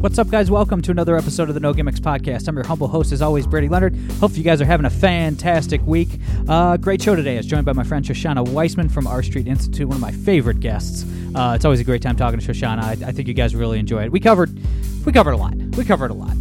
What's 0.00 0.18
up, 0.18 0.30
guys? 0.30 0.50
Welcome 0.50 0.80
to 0.80 0.90
another 0.90 1.14
episode 1.14 1.50
of 1.50 1.54
the 1.54 1.60
No 1.60 1.74
Gimmicks 1.74 2.00
Podcast. 2.00 2.48
I'm 2.48 2.54
your 2.54 2.66
humble 2.66 2.88
host, 2.88 3.12
as 3.12 3.20
always, 3.20 3.46
Brady 3.46 3.68
Leonard. 3.68 3.94
Hope 4.12 4.34
you 4.34 4.42
guys 4.42 4.62
are 4.62 4.64
having 4.64 4.86
a 4.86 4.90
fantastic 4.90 5.82
week. 5.86 6.08
Uh, 6.48 6.78
great 6.78 7.02
show 7.02 7.14
today. 7.14 7.34
I 7.34 7.36
was 7.36 7.44
joined 7.44 7.66
by 7.66 7.74
my 7.74 7.82
friend 7.84 8.02
Shoshana 8.02 8.46
Weissmann 8.46 8.90
from 8.90 9.06
R 9.06 9.22
Street 9.22 9.46
Institute, 9.46 9.86
one 9.86 9.96
of 9.96 10.00
my 10.00 10.10
favorite 10.10 10.60
guests. 10.60 11.04
Uh, 11.34 11.52
it's 11.54 11.66
always 11.66 11.80
a 11.80 11.84
great 11.84 12.00
time 12.00 12.16
talking 12.16 12.40
to 12.40 12.46
Shoshana. 12.50 12.82
I, 12.82 12.92
I 13.08 13.12
think 13.12 13.28
you 13.28 13.34
guys 13.34 13.54
really 13.54 13.78
enjoy 13.78 14.04
it. 14.04 14.10
We 14.10 14.20
covered, 14.20 14.58
we 15.04 15.12
covered 15.12 15.32
a 15.32 15.36
lot. 15.36 15.54
We 15.54 15.84
covered 15.84 16.10
a 16.10 16.14
lot. 16.14 16.34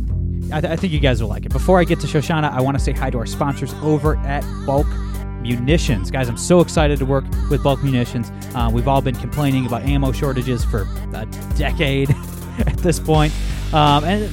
I, 0.54 0.62
th- 0.62 0.72
I 0.72 0.78
think 0.78 0.94
you 0.94 1.02
guys 1.02 1.22
will 1.22 1.28
like 1.28 1.46
it. 1.46 1.52
Before 1.52 1.82
I 1.82 1.84
get 1.84 2.00
to 2.00 2.08
Shoshana, 2.08 2.54
I 2.54 2.62
want 2.62 2.78
to 2.78 2.84
say 2.84 2.94
hi 2.94 3.10
to 3.10 3.18
our 3.18 3.26
sponsors 3.26 3.74
over 3.84 4.16
at 4.20 4.42
Bulk 4.66 4.88
munitions. 5.42 6.12
Guys, 6.12 6.30
I'm 6.30 6.38
so 6.38 6.62
excited 6.62 6.98
to 7.00 7.06
work 7.06 7.26
with 7.50 7.62
bulk 7.62 7.84
munitions. 7.84 8.32
Uh, 8.56 8.70
we've 8.72 8.88
all 8.88 9.02
been 9.02 9.16
complaining 9.16 9.66
about 9.66 9.84
ammo 9.84 10.14
shortages 10.14 10.64
for 10.64 10.88
a 11.14 11.26
decade 11.58 12.16
at 12.68 12.78
this 12.78 13.00
point. 13.00 13.34
Um, 13.74 14.04
and 14.04 14.32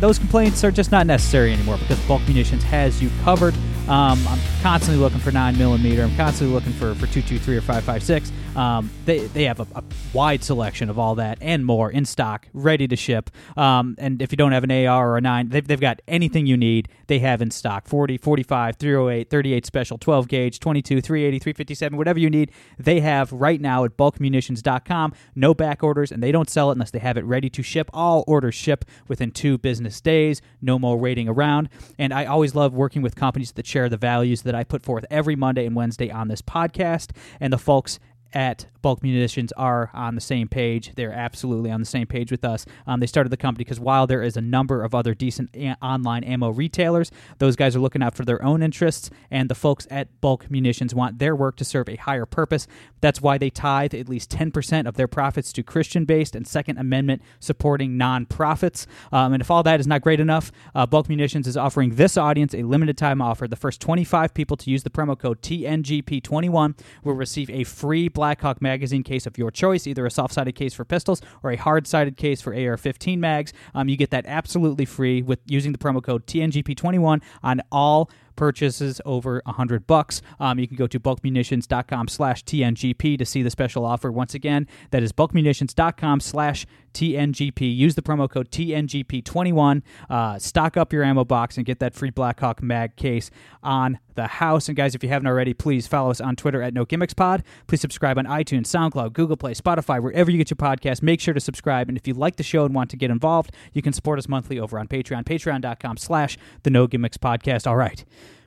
those 0.00 0.18
complaints 0.18 0.64
are 0.64 0.70
just 0.70 0.90
not 0.90 1.06
necessary 1.06 1.52
anymore 1.52 1.78
because 1.78 1.98
bulk 2.06 2.22
munitions 2.26 2.62
has 2.64 3.02
you 3.02 3.10
covered. 3.22 3.54
Um, 3.88 4.26
I'm 4.28 4.40
constantly 4.62 5.00
looking 5.02 5.20
for 5.20 5.32
9 5.32 5.56
millimeter. 5.56 6.02
I'm 6.02 6.16
constantly 6.16 6.54
looking 6.54 6.72
for, 6.72 6.94
for 6.94 7.06
223 7.06 7.56
or 7.56 7.60
556. 7.60 8.32
Um, 8.56 8.90
they, 9.06 9.26
they 9.26 9.44
have 9.44 9.60
a, 9.60 9.66
a, 9.74 9.82
wide 10.12 10.44
selection 10.44 10.90
of 10.90 10.98
all 10.98 11.14
that 11.14 11.38
and 11.40 11.64
more 11.64 11.90
in 11.90 12.04
stock, 12.04 12.46
ready 12.52 12.86
to 12.86 12.96
ship. 12.96 13.30
Um, 13.56 13.96
and 13.98 14.20
if 14.20 14.30
you 14.30 14.36
don't 14.36 14.52
have 14.52 14.64
an 14.64 14.70
AR 14.70 15.12
or 15.12 15.16
a 15.16 15.20
9, 15.22 15.48
they've, 15.48 15.66
they've 15.66 15.80
got 15.80 16.02
anything 16.06 16.46
you 16.46 16.56
need, 16.56 16.88
they 17.06 17.18
have 17.20 17.40
in 17.40 17.50
stock 17.50 17.88
40, 17.88 18.18
45, 18.18 18.76
308, 18.76 19.30
38 19.30 19.66
special, 19.66 19.98
12 19.98 20.28
gauge, 20.28 20.60
22, 20.60 21.00
380, 21.00 21.38
357, 21.38 21.96
whatever 21.96 22.18
you 22.18 22.28
need, 22.28 22.52
they 22.78 23.00
have 23.00 23.32
right 23.32 23.60
now 23.60 23.84
at 23.84 23.96
bulkmunitions.com. 23.96 25.14
No 25.34 25.54
back 25.54 25.82
orders, 25.82 26.12
and 26.12 26.22
they 26.22 26.32
don't 26.32 26.50
sell 26.50 26.70
it 26.70 26.74
unless 26.74 26.90
they 26.90 26.98
have 26.98 27.16
it 27.16 27.24
ready 27.24 27.48
to 27.50 27.62
ship. 27.62 27.88
All 27.94 28.24
orders 28.26 28.54
ship 28.54 28.84
within 29.08 29.30
two 29.30 29.56
business 29.56 30.00
days, 30.00 30.42
no 30.60 30.78
more 30.78 30.98
waiting 30.98 31.28
around. 31.28 31.70
And 31.98 32.12
I 32.12 32.26
always 32.26 32.54
love 32.54 32.74
working 32.74 33.00
with 33.00 33.14
companies 33.14 33.52
that 33.52 33.66
share 33.66 33.88
the 33.88 33.96
values 33.96 34.42
that 34.42 34.54
I 34.54 34.64
put 34.64 34.82
forth 34.82 35.06
every 35.10 35.36
Monday 35.36 35.66
and 35.66 35.74
Wednesday 35.74 36.10
on 36.10 36.28
this 36.28 36.42
podcast. 36.42 37.10
And 37.40 37.52
the 37.52 37.58
folks 37.58 37.98
at 38.34 38.66
Bulk 38.82 39.02
Munitions 39.02 39.52
are 39.52 39.90
on 39.94 40.14
the 40.16 40.20
same 40.20 40.48
page. 40.48 40.92
They're 40.96 41.12
absolutely 41.12 41.70
on 41.70 41.80
the 41.80 41.86
same 41.86 42.06
page 42.06 42.30
with 42.30 42.44
us. 42.44 42.66
Um, 42.86 43.00
they 43.00 43.06
started 43.06 43.30
the 43.30 43.36
company 43.36 43.64
because 43.64 43.80
while 43.80 44.06
there 44.06 44.22
is 44.22 44.36
a 44.36 44.40
number 44.40 44.82
of 44.82 44.94
other 44.94 45.14
decent 45.14 45.50
a- 45.54 45.76
online 45.80 46.24
ammo 46.24 46.50
retailers, 46.50 47.10
those 47.38 47.54
guys 47.54 47.76
are 47.76 47.80
looking 47.80 48.02
out 48.02 48.14
for 48.16 48.24
their 48.24 48.42
own 48.42 48.62
interests, 48.62 49.08
and 49.30 49.48
the 49.48 49.54
folks 49.54 49.86
at 49.90 50.20
Bulk 50.20 50.50
Munitions 50.50 50.94
want 50.94 51.18
their 51.18 51.36
work 51.36 51.56
to 51.56 51.64
serve 51.64 51.88
a 51.88 51.96
higher 51.96 52.26
purpose. 52.26 52.66
That's 53.00 53.22
why 53.22 53.38
they 53.38 53.50
tithe 53.50 53.94
at 53.94 54.08
least 54.08 54.30
10% 54.30 54.86
of 54.86 54.94
their 54.94 55.08
profits 55.08 55.52
to 55.54 55.62
Christian 55.62 56.04
based 56.04 56.34
and 56.34 56.46
Second 56.46 56.78
Amendment 56.78 57.22
supporting 57.38 57.92
nonprofits. 57.92 58.86
Um, 59.12 59.32
and 59.32 59.40
if 59.40 59.50
all 59.50 59.62
that 59.62 59.80
is 59.80 59.86
not 59.86 60.02
great 60.02 60.20
enough, 60.20 60.50
uh, 60.74 60.86
Bulk 60.86 61.08
Munitions 61.08 61.46
is 61.46 61.56
offering 61.56 61.94
this 61.94 62.16
audience 62.16 62.54
a 62.54 62.62
limited 62.62 62.98
time 62.98 63.22
offer. 63.22 63.46
The 63.46 63.56
first 63.56 63.80
25 63.80 64.34
people 64.34 64.56
to 64.56 64.70
use 64.70 64.82
the 64.82 64.90
promo 64.90 65.18
code 65.18 65.40
TNGP21 65.42 66.78
will 67.04 67.14
receive 67.14 67.48
a 67.50 67.64
free 67.64 68.08
Blackhawk 68.22 68.62
magazine 68.62 69.02
case 69.02 69.26
of 69.26 69.36
your 69.36 69.50
choice, 69.50 69.84
either 69.84 70.06
a 70.06 70.10
soft 70.10 70.32
sided 70.32 70.54
case 70.54 70.72
for 70.72 70.84
pistols 70.84 71.20
or 71.42 71.50
a 71.50 71.56
hard 71.56 71.88
sided 71.88 72.16
case 72.16 72.40
for 72.40 72.54
AR 72.54 72.76
15 72.76 73.18
mags. 73.18 73.52
Um, 73.74 73.88
you 73.88 73.96
get 73.96 74.10
that 74.10 74.26
absolutely 74.28 74.84
free 74.84 75.22
with 75.22 75.40
using 75.46 75.72
the 75.72 75.78
promo 75.78 76.00
code 76.00 76.24
TNGP21 76.28 77.20
on 77.42 77.60
all 77.72 78.08
purchases 78.36 79.00
over 79.04 79.38
a 79.40 79.50
100 79.50 79.86
bucks. 79.86 80.22
Um, 80.40 80.58
you 80.58 80.66
can 80.66 80.76
go 80.76 80.86
to 80.86 80.98
bulkmunitions.com 81.00 82.08
slash 82.08 82.44
TNGP 82.44 83.18
to 83.18 83.24
see 83.24 83.42
the 83.42 83.50
special 83.50 83.84
offer. 83.84 84.10
Once 84.10 84.34
again, 84.34 84.66
that 84.90 85.02
is 85.02 85.12
bulkmunitions.com 85.12 86.20
slash 86.20 86.66
TNGP. 86.92 87.74
Use 87.74 87.94
the 87.94 88.02
promo 88.02 88.28
code 88.28 88.50
TNGP21. 88.50 89.82
Uh, 90.08 90.38
stock 90.38 90.76
up 90.76 90.92
your 90.92 91.02
ammo 91.02 91.24
box 91.24 91.56
and 91.56 91.66
get 91.66 91.78
that 91.80 91.94
free 91.94 92.10
Blackhawk 92.10 92.62
mag 92.62 92.96
case 92.96 93.30
on 93.62 93.98
the 94.14 94.26
house. 94.26 94.68
And 94.68 94.76
guys, 94.76 94.94
if 94.94 95.02
you 95.02 95.08
haven't 95.08 95.26
already, 95.26 95.54
please 95.54 95.86
follow 95.86 96.10
us 96.10 96.20
on 96.20 96.36
Twitter 96.36 96.62
at 96.62 96.74
No 96.74 96.84
Gimmicks 96.84 97.14
Pod. 97.14 97.42
Please 97.66 97.80
subscribe 97.80 98.18
on 98.18 98.26
iTunes, 98.26 98.66
SoundCloud, 98.66 99.12
Google 99.12 99.36
Play, 99.36 99.54
Spotify, 99.54 100.02
wherever 100.02 100.30
you 100.30 100.38
get 100.38 100.50
your 100.50 100.56
podcast. 100.56 101.02
Make 101.02 101.20
sure 101.20 101.34
to 101.34 101.40
subscribe. 101.40 101.88
And 101.88 101.96
if 101.96 102.06
you 102.06 102.14
like 102.14 102.36
the 102.36 102.42
show 102.42 102.64
and 102.64 102.74
want 102.74 102.90
to 102.90 102.96
get 102.96 103.10
involved, 103.10 103.52
you 103.72 103.82
can 103.82 103.92
support 103.92 104.18
us 104.18 104.28
monthly 104.28 104.58
over 104.58 104.78
on 104.78 104.86
Patreon, 104.86 105.24
patreon.com 105.24 105.96
slash 105.96 106.36
the 106.62 106.70
No 106.70 106.86
Gimmicks 106.86 107.16
Podcast. 107.16 107.66
All 107.66 107.76
right. 107.76 108.04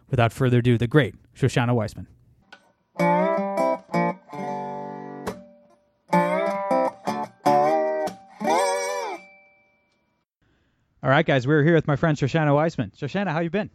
Without 0.09 0.31
further 0.31 0.59
ado, 0.59 0.77
the 0.77 0.87
great 0.87 1.15
Shoshana 1.35 1.73
Weissmann. 1.75 2.07
All 11.03 11.11
right, 11.11 11.25
guys, 11.25 11.45
we're 11.45 11.63
here 11.63 11.75
with 11.75 11.87
my 11.87 11.95
friend 11.95 12.17
Shoshana 12.17 12.49
Weissmann. 12.55 12.91
Shoshana, 12.95 13.27
how 13.31 13.39
you 13.39 13.49
been? 13.51 13.69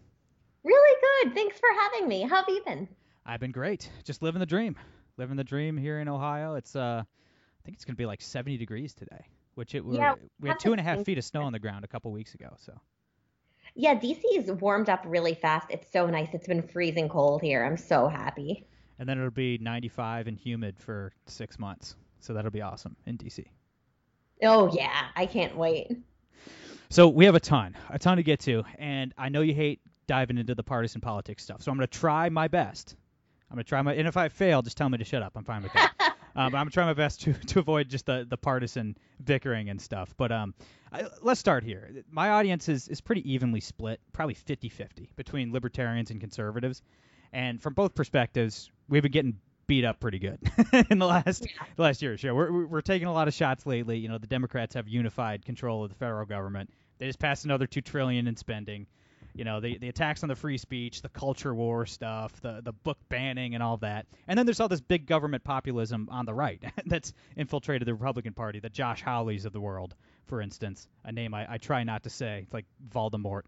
Really 0.65 1.01
good. 1.25 1.35
Thanks 1.35 1.59
for 1.61 1.69
having 1.81 2.09
me. 2.09 2.23
How 2.23 2.37
have 2.37 2.49
you 2.49 2.62
been? 2.67 2.89
I've 3.25 3.39
been 3.39 3.53
great. 3.53 3.89
Just 4.05 4.21
living 4.23 4.41
the 4.41 4.47
dream. 4.47 4.77
Living 5.17 5.37
the 5.37 5.45
dream 5.45 5.77
here 5.77 6.01
in 6.01 6.09
Ohio. 6.09 6.55
It's 6.55 6.75
uh, 6.75 7.03
I 7.05 7.61
think 7.65 7.77
it's 7.77 7.85
gonna 7.85 7.97
be 7.97 8.07
like 8.07 8.21
70 8.21 8.57
degrees 8.57 8.95
today, 8.95 9.25
which 9.55 9.75
it 9.75 9.85
Yeah, 9.89 10.15
we 10.41 10.49
had 10.49 10.59
two 10.59 10.73
and 10.73 10.81
a 10.81 10.83
half 10.83 11.05
feet 11.05 11.19
of 11.19 11.25
snow 11.25 11.43
on 11.43 11.53
the 11.53 11.59
ground 11.59 11.85
a 11.85 11.89
couple 11.89 12.11
weeks 12.11 12.35
ago. 12.35 12.49
So 12.59 12.73
Yeah, 13.81 13.95
DC's 13.95 14.53
warmed 14.61 14.91
up 14.91 15.03
really 15.07 15.33
fast. 15.35 15.69
It's 15.71 15.91
so 15.91 16.07
nice. 16.07 16.29
It's 16.35 16.47
been 16.47 16.61
freezing 16.61 17.09
cold 17.09 17.41
here. 17.41 17.65
I'm 17.65 17.79
so 17.79 18.09
happy. 18.09 18.67
and 18.99 19.09
then 19.09 19.17
it'll 19.17 19.31
be 19.31 19.57
95 19.57 20.27
and 20.27 20.37
humid 20.37 20.77
for 20.79 21.13
six 21.25 21.59
months. 21.59 21.97
So 22.21 22.35
that'll 22.35 22.51
be 22.51 22.61
awesome 22.61 22.95
in 23.07 23.17
DC. 23.17 23.47
Oh 24.43 24.71
yeah, 24.75 25.07
I 25.17 25.25
can't 25.25 25.57
wait. 25.57 25.91
So 26.91 27.09
we 27.09 27.25
have 27.25 27.35
a 27.35 27.41
ton, 27.41 27.75
a 27.89 27.99
ton 27.99 28.19
to 28.19 28.23
get 28.23 28.41
to, 28.41 28.65
and 28.79 29.15
I 29.17 29.31
know 29.31 29.41
you 29.41 29.55
hate 29.55 29.81
diving 30.07 30.37
into 30.37 30.55
the 30.55 30.62
partisan 30.62 31.01
politics 31.01 31.43
stuff. 31.43 31.62
So 31.62 31.71
I'm 31.71 31.79
going 31.79 31.89
to 31.89 31.99
try 31.99 32.29
my 32.29 32.49
best. 32.49 32.97
I'm 33.51 33.55
going 33.55 33.65
to 33.65 33.69
try 33.69 33.81
my, 33.81 33.95
and 33.95 34.07
if 34.07 34.19
I 34.19 34.29
fail, 34.29 34.61
just 34.61 34.77
tell 34.77 34.91
me 34.91 34.99
to 34.99 35.05
shut 35.05 35.23
up. 35.23 35.33
I'm 35.37 35.45
fine 35.45 35.62
with 35.62 35.73
that. 35.73 36.17
um, 36.37 36.53
but 36.53 36.59
I'm 36.59 36.71
trying 36.71 36.87
my 36.87 36.95
best 36.95 37.23
to, 37.23 37.33
to 37.49 37.59
avoid 37.59 37.89
just 37.89 38.07
the, 38.07 38.27
the 38.29 38.37
partisan 38.37 38.97
bickering 39.25 39.69
and 39.69 39.81
stuff. 39.81 40.15
But 40.17 40.33
um, 40.33 40.55
I, 40.93 41.05
let's 41.23 41.41
start 41.41 41.65
here. 41.65 41.91
My 42.11 42.31
audience 42.31 42.69
is, 42.69 42.89
is 42.89 43.01
pretty 43.01 43.33
evenly 43.33 43.61
split, 43.61 44.01
probably 44.13 44.35
50-50 44.35 45.09
between 45.17 45.53
libertarians 45.53 46.11
and 46.11 46.21
conservatives, 46.21 46.83
and 47.33 47.63
from 47.63 47.75
both 47.75 47.95
perspectives, 47.95 48.71
we've 48.89 49.03
been 49.03 49.13
getting 49.13 49.39
beat 49.67 49.85
up 49.85 50.01
pretty 50.01 50.19
good 50.19 50.41
in 50.91 50.99
the 50.99 51.07
last 51.07 51.47
the 51.77 51.83
last 51.83 52.03
year 52.03 52.15
or 52.15 52.19
so. 52.19 52.35
We're, 52.35 52.51
we're 52.51 52.67
we're 52.67 52.81
taking 52.81 53.07
a 53.07 53.12
lot 53.12 53.29
of 53.29 53.35
shots 53.35 53.67
lately. 53.67 53.99
You 53.99 54.09
know, 54.09 54.19
the 54.19 54.27
Democrats 54.27 54.75
have 54.75 54.89
unified 54.89 55.45
control 55.45 55.85
of 55.85 55.91
the 55.91 55.95
federal 55.95 56.27
government. 56.27 56.71
They 56.99 57.07
just 57.07 57.21
passed 57.21 57.45
another 57.45 57.69
two 57.69 57.81
trillion 57.81 58.27
in 58.27 58.37
spending. 58.37 58.89
You 59.35 59.45
know, 59.45 59.61
the 59.61 59.79
the 59.79 59.89
attacks 59.89 60.23
on 60.23 60.29
the 60.29 60.37
free 60.37 60.59
speech, 60.59 61.03
the 61.03 61.09
culture 61.09 61.55
war 61.55 61.87
stuff, 61.87 62.41
the 62.41 62.61
the 62.63 62.73
book 62.73 62.99
banning, 63.09 63.55
and 63.55 63.63
all 63.63 63.77
that. 63.79 64.07
And 64.29 64.39
then 64.39 64.47
there's 64.47 64.61
all 64.61 64.69
this 64.69 64.81
big 64.81 65.07
government 65.07 65.45
populism 65.45 66.09
on 66.11 66.27
the 66.27 66.35
right 66.35 66.63
that's 66.87 67.13
infiltrated 67.37 67.87
the 67.87 67.95
Republican 67.95 68.35
Party. 68.35 68.61
The 68.61 68.71
Josh 68.71 69.03
Hawleys 69.03 69.45
of 69.45 69.53
the 69.53 69.61
world, 69.61 69.95
for 70.27 70.41
instance, 70.41 70.89
a 71.05 71.13
name 71.13 71.35
I, 71.35 71.55
I 71.55 71.59
try 71.59 71.85
not 71.85 72.03
to 72.05 72.11
say, 72.11 72.41
it's 72.45 72.53
like 72.53 72.67
Voldemort. 72.93 73.43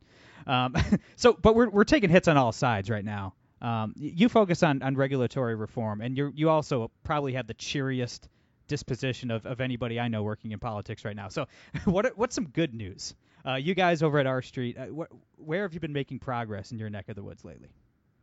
Um, 0.47 0.75
so, 1.17 1.33
but 1.33 1.55
we're 1.55 1.71
we're 1.71 1.85
taking 1.85 2.11
hits 2.11 2.29
on 2.29 2.37
all 2.37 2.53
sides 2.53 2.91
right 2.91 3.05
now. 3.05 3.35
Um, 3.61 3.95
you 3.97 4.29
focus 4.29 4.65
on, 4.65 4.83
on 4.83 4.97
regulatory 4.97 5.55
reform, 5.55 6.01
and 6.01 6.17
you 6.17 6.33
you 6.35 6.51
also 6.51 6.91
probably 7.05 7.35
have 7.35 7.47
the 7.47 7.55
cheeriest 7.55 8.29
disposition 8.67 9.31
of, 9.31 9.47
of 9.47 9.61
anybody 9.61 10.01
I 10.01 10.09
know 10.09 10.23
working 10.23 10.51
in 10.53 10.59
politics 10.59 11.05
right 11.05 11.15
now. 11.15 11.29
So, 11.29 11.47
what 11.85 12.17
what's 12.17 12.35
some 12.35 12.49
good 12.49 12.75
news? 12.75 13.15
Uh, 13.47 13.55
you 13.55 13.75
guys 13.75 14.03
over 14.03 14.19
at 14.19 14.27
R 14.27 14.43
Street, 14.43 14.77
uh, 14.79 14.87
wh- 14.87 15.41
where 15.41 15.63
have 15.63 15.75
you 15.75 15.81
been 15.81 15.93
making 15.93 16.19
progress 16.21 16.73
in 16.73 16.79
your 16.79 16.91
neck 16.91 17.09
of 17.09 17.17
the 17.17 17.23
woods 17.23 17.45
lately? 17.45 17.71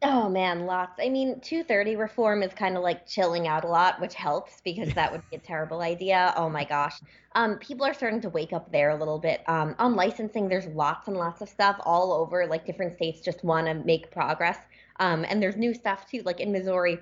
Oh 0.02 0.30
man, 0.30 0.66
lots. 0.66 0.94
I 0.98 1.10
mean, 1.10 1.42
230 1.42 1.98
reform 1.98 2.42
is 2.42 2.54
kind 2.54 2.78
of 2.78 2.84
like 2.84 3.06
chilling 3.06 3.48
out 3.50 3.66
a 3.66 3.68
lot, 3.68 4.00
which 4.00 4.14
helps 4.14 4.62
because 4.62 4.94
that 4.94 5.12
would 5.12 5.22
be 5.30 5.36
a 5.36 5.40
terrible 5.40 5.82
idea. 5.82 6.34
Oh 6.38 6.48
my 6.50 6.64
gosh. 6.64 7.02
Um, 7.36 7.58
people 7.60 7.86
are 7.86 7.94
starting 7.94 8.22
to 8.22 8.30
wake 8.30 8.54
up 8.54 8.72
there 8.72 8.92
a 8.92 8.96
little 8.96 9.20
bit. 9.20 9.44
Um, 9.50 9.76
on 9.78 9.96
licensing, 9.98 10.48
there's 10.48 10.68
lots 10.68 11.10
and 11.10 11.18
lots 11.18 11.42
of 11.42 11.50
stuff 11.50 11.76
all 11.84 12.14
over. 12.14 12.48
Like 12.48 12.66
different 12.66 12.96
states 12.96 13.20
just 13.20 13.44
want 13.44 13.68
to 13.68 13.74
make 13.74 14.10
progress. 14.10 14.58
Um, 15.02 15.26
and 15.28 15.44
there's 15.44 15.58
new 15.58 15.74
stuff 15.74 16.10
too. 16.10 16.22
Like 16.24 16.40
in 16.40 16.54
Missouri, 16.54 17.00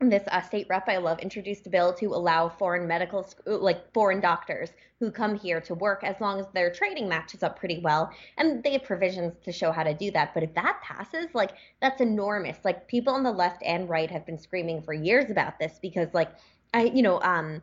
this 0.00 0.22
uh, 0.28 0.40
state 0.40 0.66
rep 0.70 0.88
I 0.88 0.98
love 0.98 1.18
introduced 1.18 1.66
a 1.66 1.70
bill 1.70 1.92
to 1.94 2.06
allow 2.06 2.48
foreign 2.48 2.86
medical, 2.86 3.28
like 3.46 3.92
foreign 3.92 4.20
doctors 4.20 4.70
who 5.00 5.10
come 5.10 5.34
here 5.34 5.60
to 5.60 5.74
work 5.74 6.04
as 6.04 6.20
long 6.20 6.38
as 6.38 6.46
their 6.54 6.72
training 6.72 7.08
matches 7.08 7.42
up 7.42 7.58
pretty 7.58 7.80
well. 7.80 8.10
And 8.36 8.62
they 8.62 8.72
have 8.72 8.84
provisions 8.84 9.34
to 9.44 9.50
show 9.50 9.72
how 9.72 9.82
to 9.82 9.94
do 9.94 10.10
that. 10.12 10.34
But 10.34 10.44
if 10.44 10.54
that 10.54 10.80
passes, 10.82 11.26
like 11.34 11.52
that's 11.80 12.00
enormous. 12.00 12.58
Like 12.64 12.86
people 12.86 13.12
on 13.12 13.24
the 13.24 13.32
left 13.32 13.62
and 13.64 13.88
right 13.88 14.10
have 14.10 14.24
been 14.24 14.38
screaming 14.38 14.82
for 14.82 14.92
years 14.92 15.30
about 15.30 15.58
this 15.58 15.80
because, 15.82 16.14
like, 16.14 16.30
I, 16.72 16.84
you 16.84 17.02
know, 17.02 17.20
um, 17.22 17.60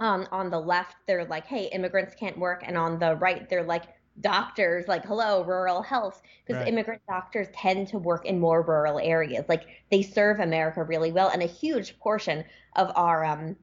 on 0.00 0.26
on 0.32 0.50
the 0.50 0.58
left 0.58 0.96
they're 1.06 1.26
like, 1.26 1.46
hey, 1.46 1.66
immigrants 1.66 2.14
can't 2.14 2.38
work, 2.38 2.62
and 2.66 2.76
on 2.76 2.98
the 2.98 3.14
right 3.16 3.48
they're 3.48 3.62
like, 3.62 3.84
doctors 4.20 4.86
like 4.88 5.04
hello 5.04 5.42
rural 5.44 5.82
health 5.82 6.20
because 6.46 6.60
right. 6.60 6.68
immigrant 6.68 7.00
doctors 7.08 7.46
tend 7.54 7.88
to 7.88 7.98
work 7.98 8.26
in 8.26 8.38
more 8.38 8.62
rural 8.62 8.98
areas 8.98 9.44
like 9.48 9.66
they 9.90 10.02
serve 10.02 10.40
america 10.40 10.82
really 10.82 11.12
well 11.12 11.28
and 11.28 11.42
a 11.42 11.46
huge 11.46 11.98
portion 11.98 12.44
of 12.76 12.92
our 12.96 13.24
um 13.24 13.56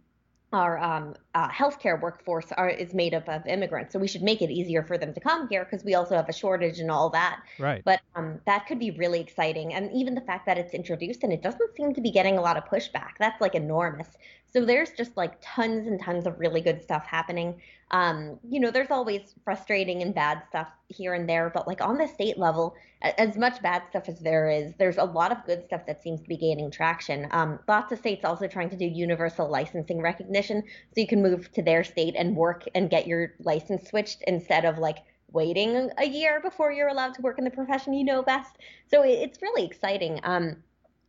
our 0.54 0.78
um, 0.78 1.14
uh, 1.36 1.50
healthcare 1.50 2.00
workforce 2.02 2.52
are, 2.54 2.70
is 2.70 2.94
made 2.94 3.14
up 3.14 3.28
of 3.28 3.46
immigrants, 3.48 3.92
so 3.92 4.00
we 4.00 4.08
should 4.08 4.22
make 4.22 4.42
it 4.42 4.50
easier 4.50 4.82
for 4.82 4.98
them 4.98 5.14
to 5.14 5.20
come 5.20 5.48
here 5.50 5.66
because 5.66 5.84
we 5.84 5.94
also 5.94 6.16
have 6.16 6.30
a 6.30 6.34
shortage 6.34 6.80
and 6.80 6.90
all 6.90 7.10
that. 7.10 7.42
Right. 7.60 7.82
But 7.84 8.00
um, 8.16 8.40
that 8.46 8.66
could 8.66 8.80
be 8.80 8.92
really 8.92 9.20
exciting, 9.20 9.74
and 9.74 9.92
even 9.94 10.16
the 10.16 10.22
fact 10.22 10.46
that 10.46 10.58
it's 10.58 10.74
introduced 10.74 11.24
and 11.24 11.34
it 11.34 11.42
doesn't 11.42 11.76
seem 11.76 11.94
to 11.94 12.02
be 12.02 12.12
getting 12.12 12.38
a 12.38 12.42
lot 12.42 12.56
of 12.56 12.64
pushback, 12.66 13.12
that's 13.20 13.42
like 13.42 13.56
enormous. 13.56 14.08
So 14.54 14.66
there's 14.66 14.92
just 14.92 15.16
like 15.18 15.38
tons 15.42 15.88
and 15.88 16.02
tons 16.02 16.26
of 16.26 16.40
really 16.40 16.62
good 16.62 16.82
stuff 16.82 17.06
happening. 17.06 17.62
Um, 17.92 18.40
you 18.48 18.60
know, 18.60 18.72
there's 18.72 18.92
always 18.92 19.36
frustrating 19.44 20.02
and 20.02 20.14
bad 20.14 20.44
stuff 20.50 20.68
here 20.88 21.14
and 21.14 21.28
there, 21.28 21.50
but 21.54 21.68
like 21.68 21.82
on 21.82 21.98
the 21.98 22.08
state 22.08 22.38
level, 22.38 22.76
as 23.02 23.38
much 23.38 23.62
bad 23.62 23.84
stuff 23.90 24.10
as 24.10 24.20
there 24.20 24.50
is, 24.50 24.74
there's 24.78 24.98
a 24.98 25.04
lot 25.04 25.32
of 25.32 25.46
good 25.46 25.64
stuff 25.66 25.86
that 25.86 26.02
seems 26.02 26.22
to 26.22 26.28
be 26.28 26.38
gaining 26.38 26.72
traction. 26.72 27.28
Um, 27.32 27.60
lots 27.68 27.92
of 27.92 28.00
states 28.00 28.26
also 28.26 28.48
trying 28.48 28.70
to 28.72 28.78
do 28.78 28.86
universal 28.86 29.50
licensing 29.50 30.02
recognition, 30.02 30.64
so 30.64 31.02
you 31.02 31.08
can 31.08 31.22
move 31.22 31.52
to 31.54 31.62
their 31.62 31.84
state 31.84 32.16
and 32.18 32.36
work 32.36 32.64
and 32.74 32.90
get 32.90 33.08
your 33.08 33.34
license 33.40 33.88
switched 33.90 34.24
instead 34.28 34.66
of 34.66 34.78
like 34.78 34.98
waiting 35.32 35.92
a 35.98 36.06
year 36.06 36.40
before 36.42 36.72
you're 36.72 36.88
allowed 36.88 37.14
to 37.14 37.22
work 37.22 37.38
in 37.38 37.44
the 37.44 37.52
profession 37.52 37.94
you 37.94 38.04
know 38.04 38.22
best. 38.22 38.58
So 38.90 39.04
it's 39.04 39.42
really 39.42 39.66
exciting. 39.66 40.20
Um, 40.24 40.64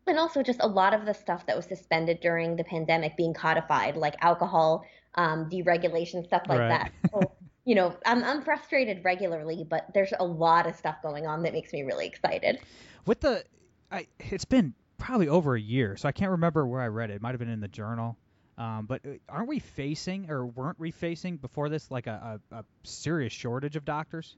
and 0.08 0.18
also 0.18 0.42
just 0.42 0.60
a 0.62 0.66
lot 0.66 0.94
of 0.94 1.06
the 1.06 1.14
stuff 1.14 1.46
that 1.46 1.56
was 1.56 1.66
suspended 1.66 2.20
during 2.20 2.56
the 2.56 2.64
pandemic 2.64 3.16
being 3.16 3.34
codified, 3.34 3.96
like 3.96 4.14
alcohol 4.20 4.84
um, 5.14 5.48
deregulation, 5.50 6.24
stuff 6.24 6.42
like 6.48 6.60
right. 6.60 6.68
that. 6.68 6.92
So, 7.12 7.32
you 7.64 7.74
know, 7.74 7.96
I'm, 8.06 8.24
I'm 8.24 8.42
frustrated 8.42 9.04
regularly, 9.04 9.66
but 9.68 9.86
there's 9.94 10.12
a 10.18 10.24
lot 10.24 10.66
of 10.66 10.74
stuff 10.76 10.96
going 11.02 11.26
on 11.26 11.42
that 11.42 11.52
makes 11.52 11.72
me 11.72 11.82
really 11.82 12.06
excited. 12.06 12.58
With 13.06 13.20
the, 13.20 13.44
I, 13.90 14.06
it's 14.18 14.44
been 14.44 14.74
probably 14.98 15.28
over 15.28 15.54
a 15.54 15.60
year, 15.60 15.96
so 15.96 16.08
I 16.08 16.12
can't 16.12 16.32
remember 16.32 16.66
where 16.66 16.80
I 16.80 16.88
read 16.88 17.10
it. 17.10 17.14
It 17.14 17.22
might 17.22 17.30
have 17.30 17.38
been 17.38 17.48
in 17.48 17.60
the 17.60 17.68
journal. 17.68 18.16
Um, 18.58 18.86
but 18.86 19.02
uh, 19.06 19.10
aren't 19.28 19.48
we 19.48 19.60
facing, 19.60 20.30
or 20.30 20.44
weren't 20.46 20.80
we 20.80 20.90
facing 20.90 21.36
before 21.36 21.68
this, 21.68 21.90
like 21.90 22.08
a, 22.08 22.40
a, 22.50 22.56
a 22.56 22.64
serious 22.82 23.32
shortage 23.32 23.76
of 23.76 23.84
doctors? 23.84 24.36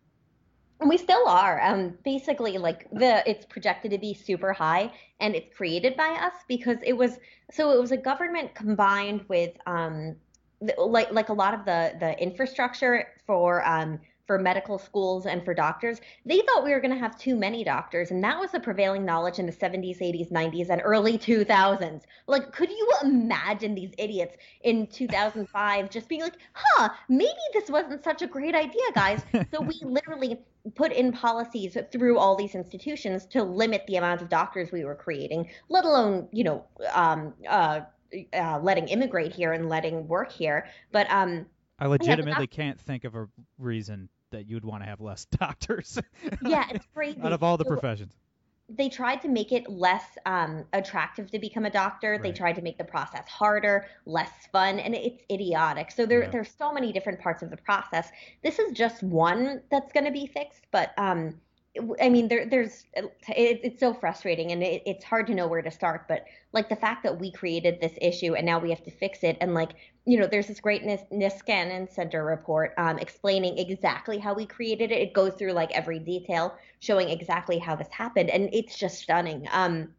And 0.81 0.89
we 0.89 0.97
still 0.97 1.29
are. 1.29 1.61
Um, 1.63 1.95
basically, 2.05 2.57
like 2.57 2.89
the 2.91 3.23
it's 3.29 3.45
projected 3.45 3.91
to 3.91 3.99
be 3.99 4.15
super 4.15 4.53
high, 4.53 4.93
and 5.21 5.35
it's 5.35 5.55
created 5.55 5.97
by 5.97 6.09
us 6.09 6.33
because 6.49 6.79
it 6.83 6.95
was 6.95 7.19
so 7.51 7.73
it 7.73 7.81
was 7.81 7.93
a 7.93 7.99
government 7.99 8.55
combined 8.55 9.25
with 9.29 9.53
um, 9.67 10.17
like 10.79 11.13
like 11.13 11.29
a 11.29 11.35
lot 11.35 11.53
of 11.53 11.67
the 11.67 11.95
the 12.01 12.19
infrastructure 12.21 13.09
for 13.27 13.67
um 13.67 14.01
for 14.31 14.39
medical 14.39 14.79
schools 14.79 15.27
and 15.27 15.45
for 15.45 15.53
doctors, 15.53 16.01
they 16.25 16.41
thought 16.43 16.63
we 16.63 16.71
were 16.71 16.79
going 16.79 16.95
to 16.95 17.01
have 17.01 17.19
too 17.19 17.35
many 17.35 17.65
doctors. 17.65 18.13
And 18.13 18.23
that 18.23 18.39
was 18.39 18.53
the 18.53 18.61
prevailing 18.61 19.05
knowledge 19.05 19.41
in 19.41 19.47
the 19.47 19.51
70s, 19.51 19.99
80s, 19.99 20.31
90s, 20.31 20.71
and 20.71 20.81
early 20.85 21.19
2000s. 21.19 22.03
Like, 22.29 22.53
could 22.53 22.71
you 22.71 22.89
imagine 23.03 23.75
these 23.75 23.91
idiots 23.99 24.37
in 24.63 24.87
2005 24.87 25.91
just 25.97 26.09
being 26.09 26.21
like, 26.21 26.37
huh, 26.53 26.91
maybe 27.09 27.41
this 27.55 27.69
wasn't 27.69 28.05
such 28.05 28.23
a 28.23 28.29
great 28.29 28.55
idea, 28.55 28.81
guys? 28.95 29.25
so 29.53 29.61
we 29.61 29.75
literally 29.83 30.39
put 30.77 30.93
in 30.93 31.11
policies 31.11 31.77
through 31.91 32.17
all 32.17 32.37
these 32.37 32.55
institutions 32.55 33.27
to 33.27 33.43
limit 33.43 33.83
the 33.89 33.97
amount 33.97 34.23
of 34.23 34.29
doctors 34.29 34.71
we 34.71 34.85
were 34.85 34.95
creating, 34.95 35.51
let 35.71 35.85
alone, 35.85 36.29
you 36.31 36.45
know, 36.45 36.65
um, 36.93 37.35
uh, 37.49 37.81
uh, 38.33 38.61
letting 38.63 38.87
immigrate 38.87 39.33
here 39.33 39.55
and 39.55 39.69
letting 39.69 40.07
work 40.07 40.31
here. 40.31 40.69
But 40.93 41.11
um, 41.11 41.47
I 41.81 41.89
legitimately 41.89 42.49
yeah, 42.49 42.57
can't 42.57 42.81
think 42.81 43.03
of 43.03 43.17
a 43.17 43.27
reason 43.59 44.09
that 44.31 44.49
you'd 44.49 44.65
want 44.65 44.83
to 44.83 44.89
have 44.89 45.01
less 45.01 45.25
doctors. 45.39 45.99
yeah, 46.43 46.67
it's 46.71 46.87
crazy. 46.95 47.21
Out 47.23 47.33
of 47.33 47.43
all 47.43 47.57
the 47.57 47.65
professions. 47.65 48.15
They 48.73 48.89
tried 48.89 49.21
to 49.23 49.29
make 49.29 49.51
it 49.51 49.69
less 49.69 50.05
um, 50.27 50.65
attractive 50.73 51.29
to 51.33 51.41
become 51.41 51.65
a 51.65 51.71
doctor. 51.71 52.13
Right. 52.13 52.23
They 52.23 52.31
tried 52.31 52.53
to 52.53 52.63
make 52.63 52.79
the 52.79 52.85
process 52.85 53.27
harder, 53.29 53.87
less 54.07 54.31
fun, 54.53 54.79
and 54.79 54.95
it's 54.95 55.25
idiotic. 55.29 55.91
So 55.91 56.07
there, 56.07 56.23
yeah. 56.23 56.31
there's 56.31 56.53
so 56.57 56.73
many 56.73 56.93
different 56.93 57.19
parts 57.19 57.43
of 57.43 57.51
the 57.51 57.57
process. 57.57 58.11
This 58.45 58.61
is 58.61 58.71
just 58.73 59.03
one 59.03 59.61
that's 59.73 59.93
going 59.93 60.07
to 60.07 60.13
be 60.13 60.27
fixed, 60.27 60.67
but 60.71 60.93
um, 60.99 61.35
I 62.01 62.09
mean, 62.09 62.27
there, 62.27 62.47
there's 62.47 62.85
it, 62.95 63.61
it's 63.63 63.79
so 63.79 63.95
frustrating, 63.95 64.51
and 64.51 64.61
it, 64.61 64.83
it's 64.87 65.05
hard 65.05 65.29
to 65.29 65.35
know 65.35 65.47
where 65.47 65.63
to 65.63 65.71
start. 65.71 66.09
But 66.09 66.25
like 66.53 66.69
the 66.69 66.75
fact 66.75 67.05
that 67.05 67.21
we 67.21 67.31
created 67.31 67.81
this 67.81 67.93
issue 68.01 68.35
and 68.35 68.45
now 68.45 68.59
we 68.59 68.71
have 68.71 68.83
to 68.85 68.91
fix 68.91 69.23
it, 69.23 69.37
and 69.41 69.55
like 69.55 69.71
you 70.05 70.19
know, 70.19 70.27
there's 70.27 70.49
this 70.49 70.59
great 70.59 70.83
Nis- 70.83 71.05
Niskanen 71.13 71.89
Center 71.89 72.25
report 72.25 72.75
um, 72.77 72.99
explaining 72.99 73.59
exactly 73.59 74.19
how 74.19 74.35
we 74.35 74.47
created 74.47 74.91
it. 74.91 75.01
It 75.01 75.13
goes 75.13 75.35
through 75.35 75.53
like 75.53 75.71
every 75.71 76.01
detail, 76.01 76.57
showing 76.81 77.09
exactly 77.09 77.59
how 77.59 77.77
this 77.77 77.89
happened, 77.93 78.31
and 78.31 78.51
it's 78.53 78.77
just 78.77 78.99
stunning. 78.99 79.47
Um, 79.53 79.91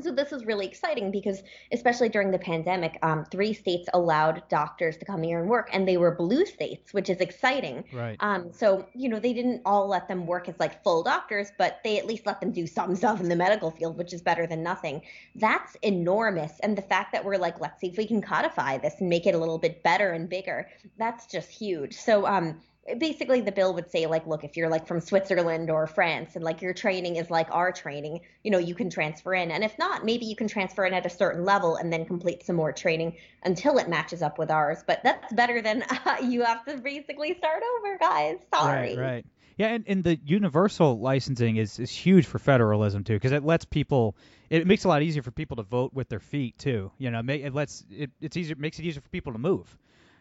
so 0.00 0.12
this 0.12 0.32
is 0.32 0.44
really 0.44 0.66
exciting 0.66 1.10
because, 1.10 1.42
especially 1.72 2.08
during 2.08 2.30
the 2.30 2.38
pandemic, 2.38 2.96
um, 3.02 3.24
three 3.24 3.52
states 3.52 3.88
allowed 3.92 4.42
doctors 4.48 4.96
to 4.98 5.04
come 5.04 5.22
here 5.22 5.40
and 5.40 5.48
work, 5.48 5.68
and 5.72 5.86
they 5.86 5.96
were 5.96 6.14
blue 6.14 6.46
states, 6.46 6.94
which 6.94 7.10
is 7.10 7.18
exciting. 7.18 7.84
Right. 7.92 8.16
Um, 8.20 8.52
so 8.52 8.86
you 8.94 9.08
know 9.08 9.18
they 9.18 9.32
didn't 9.32 9.62
all 9.64 9.88
let 9.88 10.06
them 10.06 10.26
work 10.26 10.48
as 10.48 10.54
like 10.60 10.82
full 10.84 11.02
doctors, 11.02 11.50
but 11.58 11.80
they 11.82 11.98
at 11.98 12.06
least 12.06 12.24
let 12.24 12.40
them 12.40 12.52
do 12.52 12.66
some 12.66 12.94
stuff 12.94 13.20
in 13.20 13.28
the 13.28 13.36
medical 13.36 13.72
field, 13.72 13.98
which 13.98 14.12
is 14.12 14.22
better 14.22 14.46
than 14.46 14.62
nothing. 14.62 15.02
That's 15.34 15.76
enormous, 15.82 16.52
and 16.60 16.78
the 16.78 16.82
fact 16.82 17.12
that 17.12 17.24
we're 17.24 17.38
like, 17.38 17.60
let's 17.60 17.80
see 17.80 17.88
if 17.88 17.96
we 17.96 18.06
can 18.06 18.22
codify 18.22 18.78
this 18.78 18.94
and 19.00 19.08
make 19.08 19.26
it 19.26 19.34
a 19.34 19.38
little 19.38 19.58
bit 19.58 19.82
better 19.82 20.12
and 20.12 20.28
bigger, 20.28 20.68
that's 20.98 21.26
just 21.26 21.50
huge. 21.50 21.94
So 21.96 22.26
um, 22.26 22.60
basically 22.98 23.40
the 23.40 23.52
bill 23.52 23.74
would 23.74 23.90
say 23.90 24.06
like 24.06 24.26
look 24.26 24.42
if 24.42 24.56
you're 24.56 24.68
like 24.68 24.86
from 24.86 25.00
switzerland 25.00 25.70
or 25.70 25.86
france 25.86 26.34
and 26.34 26.44
like 26.44 26.62
your 26.62 26.72
training 26.72 27.16
is 27.16 27.30
like 27.30 27.46
our 27.50 27.70
training 27.70 28.20
you 28.42 28.50
know 28.50 28.58
you 28.58 28.74
can 28.74 28.90
transfer 28.90 29.34
in. 29.34 29.50
And 29.50 29.64
if 29.64 29.78
not 29.78 30.04
maybe 30.04 30.26
you 30.26 30.36
can 30.36 30.48
transfer 30.48 30.84
in 30.84 30.94
at 30.94 31.06
a 31.06 31.10
certain 31.10 31.44
level 31.44 31.76
and 31.76 31.92
then 31.92 32.04
complete 32.04 32.44
some 32.44 32.56
more 32.56 32.72
training 32.72 33.16
until 33.42 33.78
it 33.78 33.88
matches 33.88 34.22
up 34.22 34.38
with 34.38 34.50
ours. 34.50 34.82
But 34.86 35.02
that's 35.02 35.32
better 35.32 35.60
than 35.60 35.82
uh, 36.06 36.16
you 36.22 36.44
have 36.44 36.64
to 36.66 36.78
basically 36.78 37.36
start 37.36 37.62
over 37.78 37.98
guys. 37.98 38.36
Sorry. 38.52 38.96
Right 38.96 38.98
right. 38.98 39.26
Yeah 39.56 39.68
and, 39.68 39.84
and 39.86 40.04
the 40.04 40.18
universal 40.24 40.98
licensing 40.98 41.56
is, 41.56 41.78
is 41.78 41.90
huge 41.90 42.26
for 42.26 42.38
federalism 42.38 43.04
too 43.04 43.14
because 43.14 43.32
it 43.32 43.44
lets 43.44 43.64
people 43.64 44.16
it 44.48 44.66
makes 44.66 44.84
it 44.84 44.88
a 44.88 44.90
lot 44.90 45.02
easier 45.02 45.22
for 45.22 45.30
people 45.30 45.56
to 45.58 45.62
vote 45.62 45.92
with 45.92 46.08
their 46.08 46.20
feet 46.20 46.58
too. 46.58 46.90
You 46.98 47.10
know 47.10 47.22
it 47.28 47.54
lets 47.54 47.84
it, 47.90 48.10
it's 48.20 48.36
easier 48.36 48.52
it 48.52 48.60
makes 48.60 48.78
it 48.78 48.84
easier 48.84 49.02
for 49.02 49.08
people 49.10 49.32
to 49.32 49.38
move. 49.38 49.76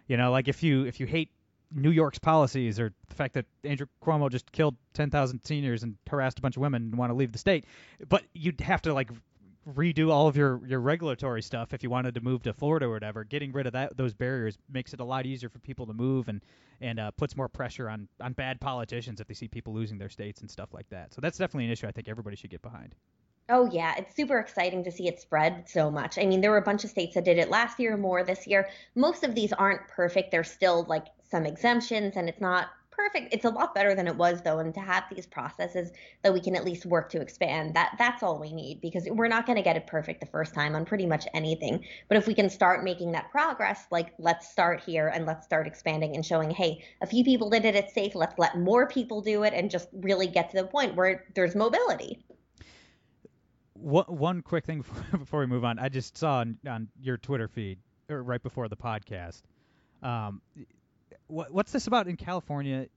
You 0.07 0.17
know 0.17 0.31
like 0.31 0.47
if 0.47 0.63
you 0.63 0.85
if 0.85 0.99
you 0.99 1.05
hate 1.05 1.29
New 1.71 1.91
York's 1.91 2.19
policies 2.19 2.79
or 2.79 2.93
the 3.07 3.15
fact 3.15 3.33
that 3.35 3.45
Andrew 3.63 3.87
Cuomo 4.03 4.29
just 4.29 4.51
killed 4.51 4.75
10,000 4.93 5.41
seniors 5.43 5.83
and 5.83 5.97
harassed 6.09 6.39
a 6.39 6.41
bunch 6.41 6.57
of 6.57 6.61
women 6.61 6.83
and 6.83 6.97
want 6.97 7.11
to 7.11 7.15
leave 7.15 7.31
the 7.31 7.37
state. 7.37 7.65
But 8.07 8.23
you'd 8.33 8.61
have 8.61 8.81
to 8.83 8.93
like 8.93 9.09
redo 9.75 10.11
all 10.11 10.27
of 10.27 10.35
your, 10.35 10.61
your 10.65 10.79
regulatory 10.79 11.41
stuff 11.41 11.73
if 11.73 11.83
you 11.83 11.89
wanted 11.89 12.15
to 12.15 12.21
move 12.21 12.43
to 12.43 12.53
Florida 12.53 12.85
or 12.85 12.91
whatever. 12.91 13.23
Getting 13.23 13.51
rid 13.51 13.67
of 13.67 13.73
that 13.73 13.95
those 13.97 14.13
barriers 14.13 14.57
makes 14.69 14.93
it 14.93 14.99
a 14.99 15.03
lot 15.03 15.25
easier 15.25 15.49
for 15.49 15.59
people 15.59 15.85
to 15.87 15.93
move 15.93 16.27
and 16.27 16.41
and 16.81 16.99
uh, 16.99 17.11
puts 17.11 17.35
more 17.35 17.49
pressure 17.49 17.89
on 17.89 18.07
on 18.21 18.33
bad 18.33 18.59
politicians 18.59 19.19
if 19.19 19.27
they 19.27 19.33
see 19.33 19.47
people 19.47 19.73
losing 19.73 19.97
their 19.97 20.09
states 20.09 20.41
and 20.41 20.49
stuff 20.49 20.73
like 20.73 20.89
that. 20.89 21.13
So 21.13 21.21
that's 21.21 21.37
definitely 21.37 21.65
an 21.65 21.71
issue 21.71 21.87
I 21.87 21.91
think 21.91 22.07
everybody 22.07 22.35
should 22.35 22.49
get 22.49 22.61
behind. 22.61 22.95
Oh 23.49 23.69
yeah, 23.71 23.95
it's 23.97 24.15
super 24.15 24.39
exciting 24.39 24.83
to 24.83 24.91
see 24.91 25.07
it 25.07 25.19
spread 25.19 25.67
so 25.67 25.89
much. 25.89 26.17
I 26.17 26.25
mean, 26.25 26.41
there 26.41 26.51
were 26.51 26.57
a 26.57 26.61
bunch 26.61 26.83
of 26.83 26.89
states 26.91 27.15
that 27.15 27.25
did 27.25 27.39
it 27.39 27.49
last 27.49 27.79
year, 27.79 27.97
more 27.97 28.23
this 28.23 28.45
year. 28.45 28.69
Most 28.95 29.23
of 29.23 29.33
these 29.33 29.51
aren't 29.53 29.87
perfect. 29.87 30.31
They're 30.31 30.43
still 30.43 30.85
like 30.87 31.07
some 31.29 31.45
exemptions 31.45 32.15
and 32.15 32.27
it's 32.27 32.41
not 32.41 32.69
perfect. 32.99 33.33
It's 33.33 33.45
a 33.45 33.49
lot 33.49 33.73
better 33.73 33.95
than 33.95 34.07
it 34.07 34.15
was 34.15 34.41
though, 34.41 34.59
and 34.59 34.73
to 34.73 34.79
have 34.81 35.05
these 35.13 35.25
processes 35.25 35.91
that 36.21 36.33
we 36.33 36.41
can 36.41 36.55
at 36.55 36.65
least 36.65 36.85
work 36.85 37.09
to 37.11 37.21
expand, 37.21 37.73
that 37.75 37.95
that's 37.97 38.23
all 38.23 38.39
we 38.39 38.51
need 38.51 38.81
because 38.81 39.07
we're 39.09 39.29
not 39.29 39.45
going 39.45 39.55
to 39.55 39.61
get 39.61 39.77
it 39.77 39.87
perfect 39.87 40.19
the 40.19 40.25
first 40.25 40.53
time 40.53 40.75
on 40.75 40.83
pretty 40.83 41.05
much 41.05 41.25
anything. 41.33 41.85
But 42.09 42.17
if 42.17 42.27
we 42.27 42.33
can 42.33 42.49
start 42.49 42.83
making 42.83 43.13
that 43.13 43.31
progress, 43.31 43.85
like 43.89 44.13
let's 44.19 44.49
start 44.49 44.81
here 44.81 45.07
and 45.07 45.25
let's 45.25 45.45
start 45.45 45.65
expanding 45.65 46.15
and 46.15 46.25
showing, 46.25 46.49
hey, 46.49 46.83
a 47.01 47.07
few 47.07 47.23
people 47.23 47.49
did 47.49 47.63
it, 47.63 47.75
it's 47.75 47.93
safe. 47.93 48.15
Let's 48.15 48.37
let 48.37 48.57
more 48.57 48.87
people 48.87 49.21
do 49.21 49.43
it 49.43 49.53
and 49.53 49.71
just 49.71 49.87
really 49.93 50.27
get 50.27 50.49
to 50.51 50.57
the 50.57 50.67
point 50.67 50.95
where 50.95 51.25
there's 51.35 51.55
mobility 51.55 52.23
one 53.81 54.03
one 54.07 54.41
quick 54.41 54.65
thing 54.65 54.83
before 55.17 55.39
we 55.39 55.45
move 55.45 55.63
on. 55.63 55.79
I 55.79 55.87
just 55.87 56.17
saw 56.17 56.39
on, 56.39 56.57
on 56.67 56.89
your 57.01 57.15
Twitter 57.17 57.47
feed 57.47 57.79
or 58.09 58.23
right 58.23 58.43
before 58.43 58.67
the 58.67 58.75
podcast. 58.75 59.41
Um, 60.03 60.41
what, 61.29 61.51
what's 61.51 61.71
this 61.71 61.87
about 61.87 62.07
in 62.07 62.17
California? 62.17 62.87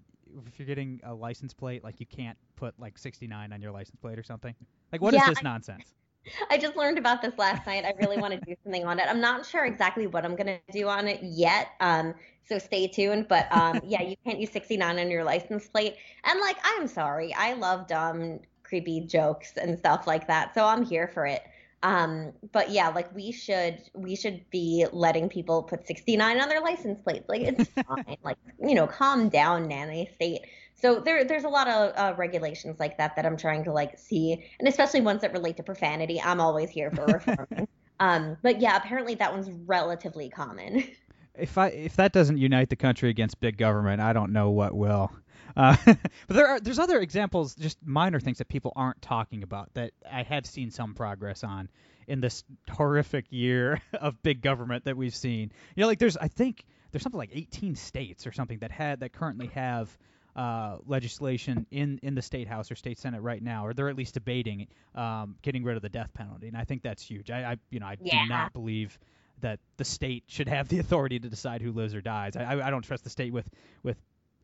If 0.46 0.58
you're 0.58 0.66
getting 0.66 1.00
a 1.04 1.14
license 1.14 1.52
plate, 1.52 1.84
like 1.84 2.00
you 2.00 2.06
can't 2.06 2.38
put 2.56 2.78
like 2.78 2.98
69 2.98 3.52
on 3.52 3.60
your 3.60 3.70
license 3.70 3.98
plate 4.00 4.18
or 4.18 4.22
something. 4.22 4.54
Like 4.90 5.00
what 5.00 5.14
yeah, 5.14 5.28
is 5.28 5.34
this 5.34 5.42
nonsense? 5.42 5.94
I 6.50 6.56
just 6.56 6.76
learned 6.76 6.98
about 6.98 7.20
this 7.20 7.36
last 7.36 7.66
night. 7.66 7.84
I 7.84 7.92
really 8.00 8.16
want 8.16 8.32
to 8.32 8.40
do 8.40 8.54
something 8.62 8.84
on 8.84 8.98
it. 8.98 9.06
I'm 9.08 9.20
not 9.20 9.44
sure 9.44 9.64
exactly 9.64 10.06
what 10.06 10.24
I'm 10.24 10.36
gonna 10.36 10.58
do 10.72 10.88
on 10.88 11.08
it 11.08 11.20
yet. 11.22 11.72
Um, 11.80 12.14
so 12.48 12.58
stay 12.58 12.86
tuned. 12.86 13.26
But 13.28 13.46
um, 13.50 13.80
yeah, 13.84 14.02
you 14.02 14.16
can't 14.24 14.38
use 14.38 14.50
69 14.50 14.98
on 14.98 15.10
your 15.10 15.24
license 15.24 15.66
plate. 15.68 15.96
And 16.24 16.40
like, 16.40 16.56
I'm 16.64 16.86
sorry, 16.86 17.34
I 17.34 17.54
love 17.54 17.86
dumb, 17.88 18.40
creepy 18.62 19.00
jokes 19.00 19.52
and 19.56 19.78
stuff 19.78 20.06
like 20.06 20.26
that. 20.28 20.54
So 20.54 20.64
I'm 20.64 20.84
here 20.84 21.08
for 21.08 21.26
it. 21.26 21.42
Um, 21.82 22.32
but 22.52 22.70
yeah, 22.70 22.88
like 22.88 23.12
we 23.14 23.32
should 23.32 23.78
we 23.94 24.14
should 24.14 24.48
be 24.50 24.86
letting 24.92 25.28
people 25.28 25.62
put 25.62 25.86
69 25.86 26.40
on 26.40 26.48
their 26.48 26.60
license 26.60 27.00
plates. 27.00 27.28
Like 27.28 27.42
it's 27.42 27.70
fine. 27.86 28.16
like 28.22 28.38
you 28.60 28.74
know, 28.74 28.86
calm 28.86 29.28
down, 29.28 29.68
nanny 29.68 30.08
state. 30.14 30.42
So 30.74 31.00
there 31.00 31.24
there's 31.24 31.44
a 31.44 31.48
lot 31.48 31.68
of 31.68 31.92
uh, 31.96 32.14
regulations 32.16 32.78
like 32.78 32.98
that 32.98 33.16
that 33.16 33.26
I'm 33.26 33.36
trying 33.36 33.64
to 33.64 33.72
like 33.72 33.98
see, 33.98 34.44
and 34.58 34.68
especially 34.68 35.00
ones 35.00 35.22
that 35.22 35.32
relate 35.32 35.56
to 35.56 35.62
profanity. 35.62 36.20
I'm 36.20 36.40
always 36.40 36.70
here 36.70 36.90
for 36.90 37.04
reforming. 37.06 37.68
um, 38.00 38.36
but 38.42 38.60
yeah, 38.60 38.76
apparently 38.76 39.14
that 39.16 39.32
one's 39.32 39.50
relatively 39.66 40.28
common. 40.28 40.84
If 41.34 41.56
I 41.56 41.68
if 41.68 41.96
that 41.96 42.12
doesn't 42.12 42.36
unite 42.36 42.68
the 42.68 42.76
country 42.76 43.08
against 43.08 43.40
big 43.40 43.56
government, 43.56 44.02
I 44.02 44.12
don't 44.12 44.34
know 44.34 44.50
what 44.50 44.74
will. 44.74 45.10
Uh, 45.56 45.76
but 45.86 46.00
there 46.28 46.48
are 46.48 46.60
there's 46.60 46.78
other 46.78 47.00
examples, 47.00 47.54
just 47.54 47.78
minor 47.84 48.20
things 48.20 48.38
that 48.38 48.48
people 48.48 48.72
aren't 48.76 49.00
talking 49.02 49.42
about 49.42 49.72
that 49.74 49.92
I 50.10 50.22
have 50.22 50.46
seen 50.46 50.70
some 50.70 50.94
progress 50.94 51.44
on 51.44 51.68
in 52.06 52.20
this 52.20 52.44
horrific 52.70 53.26
year 53.30 53.80
of 53.92 54.22
big 54.22 54.42
government 54.42 54.84
that 54.84 54.96
we've 54.96 55.14
seen. 55.14 55.52
You 55.76 55.82
know, 55.82 55.86
like 55.86 55.98
there's 55.98 56.16
I 56.16 56.28
think 56.28 56.64
there's 56.90 57.02
something 57.02 57.18
like 57.18 57.30
18 57.32 57.76
states 57.76 58.26
or 58.26 58.32
something 58.32 58.58
that 58.58 58.70
had 58.70 59.00
that 59.00 59.12
currently 59.12 59.48
have 59.48 59.96
uh, 60.34 60.78
legislation 60.86 61.66
in 61.70 62.00
in 62.02 62.14
the 62.14 62.22
state 62.22 62.48
house 62.48 62.70
or 62.70 62.74
state 62.74 62.98
senate 62.98 63.20
right 63.20 63.42
now, 63.42 63.66
or 63.66 63.74
they're 63.74 63.88
at 63.88 63.96
least 63.96 64.14
debating 64.14 64.66
um, 64.94 65.36
getting 65.42 65.64
rid 65.64 65.76
of 65.76 65.82
the 65.82 65.88
death 65.88 66.12
penalty, 66.14 66.48
and 66.48 66.56
I 66.56 66.64
think 66.64 66.82
that's 66.82 67.02
huge. 67.02 67.30
I, 67.30 67.52
I 67.52 67.56
you 67.70 67.80
know 67.80 67.86
I 67.86 67.96
yeah. 68.00 68.22
do 68.22 68.28
not 68.28 68.52
believe 68.52 68.98
that 69.40 69.58
the 69.76 69.84
state 69.84 70.24
should 70.28 70.48
have 70.48 70.68
the 70.68 70.78
authority 70.78 71.18
to 71.18 71.28
decide 71.28 71.62
who 71.62 71.72
lives 71.72 71.94
or 71.94 72.00
dies. 72.00 72.36
I, 72.36 72.60
I 72.60 72.70
don't 72.70 72.82
trust 72.82 73.04
the 73.04 73.10
state 73.10 73.32
with 73.32 73.48
with 73.82 73.98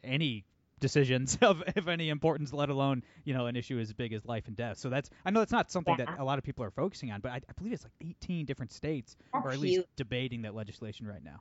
any 0.05 0.45
decisions 0.79 1.39
of, 1.43 1.63
of 1.77 1.89
any 1.89 2.09
importance, 2.09 2.53
let 2.53 2.69
alone 2.69 3.03
you 3.25 3.35
know 3.35 3.47
an 3.47 3.57
issue 3.57 3.79
as 3.79 3.93
big 3.93 4.13
as 4.13 4.25
life 4.25 4.47
and 4.47 4.57
death. 4.57 4.79
So 4.79 4.89
that's 4.89 5.11
I 5.25 5.31
know 5.31 5.41
that's 5.41 5.53
not 5.53 5.71
something 5.71 5.97
yeah. 5.99 6.07
that 6.07 6.19
a 6.19 6.25
lot 6.25 6.39
of 6.39 6.45
people 6.45 6.65
are 6.65 6.71
focusing 6.71 7.11
on, 7.11 7.21
but 7.21 7.33
I, 7.33 7.37
I 7.37 7.53
believe 7.57 7.73
it's 7.73 7.85
like 7.85 7.93
18 8.23 8.47
different 8.47 8.73
states 8.73 9.17
that's 9.33 9.47
are 9.47 9.51
at 9.51 9.59
least 9.59 9.87
debating 9.97 10.43
that 10.43 10.55
legislation 10.55 11.07
right 11.07 11.23
now. 11.23 11.41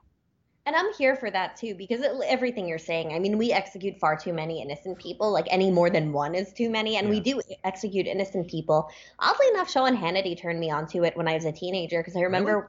And 0.66 0.76
I'm 0.76 0.92
here 0.98 1.16
for 1.16 1.30
that 1.30 1.56
too 1.56 1.74
because 1.74 2.02
it, 2.02 2.12
everything 2.26 2.68
you're 2.68 2.78
saying. 2.78 3.14
I 3.14 3.18
mean, 3.18 3.38
we 3.38 3.52
execute 3.52 3.98
far 3.98 4.18
too 4.18 4.34
many 4.34 4.60
innocent 4.60 4.98
people. 4.98 5.32
Like 5.32 5.46
any 5.48 5.70
more 5.70 5.88
than 5.88 6.12
one 6.12 6.34
is 6.34 6.52
too 6.52 6.68
many, 6.68 6.96
and 6.96 7.06
yeah. 7.06 7.10
we 7.10 7.20
do 7.20 7.40
execute 7.64 8.06
innocent 8.06 8.48
people. 8.48 8.90
Oddly 9.18 9.48
enough, 9.48 9.70
Sean 9.70 9.96
Hannity 9.96 10.38
turned 10.38 10.60
me 10.60 10.70
onto 10.70 11.04
it 11.04 11.16
when 11.16 11.26
I 11.26 11.34
was 11.34 11.46
a 11.46 11.52
teenager 11.52 12.00
because 12.00 12.16
I 12.16 12.20
remember. 12.20 12.56
Really? 12.56 12.66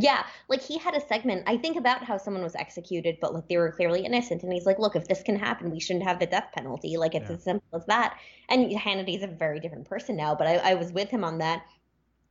Yeah, 0.00 0.24
like 0.48 0.62
he 0.62 0.78
had 0.78 0.94
a 0.94 1.00
segment, 1.00 1.42
I 1.46 1.56
think, 1.56 1.76
about 1.76 2.04
how 2.04 2.18
someone 2.18 2.42
was 2.42 2.54
executed, 2.54 3.18
but 3.20 3.34
like 3.34 3.48
they 3.48 3.56
were 3.56 3.72
clearly 3.72 4.04
innocent. 4.04 4.42
And 4.44 4.52
he's 4.52 4.66
like, 4.66 4.78
look, 4.78 4.94
if 4.94 5.08
this 5.08 5.22
can 5.22 5.36
happen, 5.36 5.70
we 5.70 5.80
shouldn't 5.80 6.04
have 6.04 6.20
the 6.20 6.26
death 6.26 6.50
penalty. 6.54 6.96
Like 6.96 7.14
it's 7.14 7.30
Yeah. 7.30 7.36
as 7.36 7.42
simple 7.42 7.68
as 7.74 7.86
that. 7.86 8.16
And 8.48 8.70
Hannity's 8.72 9.22
a 9.22 9.26
very 9.26 9.60
different 9.60 9.88
person 9.88 10.16
now, 10.16 10.34
but 10.36 10.46
I, 10.46 10.56
I 10.56 10.74
was 10.74 10.92
with 10.92 11.10
him 11.10 11.24
on 11.24 11.38
that. 11.38 11.62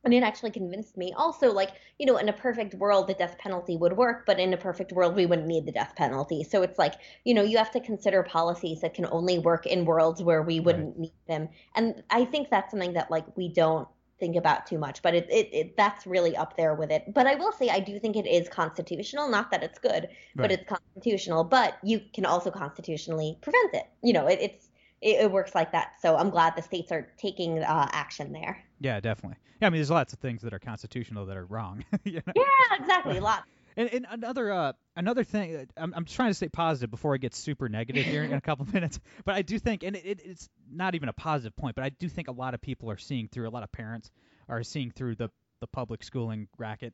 And 0.04 0.14
it 0.14 0.22
actually 0.22 0.52
convinced 0.52 0.96
me 0.96 1.12
also, 1.16 1.52
like, 1.52 1.70
you 1.98 2.06
know, 2.06 2.16
in 2.16 2.28
a 2.28 2.32
perfect 2.32 2.74
world, 2.74 3.08
the 3.08 3.14
death 3.14 3.36
penalty 3.38 3.76
would 3.76 3.96
work, 3.96 4.24
but 4.26 4.38
in 4.38 4.54
a 4.54 4.56
perfect 4.56 4.92
world, 4.92 5.16
we 5.16 5.26
wouldn't 5.26 5.48
need 5.48 5.66
the 5.66 5.72
death 5.72 5.94
penalty. 5.96 6.44
So 6.44 6.62
it's 6.62 6.78
like, 6.78 6.94
you 7.24 7.34
know, 7.34 7.42
you 7.42 7.58
have 7.58 7.72
to 7.72 7.80
consider 7.80 8.22
policies 8.22 8.80
that 8.80 8.94
can 8.94 9.06
only 9.10 9.38
work 9.40 9.66
in 9.66 9.84
worlds 9.84 10.22
where 10.22 10.42
we 10.42 10.60
wouldn't 10.60 10.98
need 10.98 11.12
them. 11.26 11.48
And 11.74 12.02
I 12.10 12.24
think 12.24 12.48
that's 12.48 12.70
something 12.70 12.94
that, 12.94 13.10
like, 13.10 13.36
we 13.36 13.48
don't 13.48 13.88
think 14.18 14.36
about 14.36 14.66
too 14.66 14.78
much, 14.78 15.02
but 15.02 15.14
it, 15.14 15.26
it, 15.30 15.48
it 15.52 15.76
that's 15.76 16.06
really 16.06 16.36
up 16.36 16.56
there 16.56 16.74
with 16.74 16.90
it. 16.90 17.12
But 17.12 17.26
I 17.26 17.34
will 17.34 17.52
say, 17.52 17.68
I 17.68 17.80
do 17.80 17.98
think 17.98 18.16
it 18.16 18.26
is 18.26 18.48
constitutional. 18.48 19.28
Not 19.28 19.50
that 19.50 19.62
it's 19.62 19.78
good, 19.78 20.08
but 20.34 20.50
it's 20.50 20.64
constitutional. 20.68 21.44
But 21.44 21.78
you 21.82 22.00
can 22.12 22.26
also 22.26 22.50
constitutionally 22.50 23.38
prevent 23.40 23.74
it. 23.74 23.84
You 24.02 24.12
know, 24.12 24.26
it, 24.26 24.38
it's 24.40 24.68
it, 25.00 25.20
it 25.20 25.32
works 25.32 25.54
like 25.54 25.72
that. 25.72 25.92
So 26.00 26.16
I'm 26.16 26.30
glad 26.30 26.56
the 26.56 26.62
states 26.62 26.90
are 26.92 27.08
taking 27.18 27.60
uh, 27.60 27.88
action 27.92 28.32
there. 28.32 28.62
Yeah, 28.80 29.00
definitely. 29.00 29.38
Yeah, 29.60 29.66
I 29.66 29.70
mean, 29.70 29.78
there's 29.78 29.90
lots 29.90 30.12
of 30.12 30.18
things 30.20 30.42
that 30.42 30.52
are 30.52 30.58
constitutional 30.58 31.26
that 31.26 31.36
are 31.36 31.46
wrong. 31.46 31.84
you 32.04 32.22
know? 32.26 32.32
Yeah, 32.36 32.76
exactly. 32.78 33.20
Lots. 33.20 33.44
And, 33.78 33.94
and 33.94 34.06
another 34.10 34.52
uh, 34.52 34.72
another 34.96 35.22
thing, 35.22 35.56
uh, 35.56 35.64
I'm, 35.76 35.94
I'm 35.94 36.04
trying 36.04 36.30
to 36.30 36.34
stay 36.34 36.48
positive 36.48 36.90
before 36.90 37.14
I 37.14 37.18
get 37.18 37.32
super 37.32 37.68
negative 37.68 38.04
here 38.04 38.24
in 38.24 38.32
a 38.32 38.40
couple 38.40 38.64
of 38.64 38.74
minutes. 38.74 38.98
But 39.24 39.36
I 39.36 39.42
do 39.42 39.56
think, 39.60 39.84
and 39.84 39.94
it, 39.94 40.04
it, 40.04 40.20
it's 40.24 40.48
not 40.68 40.96
even 40.96 41.08
a 41.08 41.12
positive 41.12 41.56
point, 41.56 41.76
but 41.76 41.84
I 41.84 41.90
do 41.90 42.08
think 42.08 42.26
a 42.26 42.32
lot 42.32 42.54
of 42.54 42.60
people 42.60 42.90
are 42.90 42.98
seeing 42.98 43.28
through. 43.28 43.48
A 43.48 43.50
lot 43.50 43.62
of 43.62 43.70
parents 43.70 44.10
are 44.48 44.64
seeing 44.64 44.90
through 44.90 45.14
the 45.14 45.30
the 45.60 45.68
public 45.68 46.02
schooling 46.02 46.48
racket 46.56 46.92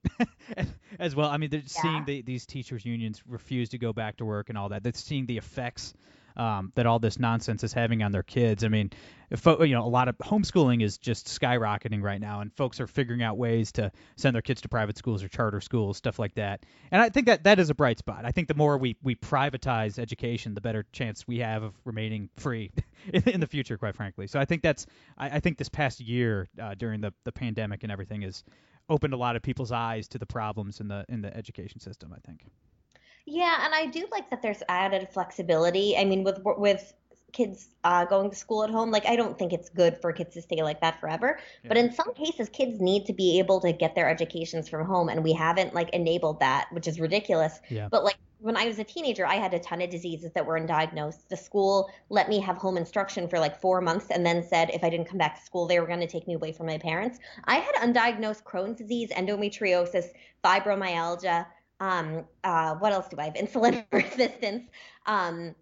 as 0.98 1.16
well. 1.16 1.28
I 1.28 1.38
mean, 1.38 1.50
they're 1.50 1.62
seeing 1.66 2.04
the, 2.06 2.22
these 2.22 2.46
teachers 2.46 2.84
unions 2.84 3.22
refuse 3.26 3.70
to 3.70 3.78
go 3.78 3.92
back 3.92 4.18
to 4.18 4.24
work 4.24 4.48
and 4.50 4.56
all 4.56 4.70
that. 4.70 4.82
They're 4.82 4.92
seeing 4.94 5.26
the 5.26 5.38
effects 5.38 5.94
um, 6.36 6.72
that 6.74 6.86
all 6.86 6.98
this 6.98 7.18
nonsense 7.18 7.62
is 7.62 7.72
having 7.72 8.02
on 8.02 8.12
their 8.12 8.22
kids. 8.22 8.64
I 8.64 8.68
mean, 8.68 8.90
if, 9.30 9.46
you 9.46 9.74
know, 9.74 9.84
a 9.84 9.88
lot 9.88 10.08
of 10.08 10.16
homeschooling 10.18 10.82
is 10.82 10.98
just 10.98 11.26
skyrocketing 11.26 12.02
right 12.02 12.20
now, 12.20 12.40
and 12.40 12.52
folks 12.52 12.80
are 12.80 12.86
figuring 12.86 13.22
out 13.22 13.36
ways 13.36 13.72
to 13.72 13.92
send 14.16 14.34
their 14.34 14.42
kids 14.42 14.60
to 14.62 14.68
private 14.68 14.98
schools 14.98 15.22
or 15.22 15.28
charter 15.28 15.60
schools, 15.60 15.96
stuff 15.96 16.18
like 16.18 16.34
that. 16.34 16.64
And 16.90 17.00
I 17.00 17.08
think 17.08 17.26
that 17.26 17.44
that 17.44 17.58
is 17.58 17.70
a 17.70 17.74
bright 17.74 17.98
spot. 17.98 18.24
I 18.24 18.32
think 18.32 18.48
the 18.48 18.54
more 18.54 18.78
we, 18.78 18.96
we 19.02 19.14
privatize 19.14 19.98
education, 19.98 20.54
the 20.54 20.60
better 20.60 20.84
chance 20.92 21.26
we 21.26 21.38
have 21.38 21.62
of 21.62 21.74
remaining 21.84 22.30
free 22.36 22.72
in, 23.12 23.40
the 23.40 23.46
future, 23.46 23.78
quite 23.78 23.96
frankly. 23.96 24.26
So 24.26 24.38
I 24.38 24.44
think 24.44 24.62
that's 24.62 24.86
I, 25.16 25.36
I 25.36 25.40
think 25.40 25.58
this 25.58 25.68
past 25.68 26.00
year 26.00 26.48
uh, 26.60 26.74
during 26.74 27.00
the, 27.00 27.12
the 27.24 27.32
pandemic 27.32 27.82
and 27.82 27.92
everything 27.92 28.22
has 28.22 28.44
opened 28.88 29.14
a 29.14 29.16
lot 29.16 29.36
of 29.36 29.42
people's 29.42 29.72
eyes 29.72 30.08
to 30.08 30.18
the 30.18 30.26
problems 30.26 30.80
in 30.80 30.88
the 30.88 31.04
in 31.08 31.22
the 31.22 31.34
education 31.34 31.80
system. 31.80 32.12
I 32.12 32.18
think. 32.26 32.44
Yeah, 33.26 33.64
and 33.64 33.74
I 33.74 33.86
do 33.86 34.06
like 34.10 34.28
that 34.30 34.42
there's 34.42 34.62
added 34.68 35.08
flexibility. 35.10 35.96
I 35.96 36.04
mean, 36.04 36.24
with 36.24 36.40
with 36.44 36.92
kids 37.32 37.68
uh, 37.82 38.04
going 38.04 38.30
to 38.30 38.36
school 38.36 38.64
at 38.64 38.70
home, 38.70 38.90
like 38.90 39.06
I 39.06 39.16
don't 39.16 39.38
think 39.38 39.52
it's 39.52 39.68
good 39.68 39.98
for 40.00 40.12
kids 40.12 40.34
to 40.34 40.42
stay 40.42 40.62
like 40.62 40.80
that 40.80 41.00
forever. 41.00 41.38
But 41.66 41.76
in 41.76 41.92
some 41.92 42.14
cases, 42.14 42.48
kids 42.48 42.80
need 42.80 43.06
to 43.06 43.12
be 43.12 43.38
able 43.38 43.60
to 43.60 43.72
get 43.72 43.94
their 43.94 44.08
educations 44.08 44.68
from 44.68 44.86
home, 44.86 45.08
and 45.08 45.24
we 45.24 45.32
haven't 45.32 45.74
like 45.74 45.90
enabled 45.90 46.40
that, 46.40 46.68
which 46.72 46.86
is 46.86 47.00
ridiculous. 47.00 47.60
Yeah. 47.68 47.88
But 47.90 48.04
like 48.04 48.16
when 48.40 48.58
I 48.58 48.66
was 48.66 48.78
a 48.78 48.84
teenager, 48.84 49.26
I 49.26 49.36
had 49.36 49.54
a 49.54 49.58
ton 49.58 49.80
of 49.80 49.88
diseases 49.88 50.30
that 50.34 50.44
were 50.44 50.60
undiagnosed. 50.60 51.28
The 51.28 51.36
school 51.36 51.90
let 52.10 52.28
me 52.28 52.40
have 52.40 52.56
home 52.58 52.76
instruction 52.76 53.26
for 53.26 53.38
like 53.38 53.58
four 53.58 53.80
months, 53.80 54.06
and 54.10 54.24
then 54.24 54.46
said 54.46 54.70
if 54.70 54.84
I 54.84 54.90
didn't 54.90 55.08
come 55.08 55.18
back 55.18 55.38
to 55.38 55.44
school, 55.44 55.66
they 55.66 55.80
were 55.80 55.86
going 55.86 56.00
to 56.00 56.06
take 56.06 56.28
me 56.28 56.34
away 56.34 56.52
from 56.52 56.66
my 56.66 56.76
parents. 56.76 57.18
I 57.46 57.56
had 57.56 57.74
undiagnosed 57.76 58.44
Crohn's 58.44 58.76
disease, 58.76 59.08
endometriosis, 59.10 60.08
fibromyalgia 60.44 61.46
um 61.80 62.24
uh 62.42 62.74
what 62.76 62.92
else 62.92 63.08
do 63.08 63.16
i 63.18 63.24
have? 63.24 63.34
Insulin 63.34 63.84
resistance. 63.92 64.68
Um 65.06 65.54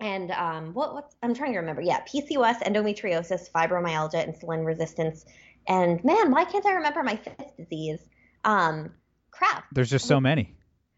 and 0.00 0.30
um 0.30 0.74
what 0.74 0.94
what's 0.94 1.16
i'm 1.22 1.34
trying 1.34 1.52
to 1.52 1.58
remember. 1.58 1.82
Yeah 1.82 2.00
pcos 2.04 2.62
endometriosis 2.62 3.50
fibromyalgia 3.50 4.26
insulin 4.28 4.64
resistance. 4.64 5.24
And 5.66 6.02
man 6.04 6.30
why 6.30 6.44
can't 6.44 6.66
i 6.66 6.72
remember 6.72 7.02
my 7.02 7.16
fifth 7.16 7.56
disease? 7.56 8.00
Um 8.44 8.92
crap. 9.30 9.64
There's 9.72 9.90
just 9.90 10.06
so 10.06 10.20
many. 10.20 10.54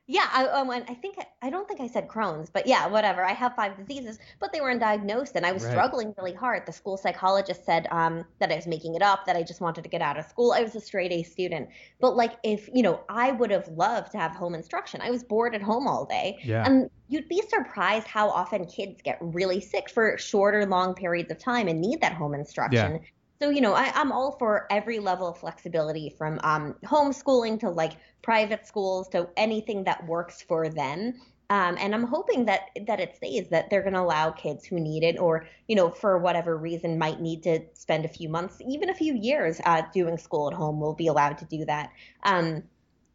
Yeah, 0.08 0.28
I, 0.32 0.46
um, 0.46 0.70
I 0.70 0.80
think 0.80 1.16
I 1.42 1.50
don't 1.50 1.66
think 1.66 1.80
I 1.80 1.88
said 1.88 2.06
Crohn's, 2.06 2.48
but 2.48 2.66
yeah, 2.66 2.86
whatever. 2.86 3.25
I 3.25 3.32
have 3.32 3.54
five 3.56 3.76
diseases, 3.76 4.18
but 4.38 4.52
they 4.52 4.60
were 4.60 4.72
undiagnosed, 4.72 5.34
and 5.34 5.44
I 5.44 5.50
was 5.52 5.64
Right. 5.64 5.72
struggling 5.72 6.14
really 6.16 6.32
hard. 6.32 6.64
The 6.64 6.72
school 6.72 6.96
psychologist 6.96 7.64
said 7.64 7.88
um, 7.90 8.25
that 8.38 8.52
I 8.52 8.56
was 8.56 8.68
making 8.68 8.94
it 8.94 9.02
up, 9.02 9.26
that 9.26 9.34
I 9.36 9.42
just 9.42 9.60
wanted 9.60 9.82
to 9.82 9.90
get 9.90 10.02
out 10.02 10.16
of 10.16 10.25
school. 10.26 10.52
I 10.52 10.62
was 10.62 10.76
a 10.76 10.80
straight 10.80 11.10
A 11.10 11.25
student, 11.25 11.68
but 12.00 12.14
like 12.16 12.34
if 12.44 12.68
you 12.72 12.82
know, 12.82 13.00
I 13.08 13.32
would 13.32 13.50
have 13.50 13.66
loved 13.68 14.12
to 14.12 14.18
have 14.18 14.30
home 14.30 14.54
instruction. 14.54 15.00
I 15.00 15.10
was 15.10 15.25
bored 15.25 15.54
at 15.56 15.62
home 15.62 15.88
all 15.88 16.04
day, 16.04 16.38
Yeah. 16.44 16.64
and 16.64 16.88
you'd 17.08 17.28
be 17.28 17.42
surprised 17.48 18.06
how 18.06 18.28
often 18.30 18.66
kids 18.66 19.02
get 19.02 19.18
really 19.20 19.60
sick 19.60 19.90
for 19.90 20.16
shorter, 20.18 20.64
long 20.66 20.94
periods 20.94 21.30
of 21.32 21.38
time 21.38 21.66
and 21.66 21.80
need 21.80 22.00
that 22.00 22.12
home 22.12 22.34
instruction. 22.34 23.00
So, 23.38 23.50
you 23.50 23.61
know, 23.61 23.75
I, 23.75 23.93
I'm 23.95 24.12
all 24.12 24.33
for 24.38 24.66
every 24.71 24.99
level 24.99 25.28
of 25.28 25.38
flexibility 25.38 26.14
from 26.16 26.40
um, 26.43 26.75
homeschooling 26.85 27.61
to 27.61 27.71
like 27.71 27.93
private 28.23 28.66
schools 28.66 29.09
to 29.09 29.28
anything 29.37 29.85
that 29.85 30.07
works 30.07 30.43
for 30.43 30.69
them. 30.69 31.14
Um, 31.49 31.76
and 31.78 31.95
I'm 31.95 32.05
hoping 32.05 32.47
that 32.47 32.71
that 32.87 32.99
it 32.99 33.14
stays 33.14 33.49
that 33.50 33.71
they're 33.71 33.83
going 33.83 33.95
to 33.95 34.00
allow 34.00 34.31
kids 34.31 34.64
who 34.64 34.81
need 34.81 35.05
it 35.05 35.16
or, 35.19 35.47
you 35.69 35.76
know, 35.76 35.90
for 35.90 36.19
whatever 36.19 36.57
reason 36.57 36.99
might 36.99 37.21
need 37.21 37.45
to 37.45 37.61
spend 37.75 38.05
a 38.05 38.09
few 38.09 38.28
months, 38.28 38.61
even 38.66 38.88
a 38.90 38.95
few 38.95 39.14
years 39.14 39.61
uh, 39.64 39.83
doing 39.95 40.19
school 40.19 40.49
at 40.49 40.55
home 40.55 40.81
will 40.81 40.95
be 40.95 41.07
allowed 41.07 41.38
to 41.38 41.45
do 41.45 41.64
that. 41.66 41.90
Um, 42.25 42.64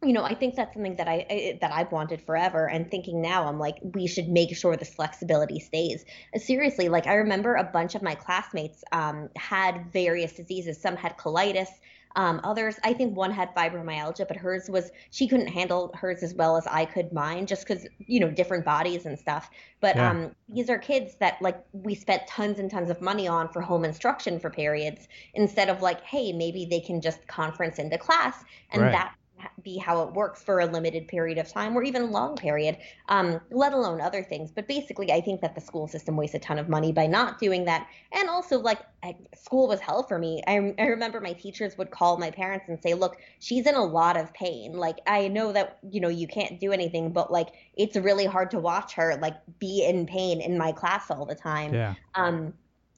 you 0.02 0.12
know, 0.12 0.24
I 0.24 0.34
think 0.34 0.56
that's 0.56 0.74
something 0.74 0.96
that 0.96 1.08
I, 1.08 1.26
I 1.30 1.58
that 1.60 1.72
I've 1.72 1.92
wanted 1.92 2.20
forever. 2.22 2.68
And 2.68 2.90
thinking 2.90 3.22
now, 3.22 3.46
I'm 3.46 3.58
like, 3.58 3.76
we 3.82 4.06
should 4.06 4.28
make 4.28 4.56
sure 4.56 4.76
this 4.76 4.94
flexibility 4.94 5.60
stays. 5.60 6.04
Seriously, 6.36 6.88
like 6.88 7.06
I 7.06 7.14
remember 7.14 7.54
a 7.54 7.64
bunch 7.64 7.94
of 7.94 8.02
my 8.02 8.14
classmates 8.14 8.82
um, 8.92 9.28
had 9.36 9.92
various 9.92 10.32
diseases. 10.32 10.80
Some 10.80 10.96
had 10.96 11.16
colitis. 11.18 11.68
Um, 12.14 12.40
others, 12.44 12.76
I 12.84 12.92
think 12.92 13.16
one 13.16 13.30
had 13.30 13.54
fibromyalgia, 13.54 14.28
but 14.28 14.36
hers 14.36 14.68
was 14.68 14.90
she 15.10 15.26
couldn't 15.28 15.46
handle 15.46 15.92
hers 15.94 16.22
as 16.22 16.34
well 16.34 16.58
as 16.58 16.66
I 16.66 16.84
could 16.84 17.10
mine, 17.12 17.46
just 17.46 17.66
because 17.66 17.86
you 17.98 18.20
know 18.20 18.30
different 18.30 18.64
bodies 18.66 19.06
and 19.06 19.18
stuff. 19.18 19.48
But 19.80 19.96
Yeah. 19.96 20.10
um, 20.10 20.32
these 20.48 20.68
are 20.68 20.78
kids 20.78 21.16
that 21.20 21.40
like 21.40 21.64
we 21.72 21.94
spent 21.94 22.26
tons 22.26 22.58
and 22.58 22.70
tons 22.70 22.90
of 22.90 23.00
money 23.00 23.28
on 23.28 23.48
for 23.48 23.62
home 23.62 23.84
instruction 23.84 24.38
for 24.40 24.50
periods 24.50 25.08
instead 25.34 25.70
of 25.70 25.80
like, 25.80 26.02
hey, 26.02 26.32
maybe 26.32 26.66
they 26.68 26.80
can 26.80 27.00
just 27.00 27.26
conference 27.28 27.78
into 27.78 27.96
class 27.96 28.44
and 28.70 28.80
Right. 28.80 28.92
that 28.92 29.14
be 29.62 29.78
how 29.78 30.02
it 30.02 30.12
works 30.12 30.42
for 30.42 30.60
a 30.60 30.66
limited 30.66 31.08
period 31.08 31.38
of 31.38 31.48
time 31.48 31.76
or 31.76 31.82
even 31.82 32.02
a 32.02 32.06
long 32.06 32.36
period, 32.36 32.76
um, 33.08 33.40
let 33.50 33.72
alone 33.72 34.00
other 34.00 34.22
things. 34.22 34.50
But 34.50 34.68
basically, 34.68 35.12
I 35.12 35.20
think 35.20 35.40
that 35.40 35.54
the 35.54 35.60
school 35.60 35.88
system 35.88 36.16
wastes 36.16 36.34
a 36.34 36.38
ton 36.38 36.58
of 36.58 36.68
money 36.68 36.92
by 36.92 37.06
not 37.06 37.38
doing 37.38 37.64
that. 37.66 37.88
And 38.12 38.28
also, 38.28 38.58
like, 38.58 38.80
I, 39.02 39.16
school 39.34 39.68
was 39.68 39.80
hell 39.80 40.02
for 40.02 40.18
me. 40.18 40.42
I, 40.46 40.74
I 40.78 40.86
remember 40.86 41.20
my 41.20 41.32
teachers 41.32 41.76
would 41.78 41.90
call 41.90 42.18
my 42.18 42.30
parents 42.30 42.66
and 42.68 42.80
say, 42.82 42.94
look, 42.94 43.16
she's 43.40 43.66
in 43.66 43.74
a 43.74 43.84
lot 43.84 44.16
of 44.16 44.32
pain. 44.34 44.72
Like, 44.72 44.98
I 45.06 45.28
know 45.28 45.52
that, 45.52 45.78
you 45.90 46.00
know, 46.00 46.08
you 46.08 46.26
can't 46.26 46.60
do 46.60 46.72
anything, 46.72 47.12
but 47.12 47.32
like, 47.32 47.48
it's 47.74 47.96
really 47.96 48.26
hard 48.26 48.50
to 48.52 48.58
watch 48.58 48.94
her, 48.94 49.18
like, 49.20 49.36
be 49.58 49.84
in 49.84 50.06
pain 50.06 50.40
in 50.40 50.56
my 50.56 50.72
class 50.72 51.10
all 51.10 51.26
the 51.26 51.34
time. 51.34 51.74
Yeah. 51.74 51.94
Um, 52.14 52.54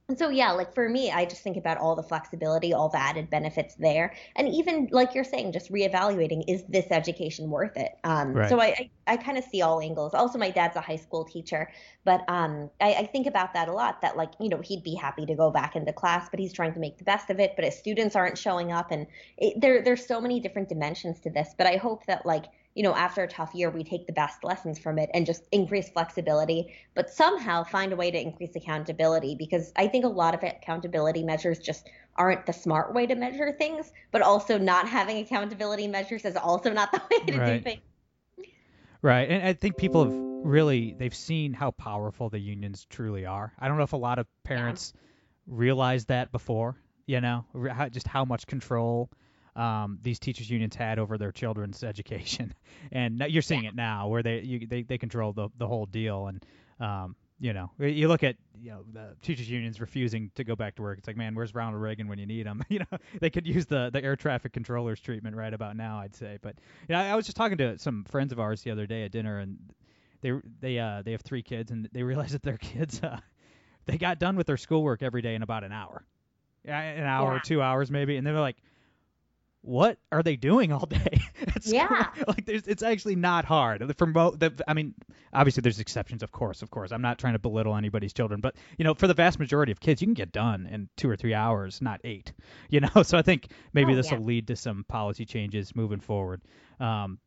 and 0.07 0.19
so 0.19 0.29
yeah, 0.29 0.53
like 0.53 0.75
for 0.75 0.87
me, 0.87 1.11
I 1.11 1.25
just 1.25 1.43
think 1.43 1.57
about 1.57 1.79
all 1.79 1.97
the 1.97 2.03
flexibility, 2.03 2.75
all 2.75 2.91
the 2.91 3.01
added 3.01 3.31
benefits 3.31 3.75
there, 3.77 4.13
and 4.37 4.47
even 4.51 4.89
like 4.93 5.15
you're 5.15 5.25
saying, 5.25 5.53
just 5.53 5.73
reevaluating 5.73 6.45
is 6.47 6.63
this 6.69 6.87
education 6.91 7.49
worth 7.49 7.75
it? 7.79 7.93
Um, 8.05 8.35
Right. 8.35 8.49
So 8.51 8.61
I 8.61 8.67
I, 8.67 8.91
I 9.07 9.17
kind 9.17 9.39
of 9.39 9.45
see 9.45 9.63
all 9.63 9.81
angles. 9.81 10.13
Also, 10.13 10.37
my 10.39 10.51
dad's 10.51 10.77
a 10.77 10.83
high 10.83 10.97
school 10.97 11.25
teacher, 11.25 11.71
but 12.05 12.21
um, 12.29 12.69
I, 12.83 12.95
I 12.95 13.07
think 13.07 13.27
about 13.27 13.55
that 13.55 13.69
a 13.69 13.73
lot. 13.73 14.03
That 14.03 14.15
like 14.15 14.33
you 14.39 14.51
know 14.51 14.61
he'd 14.61 14.83
be 14.83 14.95
happy 14.95 15.25
to 15.25 15.35
go 15.35 15.51
back 15.51 15.75
into 15.75 15.93
class, 15.95 16.29
but 16.29 16.39
he's 16.39 16.53
trying 16.53 16.75
to 16.75 16.81
make 16.81 16.99
the 16.99 17.05
best 17.05 17.31
of 17.31 17.41
it. 17.41 17.55
But 17.57 17.65
his 17.65 17.79
students 17.79 18.15
aren't 18.15 18.37
showing 18.37 18.73
up, 18.73 18.91
and 18.91 19.07
it, 19.39 19.59
there 19.59 19.83
there's 19.83 20.07
so 20.07 20.21
many 20.21 20.39
different 20.39 20.69
dimensions 20.69 21.19
to 21.21 21.31
this. 21.31 21.55
But 21.57 21.67
I 21.67 21.77
hope 21.77 22.05
that 22.07 22.27
like 22.27 22.45
you 22.75 22.83
know, 22.83 22.95
after 22.95 23.23
a 23.23 23.29
tough 23.29 23.55
year, 23.55 23.71
we 23.71 23.85
take 23.85 24.07
the 24.07 24.13
best 24.13 24.43
lessons 24.43 24.79
from 24.79 24.99
it 24.99 25.09
and 25.15 25.27
just 25.27 25.45
increase 25.53 25.89
flexibility, 25.91 26.75
but 26.95 27.09
somehow 27.09 27.63
find 27.63 27.93
a 27.93 27.97
way 27.97 28.11
to 28.11 28.21
increase 28.21 28.57
accountability 28.57 29.37
because 29.37 29.73
I 29.77 29.87
think 29.87 30.05
a 30.05 30.09
lot 30.09 30.35
of 30.35 30.43
accountability 30.43 31.23
measures 31.23 31.59
just 31.61 31.89
aren't 32.17 32.47
the 32.47 32.53
smart 32.53 32.93
way 32.95 33.07
to 33.07 33.15
measure 33.15 33.53
things, 33.53 33.93
but 34.11 34.23
also 34.23 34.59
not 34.59 34.89
having 34.89 35.19
accountability 35.19 35.87
measures 35.87 36.25
is 36.25 36.37
also 36.37 36.73
not 36.73 36.91
the 36.93 37.01
way 37.11 37.33
to 37.33 37.39
Right. 37.39 37.59
do 37.59 37.63
things. 37.63 37.81
Right, 39.03 39.29
and 39.29 39.47
I 39.47 39.53
think 39.53 39.77
people 39.77 40.05
have 40.05 40.15
really 40.43 40.95
they've 40.99 41.15
seen 41.15 41.53
how 41.53 41.73
powerful 41.73 42.31
the 42.31 42.39
unions 42.39 42.87
truly 42.89 43.27
are. 43.27 43.53
I 43.59 43.69
don't 43.69 43.77
know 43.77 43.83
if 43.83 43.93
a 43.93 43.99
lot 43.99 44.19
of 44.19 44.27
parents 44.45 44.95
realized 45.47 46.09
that 46.09 46.33
before. 46.33 46.77
You 47.07 47.21
know, 47.21 47.45
how, 47.71 47.91
just 47.91 48.09
how 48.09 48.25
much 48.25 48.47
control 48.47 49.11
um, 49.57 49.99
these 50.03 50.19
teachers 50.19 50.51
unions 50.51 50.75
had 50.75 50.99
over 50.99 51.19
their 51.19 51.33
children's 51.33 51.83
education, 51.93 52.55
and 52.93 53.19
now 53.19 53.27
you're 53.27 53.43
seeing 53.43 53.65
it 53.65 53.75
now 53.75 54.09
where 54.09 54.23
they 54.23 54.41
you, 54.41 54.67
they 54.67 54.83
they 54.83 54.99
control 54.99 55.33
the 55.33 55.49
the 55.59 55.67
whole 55.67 55.87
deal. 55.87 56.27
And 56.27 56.45
um, 56.81 57.17
you 57.41 57.53
know, 57.53 57.71
you 57.79 58.09
look 58.09 58.23
at 58.23 58.37
you 58.61 58.71
know 58.71 58.85
the 58.93 59.17
teachers 59.23 59.49
unions 59.51 59.81
refusing 59.81 60.31
to 60.37 60.45
go 60.45 60.57
back 60.57 60.77
to 60.77 60.83
work. 60.83 60.99
It's 60.99 61.07
like, 61.07 61.17
man, 61.17 61.35
where's 61.35 61.55
Ronald 61.55 61.81
Reagan 61.83 62.09
when 62.09 62.19
you 62.19 62.27
need 62.27 62.47
him? 62.47 62.63
you 62.69 62.81
know, 62.81 62.99
they 63.21 63.31
could 63.31 63.47
use 63.47 63.67
the 63.67 63.91
the 63.93 64.03
air 64.03 64.17
traffic 64.17 64.53
controllers 64.53 65.01
treatment 65.01 65.37
right 65.37 65.53
about 65.53 65.77
now, 65.77 65.99
I'd 65.99 66.15
say. 66.15 66.39
But 66.43 66.57
yeah, 66.89 67.01
I 67.01 67.09
I 67.11 67.15
was 67.15 67.27
just 67.27 67.37
talking 67.37 67.59
to 67.59 67.79
some 67.79 68.05
friends 68.05 68.33
of 68.33 68.41
ours 68.41 68.63
the 68.63 68.71
other 68.71 68.87
day 68.87 69.05
at 69.05 69.13
dinner, 69.13 69.39
and 69.39 69.59
they 70.21 70.33
they 70.61 70.79
uh 70.79 71.03
they 71.03 71.13
have 71.13 71.23
three 71.23 71.43
kids, 71.43 71.71
and 71.71 71.89
they 71.93 72.03
realized 72.05 72.35
that 72.35 72.43
their 72.43 72.57
kids 72.59 73.01
uh 73.03 73.19
they 73.87 73.99
got 73.99 74.19
done 74.19 74.37
with 74.37 74.47
their 74.47 74.57
schoolwork 74.57 75.03
every 75.03 75.21
day 75.21 75.35
in 75.35 75.43
about 75.43 75.63
an 75.65 75.73
hour, 75.73 76.05
yeah, 76.65 76.81
an 76.81 77.05
hour, 77.05 77.35
Yeah. 77.35 77.41
two 77.41 77.61
hours 77.63 77.91
maybe, 77.91 78.17
and 78.17 78.27
they're 78.27 78.33
like, 78.41 78.57
"What 79.65 79.99
are 80.13 80.23
they 80.23 80.37
doing 80.37 80.73
all 80.73 80.87
day?" 80.87 81.21
at 81.55 81.65
school?" 81.65 81.75
Yeah. 81.75 82.07
like 82.29 82.45
there's 82.47 82.67
it's 82.67 82.83
actually 82.83 83.17
not 83.17 83.45
hard. 83.45 83.97
For 83.97 84.07
mo- 84.07 84.33
the, 84.37 84.53
I 84.69 84.75
mean, 84.75 84.95
obviously 85.33 85.63
there's 85.63 85.81
exceptions, 85.81 86.23
of 86.23 86.33
course, 86.33 86.63
of 86.63 86.71
course. 86.71 86.93
I'm 86.93 87.03
not 87.03 87.19
trying 87.19 87.33
to 87.33 87.39
belittle 87.39 87.75
anybody's 87.77 88.13
children, 88.13 88.41
but 88.41 88.57
you 88.79 88.85
know, 88.85 88.95
for 88.95 89.07
the 89.07 89.15
vast 89.15 89.39
majority 89.39 89.73
of 89.73 89.81
kids, 89.81 90.01
you 90.03 90.07
can 90.07 90.15
get 90.15 90.33
done 90.33 90.67
in 90.71 90.89
two 90.97 91.09
or 91.09 91.17
three 91.17 91.35
hours, 91.35 91.81
not 91.83 92.01
eight. 92.05 92.33
You 92.71 92.81
know, 92.81 93.03
so 93.03 93.17
I 93.17 93.23
think 93.23 93.49
maybe 93.73 93.93
Oh, 93.93 93.97
this 93.97 94.11
yeah. 94.11 94.19
will 94.19 94.25
lead 94.25 94.49
to 94.49 94.57
some 94.57 94.85
policy 94.89 95.25
changes 95.25 95.75
moving 95.77 96.01
forward. 96.01 96.43
Um, 96.81 97.19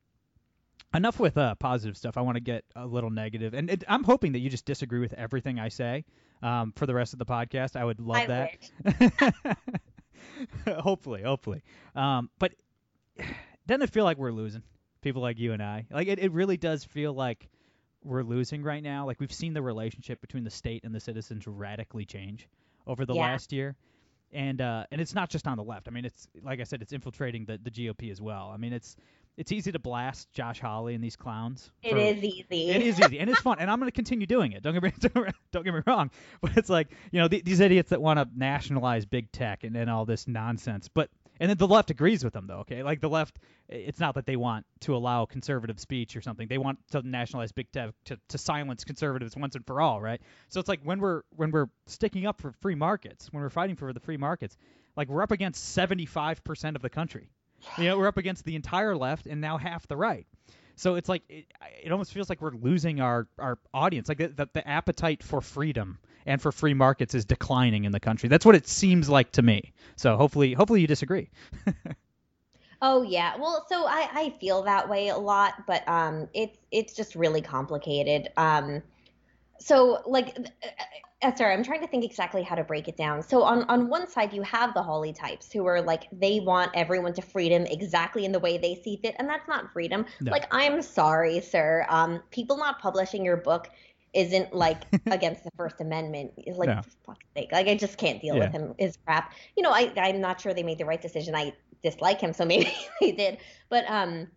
enough 0.94 1.20
with 1.20 1.38
uh, 1.38 1.56
positive 1.56 1.96
stuff. 1.98 2.18
I 2.18 2.22
want 2.22 2.36
to 2.36 2.42
get 2.42 2.66
a 2.76 2.86
little 2.86 3.10
negative, 3.10 3.54
and 3.54 3.70
it, 3.70 3.84
I'm 3.88 4.04
hoping 4.04 4.34
that 4.34 4.40
you 4.40 4.50
just 4.50 4.66
disagree 4.66 5.00
with 5.00 5.14
everything 5.14 5.60
I 5.60 5.70
say 5.70 6.06
um, 6.44 6.74
for 6.76 6.86
the 6.86 6.94
rest 6.94 7.14
of 7.14 7.20
the 7.20 7.26
podcast. 7.26 7.76
I 7.76 7.86
would 7.86 8.00
love 8.00 8.30
I 8.30 8.52
that. 8.86 9.58
hopefully, 10.80 11.22
hopefully. 11.24 11.64
Um, 11.96 12.30
but 12.40 12.54
doesn't 13.68 13.82
it 13.82 13.90
feel 13.90 14.04
like 14.04 14.18
we're 14.18 14.32
losing? 14.32 14.64
People 15.02 15.22
like 15.22 15.40
you 15.40 15.54
and 15.54 15.62
I. 15.62 15.86
Like 15.92 16.08
it, 16.08 16.20
it 16.20 16.32
really 16.32 16.58
does 16.58 16.84
feel 16.84 17.14
like 17.14 17.50
we're 18.04 18.24
losing 18.24 18.64
right 18.64 18.82
now. 18.84 19.06
Like 19.06 19.20
we've 19.20 19.32
seen 19.34 19.54
the 19.54 19.62
relationship 19.62 20.22
between 20.22 20.44
the 20.44 20.50
state 20.50 20.84
and 20.84 20.94
the 20.94 21.00
citizens 21.00 21.48
radically 21.48 22.06
change 22.06 22.48
over 22.86 23.06
the 23.06 23.14
Yeah. 23.14 23.22
last 23.22 23.52
year. 23.54 23.76
And 24.34 24.60
uh, 24.60 24.86
and 24.92 25.00
it's 25.00 25.16
not 25.16 25.30
just 25.30 25.48
on 25.48 25.56
the 25.58 25.64
left. 25.64 25.88
I 25.88 25.92
mean, 25.92 26.04
it's 26.04 26.28
like 26.44 26.60
I 26.60 26.64
said, 26.64 26.82
it's 26.82 26.92
infiltrating 26.92 27.46
the, 27.46 27.58
the 27.64 27.72
GOP 27.72 28.12
as 28.12 28.20
well. 28.22 28.52
I 28.54 28.58
mean, 28.58 28.74
it's 28.74 28.98
it's 29.38 29.52
easy 29.52 29.72
to 29.72 29.80
blast 29.80 30.32
Josh 30.34 30.60
Hawley 30.60 30.96
and 30.96 31.04
these 31.04 31.16
clowns. 31.16 31.72
It 31.84 31.92
for- 31.92 31.98
is 31.98 32.24
easy. 32.24 32.70
it 32.70 32.82
is 32.82 33.00
easy 33.00 33.20
and 33.20 33.30
it's 33.30 33.40
fun, 33.42 33.58
and 33.60 33.70
I'm 33.70 33.80
going 33.80 33.90
to 33.90 33.96
continue 33.96 34.26
doing 34.28 34.52
it. 34.54 34.64
Don't 34.68 34.74
get 34.74 34.84
me 34.84 34.92
don't 35.52 35.64
get 35.64 35.74
me 35.74 35.82
wrong, 35.86 36.12
but 36.42 36.58
it's 36.58 36.70
like 36.70 36.90
you 37.12 37.22
know 37.22 37.28
th- 37.28 37.44
these 37.44 37.60
idiots 37.60 37.92
that 37.92 38.02
want 38.02 38.20
to 38.20 38.28
nationalize 38.36 39.06
big 39.06 39.32
tech 39.32 39.64
and, 39.64 39.76
and 39.76 39.90
all 39.90 40.06
this 40.06 40.28
nonsense. 40.28 40.90
But 40.94 41.10
and 41.40 41.50
then 41.50 41.58
the 41.58 41.68
left 41.68 41.92
agrees 41.92 42.24
with 42.24 42.34
them 42.34 42.48
though. 42.48 42.60
Okay, 42.60 42.84
like 42.84 43.00
the 43.00 43.10
left, 43.10 43.40
it's 43.70 44.00
not 44.00 44.16
that 44.16 44.26
they 44.26 44.36
want 44.36 44.66
to 44.82 44.96
allow 44.96 45.26
conservative 45.26 45.80
speech 45.80 46.16
or 46.16 46.22
something. 46.22 46.48
They 46.48 46.58
want 46.58 46.80
to 46.92 47.08
nationalize 47.08 47.52
big 47.52 47.72
tech 47.72 47.92
to, 48.06 48.20
to 48.30 48.38
silence 48.38 48.84
conservatives 48.84 49.36
once 49.36 49.56
and 49.56 49.66
for 49.66 49.80
all, 49.80 50.02
right? 50.02 50.22
So 50.50 50.60
it's 50.60 50.70
like 50.70 50.82
when 50.84 51.00
we're 51.00 51.22
when 51.36 51.52
we're 51.52 51.68
sticking 51.86 52.26
up 52.26 52.42
for 52.42 52.52
free 52.62 52.76
markets, 52.76 53.32
when 53.32 53.44
we're 53.44 53.50
fighting 53.50 53.76
for 53.76 53.94
the 53.94 54.00
free 54.00 54.18
markets, 54.18 54.58
like 54.96 55.10
we're 55.10 55.22
up 55.22 55.32
against 55.32 55.78
75% 55.78 56.76
of 56.76 56.82
the 56.82 56.90
country. 56.90 57.30
You 57.78 57.86
know, 57.86 57.98
we're 57.98 58.08
up 58.08 58.18
against 58.18 58.46
the 58.46 58.56
entire 58.56 58.96
left 58.96 59.28
and 59.28 59.42
now 59.42 59.58
half 59.58 59.88
the 59.88 59.98
right. 59.98 60.26
So 60.76 60.96
it's 60.96 61.10
like 61.10 61.24
it, 61.28 61.46
it 61.84 61.92
almost 61.92 62.14
feels 62.14 62.30
like 62.30 62.42
we're 62.42 62.52
losing 62.52 63.02
our, 63.02 63.28
our 63.40 63.58
audience. 63.74 64.10
Like 64.10 64.20
the, 64.20 64.28
the, 64.28 64.50
the 64.54 64.68
appetite 64.68 65.24
for 65.24 65.42
freedom 65.42 65.98
and 66.26 66.42
for 66.42 66.52
free 66.52 66.74
markets 66.74 67.16
is 67.16 67.26
declining 67.26 67.86
in 67.86 67.92
the 67.92 68.00
country. 68.00 68.30
That's 68.30 68.46
what 68.46 68.56
it 68.56 68.68
seems 68.68 69.10
like 69.10 69.32
to 69.34 69.42
me. 69.42 69.74
So 69.96 70.16
hopefully 70.18 70.54
hopefully 70.54 70.82
you 70.82 70.88
disagree. 70.88 71.30
Oh 72.82 73.02
yeah. 73.02 73.36
Well, 73.38 73.66
so 73.70 73.86
I 73.88 74.08
I 74.14 74.34
feel 74.40 74.64
that 74.64 74.88
way 74.88 75.08
a 75.08 75.18
lot, 75.18 75.66
but 75.66 75.88
um 75.88 76.30
it's 76.34 76.58
it's 76.72 76.94
just 76.94 77.16
really 77.16 77.42
complicated. 77.42 78.30
Um 78.38 78.84
so 79.60 80.04
like 80.06 80.38
uh, 81.22 81.34
sorry, 81.36 81.54
I'm 81.54 81.64
trying 81.64 81.82
to 81.82 81.88
think 81.88 82.04
exactly 82.04 82.44
how 82.44 82.56
to 82.56 82.64
break 82.64 82.88
it 82.88 82.96
down. 82.96 83.24
So 83.24 83.42
on 83.44 83.64
on 83.70 83.90
one 83.90 84.08
side 84.08 84.34
you 84.34 84.44
have 84.44 84.74
the 84.74 84.84
Hawley 84.84 85.14
types 85.14 85.52
who 85.52 85.66
are 85.66 85.82
like 85.82 86.04
they 86.12 86.40
want 86.40 86.72
everyone 86.76 87.14
to 87.14 87.22
freedom 87.24 87.66
exactly 87.66 88.24
in 88.24 88.32
the 88.32 88.40
way 88.40 88.58
they 88.58 88.76
see 88.76 89.00
fit, 89.02 89.16
and 89.18 89.28
that's 89.28 89.48
not 89.48 89.72
freedom. 89.74 90.06
No. 90.22 90.32
Like 90.32 90.46
I'm 90.52 90.82
sorry, 90.82 91.40
sir. 91.42 91.86
Um 91.90 92.22
people 92.30 92.58
not 92.58 92.80
publishing 92.80 93.26
your 93.26 93.38
book 93.38 93.70
isn't 94.14 94.54
like 94.54 94.84
against 95.08 95.44
the 95.44 95.52
First 95.58 95.82
Amendment. 95.82 96.34
It's 96.38 96.58
like 96.58 96.70
No. 96.70 96.82
for 96.84 97.14
fuck's 97.14 97.26
sake. 97.36 97.52
Like 97.52 97.68
I 97.68 97.76
just 97.76 97.98
can't 97.98 98.22
deal 98.22 98.38
with 98.38 98.52
him. 98.52 98.76
His 98.78 98.98
crap. 98.98 99.34
You 99.56 99.64
know, 99.64 99.72
I 99.72 99.92
I'm 99.98 100.22
not 100.22 100.40
sure 100.40 100.54
they 100.54 100.64
made 100.64 100.78
the 100.78 100.86
right 100.86 101.02
decision. 101.02 101.36
I 101.36 101.54
dislike 101.82 102.22
him, 102.22 102.34
so 102.34 102.46
maybe 102.54 102.72
they 103.02 103.12
did. 103.12 103.40
But 103.70 103.90
um, 103.90 104.28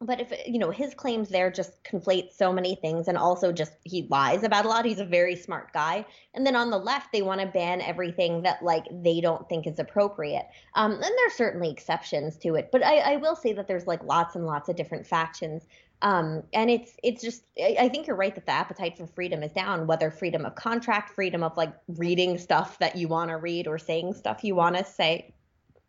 but 0.00 0.20
if 0.20 0.32
you 0.46 0.58
know 0.58 0.70
his 0.70 0.94
claims 0.94 1.28
there 1.28 1.50
just 1.50 1.82
conflate 1.82 2.32
so 2.32 2.52
many 2.52 2.76
things, 2.76 3.08
and 3.08 3.18
also 3.18 3.50
just 3.50 3.72
he 3.84 4.06
lies 4.10 4.44
about 4.44 4.64
a 4.64 4.68
lot. 4.68 4.84
He's 4.84 5.00
a 5.00 5.04
very 5.04 5.34
smart 5.34 5.72
guy. 5.72 6.06
And 6.34 6.46
then 6.46 6.54
on 6.54 6.70
the 6.70 6.78
left, 6.78 7.12
they 7.12 7.22
want 7.22 7.40
to 7.40 7.46
ban 7.48 7.80
everything 7.80 8.42
that 8.42 8.62
like 8.62 8.84
they 8.92 9.20
don't 9.20 9.48
think 9.48 9.66
is 9.66 9.78
appropriate. 9.80 10.46
Um, 10.74 10.92
and 10.92 11.02
there's 11.02 11.34
certainly 11.34 11.70
exceptions 11.70 12.36
to 12.38 12.54
it, 12.54 12.70
but 12.70 12.84
I, 12.84 13.14
I 13.14 13.16
will 13.16 13.34
say 13.34 13.52
that 13.54 13.66
there's 13.66 13.86
like 13.88 14.04
lots 14.04 14.36
and 14.36 14.46
lots 14.46 14.68
of 14.68 14.76
different 14.76 15.06
factions. 15.06 15.66
Um, 16.00 16.44
and 16.52 16.70
it's 16.70 16.92
it's 17.02 17.20
just 17.20 17.42
I 17.60 17.76
I 17.80 17.88
think 17.88 18.06
you're 18.06 18.14
right 18.14 18.34
that 18.36 18.46
the 18.46 18.52
appetite 18.52 18.96
for 18.96 19.08
freedom 19.08 19.42
is 19.42 19.50
down. 19.50 19.88
Whether 19.88 20.12
freedom 20.12 20.46
of 20.46 20.54
contract, 20.54 21.10
freedom 21.10 21.42
of 21.42 21.56
like 21.56 21.74
reading 21.88 22.38
stuff 22.38 22.78
that 22.78 22.94
you 22.94 23.08
want 23.08 23.30
to 23.30 23.36
read 23.36 23.66
or 23.66 23.78
saying 23.78 24.14
stuff 24.14 24.44
you 24.44 24.54
want 24.54 24.76
to 24.76 24.84
say, 24.84 25.34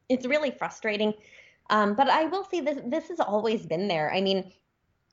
it's 0.10 0.26
really 0.26 0.50
frustrating. 0.50 1.14
Um, 1.70 1.94
but 1.96 2.10
I 2.10 2.26
will 2.26 2.44
say 2.46 2.62
this 2.62 2.80
this 2.86 3.08
has 3.10 3.20
always 3.20 3.66
been 3.66 3.88
there. 3.88 4.12
I 4.14 4.22
mean, 4.22 4.52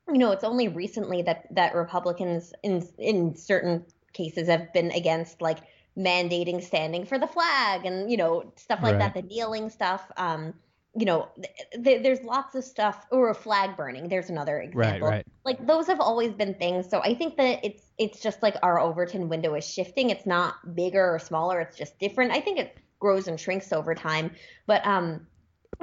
you 0.08 0.18
know, 0.18 0.32
it's 0.32 0.44
only 0.44 0.68
recently 0.68 1.22
that 1.22 1.46
that 1.54 1.74
Republicans 1.74 2.52
in 2.62 2.86
in 2.98 3.34
certain 3.36 3.84
cases 4.12 4.48
have 4.48 4.72
been 4.72 4.90
against 4.92 5.42
like 5.42 5.58
mandating 5.98 6.62
standing 6.62 7.06
for 7.06 7.18
the 7.18 7.26
flag 7.26 7.84
and 7.86 8.10
you 8.10 8.16
know 8.16 8.52
stuff 8.56 8.80
like 8.82 8.92
Right. 8.98 8.98
that, 9.00 9.14
the 9.14 9.22
kneeling 9.22 9.70
stuff. 9.70 10.10
Um, 10.16 10.54
you 10.98 11.04
know, 11.04 11.28
th- 11.36 11.84
th- 11.84 12.02
there's 12.02 12.22
lots 12.22 12.54
of 12.54 12.64
stuff 12.64 13.04
or 13.10 13.34
flag 13.34 13.76
burning. 13.76 14.08
There's 14.08 14.30
another 14.30 14.56
Right, 14.72 14.88
example. 14.94 15.08
right. 15.08 15.26
Like 15.44 15.66
those 15.66 15.86
have 15.88 16.00
always 16.00 16.32
been 16.32 16.54
things. 16.54 16.88
So 16.88 17.00
I 17.02 17.14
think 17.14 17.36
that 17.36 17.62
it's 17.62 17.82
it's 17.98 18.20
just 18.20 18.42
like 18.42 18.56
our 18.62 18.80
Overton 18.80 19.28
window 19.28 19.54
is 19.54 19.66
shifting. 19.70 20.08
It's 20.08 20.24
not 20.24 20.74
bigger 20.74 21.14
or 21.14 21.18
smaller. 21.18 21.60
It's 21.60 21.76
just 21.76 21.98
different. 21.98 22.32
I 22.32 22.40
think 22.40 22.58
it 22.58 22.78
grows 22.98 23.28
and 23.28 23.38
shrinks 23.38 23.74
over 23.74 23.94
time. 23.94 24.30
But 24.66 24.86
um, 24.86 25.26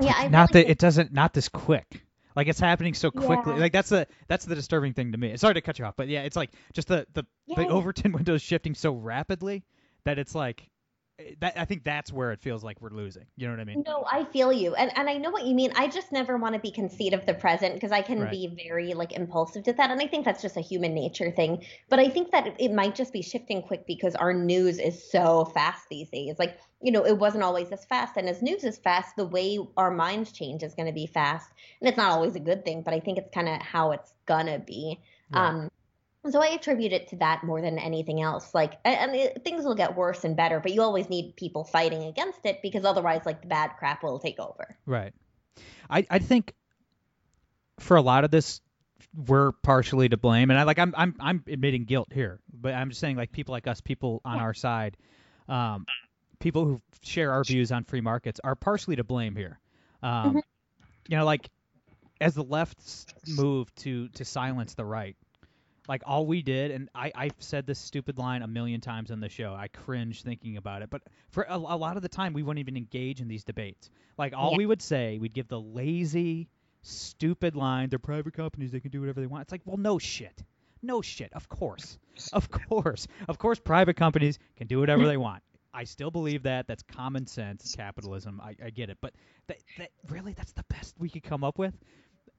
Yeah, 0.01 0.13
I 0.15 0.27
not 0.27 0.51
that 0.53 0.69
it 0.69 0.77
doesn't 0.77 1.13
not 1.13 1.33
this 1.33 1.49
quick. 1.49 2.03
Like 2.35 2.47
it's 2.47 2.59
happening 2.59 2.93
so 2.93 3.11
quickly. 3.11 3.53
Yeah. 3.53 3.59
Like 3.59 3.73
that's 3.73 3.89
the 3.89 4.07
that's 4.27 4.45
the 4.45 4.55
disturbing 4.55 4.93
thing 4.93 5.11
to 5.11 5.17
me. 5.17 5.37
Sorry 5.37 5.53
to 5.53 5.61
cut 5.61 5.77
you 5.77 5.85
off, 5.85 5.95
but 5.95 6.07
yeah, 6.07 6.21
it's 6.23 6.35
like 6.35 6.51
just 6.73 6.87
the 6.87 7.05
the, 7.13 7.25
Yeah, 7.45 7.57
the. 7.57 7.67
Overton 7.67 8.11
window 8.13 8.33
is 8.35 8.41
shifting 8.41 8.73
so 8.73 8.93
rapidly 8.93 9.63
that 10.05 10.17
it's 10.17 10.33
like 10.33 10.69
that. 11.39 11.53
I 11.57 11.65
think 11.65 11.83
that's 11.83 12.11
where 12.11 12.31
it 12.31 12.39
feels 12.41 12.63
like 12.63 12.81
we're 12.81 12.89
losing. 12.89 13.25
You 13.37 13.47
know 13.47 13.53
what 13.53 13.59
I 13.59 13.65
mean? 13.65 13.83
No, 13.85 14.05
I 14.11 14.23
feel 14.25 14.51
you. 14.51 14.75
And 14.75 14.91
and 14.97 15.09
I 15.09 15.17
know 15.17 15.29
what 15.29 15.45
you 15.45 15.53
mean. 15.55 15.71
I 15.75 15.87
just 15.87 16.11
never 16.11 16.37
want 16.37 16.55
to 16.55 16.59
be 16.59 16.71
conceit 16.71 17.13
of 17.13 17.25
the 17.25 17.33
present 17.33 17.73
because 17.75 17.91
I 17.91 18.01
can 18.01 18.19
Right. 18.19 18.31
be 18.31 18.47
very 18.67 18.93
like 18.93 19.13
impulsive 19.13 19.63
to 19.63 19.73
that. 19.73 19.91
And 19.91 20.01
I 20.01 20.07
think 20.07 20.25
that's 20.25 20.41
just 20.41 20.57
a 20.57 20.61
human 20.61 20.93
nature 20.93 21.31
thing. 21.31 21.63
But 21.89 21.99
I 21.99 22.09
think 22.09 22.31
that 22.31 22.55
it, 22.59 22.71
might 22.73 22.95
just 22.95 23.13
be 23.13 23.21
shifting 23.21 23.61
quick 23.61 23.85
because 23.85 24.15
our 24.15 24.33
news 24.33 24.79
is 24.79 25.11
so 25.11 25.45
fast 25.45 25.87
these 25.89 26.09
days. 26.09 26.35
Like, 26.39 26.57
you 26.81 26.91
know, 26.91 27.05
it 27.05 27.17
wasn't 27.17 27.43
always 27.43 27.69
this 27.69 27.85
fast. 27.85 28.17
And 28.17 28.27
as 28.27 28.41
news 28.41 28.63
is 28.63 28.77
fast, 28.77 29.15
the 29.15 29.25
way 29.25 29.59
our 29.77 29.91
minds 29.91 30.31
change 30.31 30.63
is 30.63 30.73
going 30.73 30.87
to 30.87 30.93
be 30.93 31.05
fast. 31.05 31.49
And 31.79 31.87
it's 31.87 31.97
not 31.97 32.11
always 32.11 32.35
a 32.35 32.39
good 32.39 32.65
thing, 32.65 32.81
but 32.81 32.93
I 32.93 32.99
think 32.99 33.17
it's 33.19 33.33
kind 33.33 33.47
of 33.47 33.61
how 33.61 33.91
it's 33.91 34.13
gonna 34.25 34.59
be. 34.59 34.99
Right. 35.31 35.47
Um 35.47 35.69
so 36.29 36.41
I 36.41 36.47
attribute 36.47 36.93
it 36.93 37.09
to 37.09 37.17
that 37.17 37.43
more 37.43 37.61
than 37.61 37.77
anything 37.77 38.21
else. 38.21 38.53
Like, 38.53 38.79
and 38.85 39.15
it, 39.15 39.43
things 39.43 39.65
will 39.65 39.75
get 39.75 39.95
worse 39.95 40.23
and 40.23 40.35
better, 40.37 40.59
but 40.59 40.73
you 40.73 40.81
always 40.81 41.09
need 41.09 41.35
people 41.35 41.63
fighting 41.63 42.03
against 42.03 42.45
it 42.45 42.61
because 42.61 42.85
otherwise, 42.85 43.21
like, 43.25 43.41
the 43.41 43.47
bad 43.47 43.71
crap 43.77 44.03
will 44.03 44.19
take 44.19 44.39
over. 44.39 44.77
Right. 44.85 45.13
I 45.89 46.05
I 46.09 46.19
think 46.19 46.53
for 47.79 47.97
a 47.97 48.01
lot 48.01 48.23
of 48.23 48.31
this 48.31 48.61
we're 49.27 49.51
partially 49.51 50.09
to 50.09 50.17
blame 50.17 50.49
and 50.49 50.59
I 50.59 50.63
like 50.63 50.79
I'm 50.79 50.93
I'm 50.97 51.15
I'm 51.19 51.43
admitting 51.47 51.85
guilt 51.85 52.09
here, 52.11 52.39
but 52.51 52.73
I'm 52.73 52.89
just 52.89 53.01
saying 53.01 53.15
like 53.17 53.31
people 53.31 53.51
like 53.51 53.67
us, 53.67 53.81
people 53.81 54.21
on 54.25 54.39
our 54.39 54.53
side, 54.53 54.97
um 55.47 55.85
people 56.39 56.65
who 56.65 56.81
share 57.01 57.31
our 57.31 57.43
views 57.43 57.71
on 57.71 57.83
free 57.83 58.01
markets 58.01 58.39
are 58.43 58.55
partially 58.55 58.95
to 58.95 59.03
blame 59.03 59.35
here. 59.35 59.59
Um 60.01 60.41
you 61.07 61.17
know 61.17 61.25
like 61.25 61.49
as 62.21 62.33
the 62.33 62.43
left's 62.43 63.05
move 63.27 63.73
to 63.75 64.07
to 64.09 64.25
silence 64.25 64.73
the 64.73 64.85
right 64.85 65.15
like 65.87 66.01
all 66.05 66.25
we 66.25 66.41
did 66.41 66.71
and 66.71 66.89
I, 66.95 67.11
i've 67.15 67.35
said 67.39 67.65
this 67.67 67.77
stupid 67.79 68.17
line 68.17 68.41
a 68.41 68.47
million 68.47 68.79
times 68.81 69.11
on 69.11 69.19
the 69.19 69.29
show. 69.29 69.53
I 69.53 69.67
cringe 69.67 70.23
thinking 70.23 70.57
about 70.57 70.81
it. 70.81 70.89
But 70.89 71.01
for 71.29 71.43
a, 71.43 71.55
a 71.55 71.57
lot 71.57 71.97
of 71.97 72.03
the 72.03 72.09
time 72.09 72.33
we 72.33 72.43
wouldn't 72.43 72.59
even 72.61 72.77
engage 72.77 73.19
in 73.21 73.27
these 73.27 73.43
debates. 73.43 73.89
Like 74.17 74.33
all 74.35 74.51
Yeah. 74.51 74.57
we 74.57 74.65
would 74.65 74.81
say 74.81 75.17
we'd 75.19 75.33
give 75.33 75.47
the 75.47 75.59
lazy 75.59 76.49
stupid 76.81 77.55
line 77.55 77.89
they're 77.89 77.99
private 77.99 78.33
companies 78.33 78.71
they 78.71 78.79
can 78.79 78.91
do 78.91 78.99
whatever 78.99 79.21
they 79.21 79.27
want. 79.27 79.43
It's 79.43 79.51
like 79.51 79.61
well 79.65 79.77
no 79.77 79.99
shit. 79.99 80.43
No 80.81 81.01
shit. 81.01 81.31
Of 81.33 81.47
course. 81.49 81.97
Of 82.33 82.49
course. 82.51 83.07
Of 83.27 83.37
course 83.39 83.59
private 83.59 83.95
companies 83.95 84.37
can 84.57 84.67
do 84.67 84.79
whatever 84.79 85.05
they 85.07 85.17
want. 85.17 85.43
I 85.73 85.85
still 85.85 86.11
believe 86.11 86.43
that. 86.43 86.67
That's 86.67 86.83
common 86.83 87.25
sense 87.25 87.75
capitalism. 87.75 88.39
I, 88.43 88.55
I 88.63 88.69
get 88.69 88.89
it. 88.91 88.97
But 89.01 89.13
that, 89.47 89.57
that 89.79 89.89
really 90.09 90.33
that's 90.33 90.51
the 90.53 90.63
best 90.69 90.93
we 90.99 91.09
could 91.09 91.23
come 91.23 91.43
up 91.43 91.57
with 91.57 91.73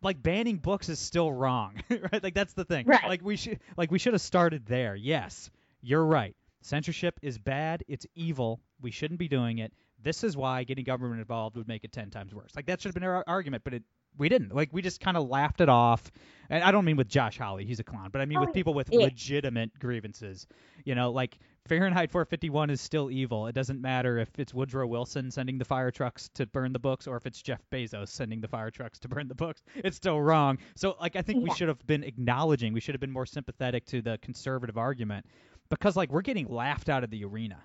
like 0.05 0.23
banning 0.23 0.59
books 0.59 0.89
is 0.89 0.99
still 0.99 1.33
wrong, 1.33 1.83
right? 1.91 2.23
Like 2.23 2.35
that's 2.35 2.53
the 2.53 2.65
thing. 2.65 2.87
Right. 2.87 3.07
Like 3.09 3.23
we 3.23 3.37
should 3.37 3.59
like 3.77 3.91
we 3.91 3.99
should 3.99 4.13
have 4.13 4.23
started 4.23 4.67
there. 4.67 4.95
Yes, 4.95 5.51
you're 5.83 6.05
right. 6.05 6.37
Censorship 6.63 7.19
is 7.23 7.39
bad. 7.39 7.85
It's 7.89 8.07
evil. 8.15 8.61
We 8.81 8.91
shouldn't 8.91 9.19
be 9.19 9.29
doing 9.29 9.59
it. 9.59 9.73
This 10.03 10.23
is 10.23 10.37
why 10.37 10.65
getting 10.65 10.85
government 10.85 11.21
involved 11.21 11.57
would 11.57 11.69
make 11.69 11.85
it 11.85 11.93
ten 11.93 12.11
times 12.11 12.35
worse. 12.35 12.53
Like 12.55 12.67
that 12.67 12.81
should 12.81 12.89
have 12.91 12.95
been 12.95 13.03
our 13.05 13.25
argument, 13.27 13.65
but 13.65 13.75
it 13.75 13.83
we 14.17 14.29
didn't. 14.29 14.55
Like 14.55 14.69
we 14.73 14.81
just 14.83 15.01
kind 15.01 15.17
of 15.17 15.29
laughed 15.29 15.61
it 15.61 15.69
off. 15.69 16.11
And 16.49 16.63
I 16.63 16.71
don't 16.71 16.85
mean 16.85 16.97
with 16.97 17.09
Josh 17.09 17.39
Hawley, 17.39 17.65
he's 17.65 17.81
a 17.81 17.85
clown, 17.85 18.11
but 18.13 18.21
I 18.21 18.27
mean 18.27 18.39
Oh, 18.39 18.43
with 18.43 18.53
people 18.55 18.75
with 18.75 18.89
yeah. 18.93 19.01
legitimate 19.01 19.79
grievances. 19.79 20.47
You 20.85 20.95
know, 20.95 21.11
like 21.11 21.39
Fahrenheit 21.67 22.11
451 22.11 22.69
is 22.69 22.81
still 22.81 23.11
evil. 23.11 23.47
It 23.47 23.55
doesn't 23.55 23.81
matter 23.81 24.19
if 24.19 24.29
it's 24.39 24.53
Woodrow 24.53 24.87
Wilson 24.87 25.31
sending 25.31 25.57
the 25.57 25.65
fire 25.65 25.91
trucks 25.91 26.29
to 26.35 26.45
burn 26.47 26.75
the 26.75 26.79
books 26.79 27.07
or 27.07 27.17
if 27.17 27.25
it's 27.25 27.41
Jeff 27.41 27.63
Bezos 27.73 28.09
sending 28.09 28.43
the 28.43 28.49
fire 28.49 28.71
trucks 28.71 28.99
to 28.99 29.09
burn 29.09 29.29
the 29.29 29.35
books. 29.35 29.63
It's 29.77 29.97
still 29.97 30.21
wrong. 30.21 30.59
So 30.75 30.97
like 31.01 31.17
I 31.17 31.23
think 31.23 31.43
we 31.43 31.51
should 31.55 31.69
have 31.69 31.85
been 31.87 32.05
acknowledging, 32.05 32.75
we 32.75 32.81
should 32.81 32.95
have 32.95 33.01
been 33.01 33.11
more 33.11 33.25
sympathetic 33.25 33.87
to 33.87 34.03
the 34.03 34.19
conservative 34.21 34.77
argument 34.77 35.25
because 35.71 35.97
like 35.97 36.11
we're 36.13 36.21
getting 36.21 36.49
laughed 36.49 36.91
out 36.91 37.03
of 37.03 37.09
the 37.09 37.25
arena. 37.25 37.63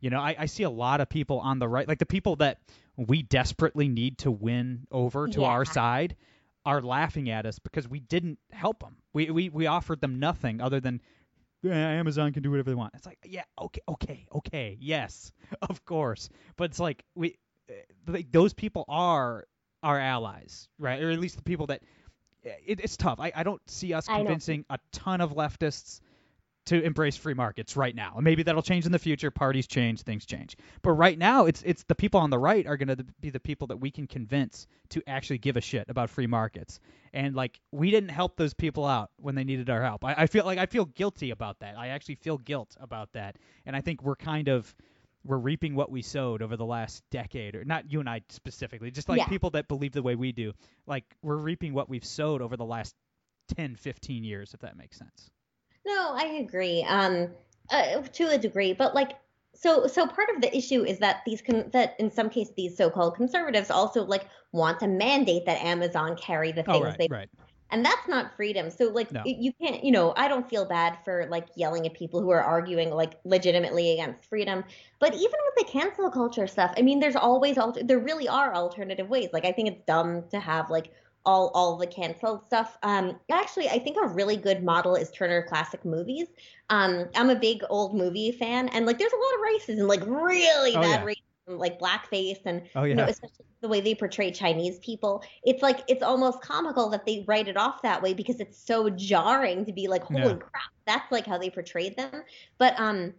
You 0.00 0.08
know, 0.08 0.20
I, 0.20 0.34
I 0.38 0.46
see 0.46 0.62
a 0.62 0.70
lot 0.70 1.02
of 1.02 1.10
people 1.10 1.38
on 1.38 1.58
the 1.58 1.68
right, 1.68 1.86
like 1.86 1.98
the 1.98 2.06
people 2.06 2.36
that 2.36 2.58
we 2.96 3.22
desperately 3.22 3.86
need 3.86 4.18
to 4.18 4.30
win 4.30 4.86
over 4.90 5.28
to 5.28 5.44
our 5.44 5.64
side, 5.64 6.16
are 6.64 6.80
laughing 6.80 7.28
at 7.28 7.44
us 7.46 7.58
because 7.58 7.88
we 7.88 8.00
didn't 8.00 8.38
help 8.50 8.80
them. 8.80 8.96
We 9.12 9.30
we, 9.30 9.48
we 9.48 9.66
offered 9.66 10.00
them 10.00 10.18
nothing 10.18 10.60
other 10.60 10.80
than 10.80 10.94
"Yeah, 10.94 11.21
Amazon 11.70 12.32
can 12.32 12.42
do 12.42 12.50
whatever 12.50 12.70
they 12.70 12.74
want. 12.74 12.94
It's 12.94 13.06
like, 13.06 13.18
yeah, 13.24 13.44
okay, 13.60 13.80
okay, 13.88 14.26
okay, 14.34 14.76
yes, 14.80 15.32
of 15.62 15.84
course. 15.84 16.28
But 16.56 16.70
it's 16.70 16.80
like 16.80 17.04
we, 17.14 17.38
uh, 17.70 17.74
like, 18.06 18.32
those 18.32 18.52
people 18.52 18.84
are 18.88 19.46
our 19.82 19.98
allies, 19.98 20.68
right? 20.78 21.02
Or 21.02 21.10
at 21.10 21.18
least 21.18 21.36
the 21.36 21.42
people 21.42 21.66
that. 21.68 21.82
It, 22.44 22.80
it's 22.80 22.96
tough. 22.96 23.20
I, 23.20 23.30
I 23.36 23.44
don't 23.44 23.62
see 23.70 23.94
us 23.94 24.08
convincing 24.08 24.64
a 24.68 24.76
ton 24.90 25.20
of 25.20 25.36
leftists 25.36 26.00
to 26.66 26.80
embrace 26.80 27.16
free 27.16 27.34
markets 27.34 27.76
right 27.76 27.94
now. 27.94 28.12
And 28.14 28.24
maybe 28.24 28.44
that'll 28.44 28.62
change 28.62 28.86
in 28.86 28.92
the 28.92 28.98
future. 28.98 29.30
Parties 29.30 29.66
change, 29.66 30.02
things 30.02 30.24
change. 30.24 30.56
But 30.82 30.92
right 30.92 31.18
now, 31.18 31.46
it's 31.46 31.62
it's 31.62 31.82
the 31.84 31.94
people 31.94 32.20
on 32.20 32.30
the 32.30 32.38
right 32.38 32.66
are 32.66 32.76
going 32.76 32.96
to 32.96 33.04
be 33.20 33.30
the 33.30 33.40
people 33.40 33.66
that 33.68 33.78
we 33.78 33.90
can 33.90 34.06
convince 34.06 34.66
to 34.90 35.02
actually 35.08 35.38
give 35.38 35.56
a 35.56 35.60
shit 35.60 35.86
about 35.88 36.08
free 36.10 36.26
markets. 36.28 36.78
And 37.12 37.34
like 37.34 37.58
we 37.72 37.90
didn't 37.90 38.10
help 38.10 38.36
those 38.36 38.54
people 38.54 38.84
out 38.86 39.10
when 39.16 39.34
they 39.34 39.44
needed 39.44 39.70
our 39.70 39.82
help. 39.82 40.04
I, 40.04 40.14
I 40.18 40.26
feel 40.26 40.44
like 40.44 40.58
I 40.58 40.66
feel 40.66 40.84
guilty 40.84 41.30
about 41.30 41.58
that. 41.60 41.76
I 41.76 41.88
actually 41.88 42.14
feel 42.16 42.38
guilt 42.38 42.76
about 42.80 43.12
that. 43.14 43.36
And 43.66 43.74
I 43.74 43.80
think 43.80 44.02
we're 44.02 44.16
kind 44.16 44.48
of 44.48 44.72
we're 45.24 45.38
reaping 45.38 45.74
what 45.76 45.90
we 45.90 46.02
sowed 46.02 46.42
over 46.42 46.56
the 46.56 46.64
last 46.64 47.02
decade 47.10 47.54
or 47.54 47.64
not 47.64 47.90
you 47.90 48.00
and 48.00 48.08
I 48.08 48.22
specifically, 48.28 48.90
just 48.90 49.08
like 49.08 49.18
Yeah. 49.18 49.26
people 49.26 49.50
that 49.50 49.68
believe 49.68 49.92
the 49.92 50.02
way 50.02 50.14
we 50.14 50.32
do. 50.32 50.52
Like 50.86 51.04
we're 51.22 51.36
reaping 51.36 51.74
what 51.74 51.88
we've 51.88 52.04
sowed 52.04 52.40
over 52.42 52.56
the 52.56 52.64
last 52.64 52.94
10, 53.56 53.76
15 53.76 54.24
years 54.24 54.54
if 54.54 54.60
that 54.60 54.76
makes 54.76 54.96
sense. 54.96 55.30
No, 55.84 56.14
I 56.14 56.24
agree. 56.40 56.84
Um, 56.84 57.34
uh, 57.70 58.02
to 58.02 58.28
a 58.28 58.38
degree, 58.38 58.72
but 58.72 58.94
like, 58.94 59.18
so 59.54 59.86
so 59.86 60.06
part 60.06 60.28
of 60.34 60.40
the 60.40 60.54
issue 60.56 60.84
is 60.84 60.98
that 60.98 61.22
these 61.26 61.42
con- 61.42 61.70
that 61.72 61.94
in 62.00 62.10
some 62.10 62.30
cases 62.30 62.54
these 62.56 62.76
so-called 62.76 63.14
conservatives 63.16 63.70
also 63.70 64.02
like 64.04 64.26
want 64.52 64.80
to 64.80 64.88
mandate 64.88 65.44
that 65.46 65.62
Amazon 65.62 66.16
carry 66.16 66.52
the 66.52 66.62
things 66.64 66.82
Oh 66.82 66.82
right, 66.82 66.98
they 66.98 67.08
right. 67.08 67.28
and 67.70 67.84
that's 67.84 68.08
not 68.08 68.36
freedom. 68.36 68.70
So 68.70 68.86
like 68.90 69.10
No. 69.10 69.22
you 69.24 69.52
can't, 69.60 69.84
you 69.84 69.92
know, 69.92 70.14
I 70.16 70.28
don't 70.28 70.48
feel 70.48 70.66
bad 70.66 70.98
for 71.04 71.26
like 71.30 71.48
yelling 71.56 71.86
at 71.86 71.94
people 71.94 72.20
who 72.20 72.30
are 72.30 72.42
arguing 72.42 72.90
like 72.90 73.20
legitimately 73.24 73.92
against 73.92 74.28
freedom. 74.28 74.64
But 75.00 75.14
even 75.14 75.24
with 75.24 75.66
the 75.66 75.72
cancel 75.72 76.10
culture 76.10 76.46
stuff, 76.46 76.72
I 76.76 76.82
mean, 76.82 77.00
there's 77.00 77.16
always 77.16 77.58
alter- 77.58 77.82
there 77.84 77.98
really 78.00 78.28
are 78.28 78.54
alternative 78.54 79.08
ways. 79.08 79.30
Like 79.32 79.44
I 79.46 79.52
think 79.52 79.68
it's 79.68 79.82
dumb 79.86 80.28
to 80.30 80.40
have 80.40 80.70
like 80.70 80.92
all 81.24 81.50
all 81.54 81.76
the 81.76 81.86
canceled 81.86 82.44
stuff. 82.46 82.76
Um, 82.82 83.20
actually, 83.30 83.68
I 83.68 83.78
think 83.78 83.96
a 84.02 84.08
really 84.08 84.36
good 84.36 84.62
model 84.64 84.94
is 84.96 85.10
Turner 85.10 85.42
Classic 85.42 85.84
Movies. 85.84 86.28
Um, 86.70 87.08
I'm 87.14 87.30
a 87.30 87.36
big 87.36 87.62
old 87.70 87.94
movie 87.96 88.32
fan, 88.32 88.68
and 88.70 88.86
like 88.86 88.98
there's 88.98 89.12
a 89.12 89.16
lot 89.16 89.34
of 89.34 89.40
racism, 89.40 89.88
like 89.88 90.04
really 90.06 90.76
Oh, 90.76 90.82
bad 90.82 91.00
yeah. 91.00 91.06
racism, 91.06 91.58
like 91.58 91.78
blackface 91.78 92.40
and 92.46 92.68
Oh 92.74 92.84
you 92.84 92.94
know, 92.94 93.04
especially 93.06 93.46
the 93.60 93.68
way 93.68 93.80
they 93.80 93.94
portray 93.94 94.30
Chinese 94.30 94.78
people. 94.80 95.22
It's 95.44 95.62
like 95.62 95.80
it's 95.88 96.02
almost 96.02 96.40
comical 96.42 96.88
that 96.90 97.06
they 97.06 97.24
write 97.28 97.48
it 97.48 97.56
off 97.56 97.82
that 97.82 98.02
way 98.02 98.14
because 98.14 98.40
it's 98.40 98.58
so 98.64 98.90
jarring 98.90 99.64
to 99.66 99.72
be 99.72 99.88
like, 99.88 100.02
holy 100.02 100.34
Yeah. 100.34 100.38
crap, 100.38 100.62
that's 100.86 101.10
like 101.12 101.26
how 101.26 101.38
they 101.38 101.50
portrayed 101.50 101.96
them. 101.96 102.22
But 102.58 102.78
um 102.80 103.14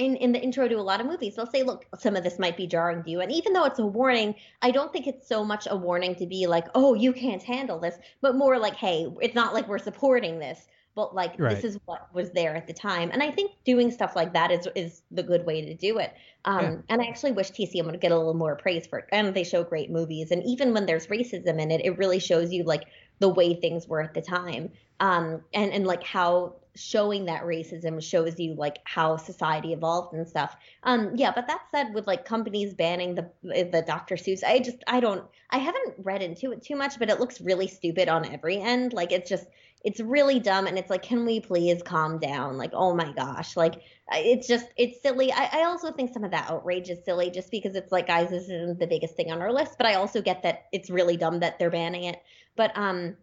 in, 0.00 0.16
in 0.16 0.32
the 0.32 0.40
intro 0.40 0.66
to 0.66 0.74
a 0.76 0.82
lot 0.82 1.00
of 1.00 1.06
movies, 1.06 1.36
they'll 1.36 1.46
say, 1.46 1.62
look, 1.62 1.86
some 1.98 2.16
of 2.16 2.24
this 2.24 2.38
might 2.38 2.56
be 2.56 2.66
jarring 2.66 3.02
to 3.04 3.10
you. 3.10 3.20
And 3.20 3.30
even 3.30 3.52
though 3.52 3.64
it's 3.64 3.78
a 3.78 3.86
warning, 3.86 4.34
I 4.62 4.70
don't 4.70 4.92
think 4.92 5.06
it's 5.06 5.28
so 5.28 5.44
much 5.44 5.68
a 5.70 5.76
warning 5.76 6.14
to 6.16 6.26
be 6.26 6.46
like, 6.46 6.66
oh, 6.74 6.94
you 6.94 7.12
can't 7.12 7.42
handle 7.42 7.78
this, 7.78 7.96
but 8.20 8.34
more 8.34 8.58
like, 8.58 8.74
hey, 8.76 9.06
it's 9.20 9.34
not 9.34 9.52
like 9.54 9.68
we're 9.68 9.78
supporting 9.78 10.38
this, 10.38 10.66
but 10.94 11.14
like 11.14 11.34
Right. 11.38 11.50
this 11.54 11.64
is 11.64 11.78
what 11.84 12.12
was 12.14 12.30
there 12.32 12.56
at 12.56 12.66
the 12.66 12.72
time. 12.72 13.10
And 13.12 13.22
I 13.22 13.30
think 13.30 13.52
doing 13.64 13.90
stuff 13.90 14.16
like 14.16 14.32
that 14.32 14.50
is 14.50 14.66
is 14.74 15.02
the 15.10 15.22
good 15.22 15.44
way 15.46 15.60
to 15.66 15.74
do 15.74 15.98
it. 15.98 16.12
Um, 16.44 16.60
Yeah. 16.60 16.76
And 16.88 17.02
I 17.02 17.06
actually 17.06 17.32
wish 17.32 17.50
TCM 17.50 17.86
would 17.86 18.00
get 18.00 18.10
a 18.12 18.16
little 18.16 18.34
more 18.34 18.56
praise 18.56 18.86
for 18.86 18.98
it. 19.00 19.06
And 19.12 19.34
they 19.34 19.44
show 19.44 19.62
great 19.64 19.90
movies. 19.90 20.30
And 20.30 20.42
even 20.44 20.72
when 20.74 20.86
there's 20.86 21.06
racism 21.08 21.60
in 21.60 21.70
it, 21.70 21.82
it 21.84 21.98
really 21.98 22.18
shows 22.18 22.52
you 22.52 22.64
like 22.64 22.84
the 23.20 23.28
way 23.28 23.54
things 23.54 23.86
were 23.86 24.02
at 24.02 24.14
the 24.14 24.22
time. 24.22 24.70
Um, 24.98 25.42
and, 25.54 25.72
and 25.72 25.86
like 25.86 26.02
how 26.02 26.56
showing 26.76 27.26
that 27.26 27.42
racism 27.42 28.02
shows 28.02 28.38
you 28.38 28.54
like 28.54 28.78
how 28.84 29.16
society 29.16 29.72
evolved 29.72 30.14
and 30.14 30.26
stuff. 30.26 30.56
Um, 30.82 31.12
yeah, 31.14 31.32
but 31.34 31.46
that 31.48 31.62
said, 31.70 31.94
with 31.94 32.06
like 32.06 32.24
companies 32.24 32.74
banning 32.74 33.14
the 33.14 33.30
the 33.42 33.84
Dr. 33.86 34.16
Seuss, 34.16 34.44
I 34.44 34.58
just 34.60 34.78
I 34.86 35.00
don't 35.00 35.24
I 35.50 35.58
haven't 35.58 35.94
read 35.98 36.22
into 36.22 36.52
it 36.52 36.62
too 36.62 36.76
much, 36.76 36.98
but 36.98 37.10
it 37.10 37.20
looks 37.20 37.40
really 37.40 37.68
stupid 37.68 38.08
on 38.08 38.24
every 38.24 38.58
end. 38.58 38.92
Like 38.92 39.12
it's 39.12 39.28
just 39.28 39.46
it's 39.82 40.00
really 40.00 40.38
dumb 40.40 40.66
and 40.66 40.78
it's 40.78 40.90
like 40.90 41.02
can 41.02 41.24
we 41.24 41.40
please 41.40 41.82
calm 41.82 42.18
down? 42.18 42.56
Like 42.58 42.70
oh 42.74 42.94
my 42.94 43.12
gosh. 43.12 43.56
Like 43.56 43.82
it's 44.12 44.46
just 44.46 44.66
it's 44.76 45.00
silly. 45.02 45.32
I, 45.32 45.60
I 45.60 45.64
also 45.64 45.92
think 45.92 46.12
some 46.12 46.24
of 46.24 46.30
that 46.32 46.50
outrage 46.50 46.90
is 46.90 47.04
silly 47.04 47.30
just 47.30 47.50
because 47.50 47.74
it's 47.74 47.92
like 47.92 48.06
guys 48.06 48.30
this 48.30 48.44
isn't 48.44 48.78
the 48.78 48.86
biggest 48.86 49.14
thing 49.16 49.30
on 49.30 49.40
our 49.40 49.52
list 49.52 49.76
but 49.78 49.86
i 49.86 49.94
also 49.94 50.20
get 50.20 50.42
that 50.42 50.66
it's 50.72 50.90
really 50.90 51.16
dumb 51.16 51.40
that 51.40 51.58
they're 51.58 51.70
banning 51.70 52.04
it. 52.04 52.22
But 52.56 52.76
um 52.76 53.16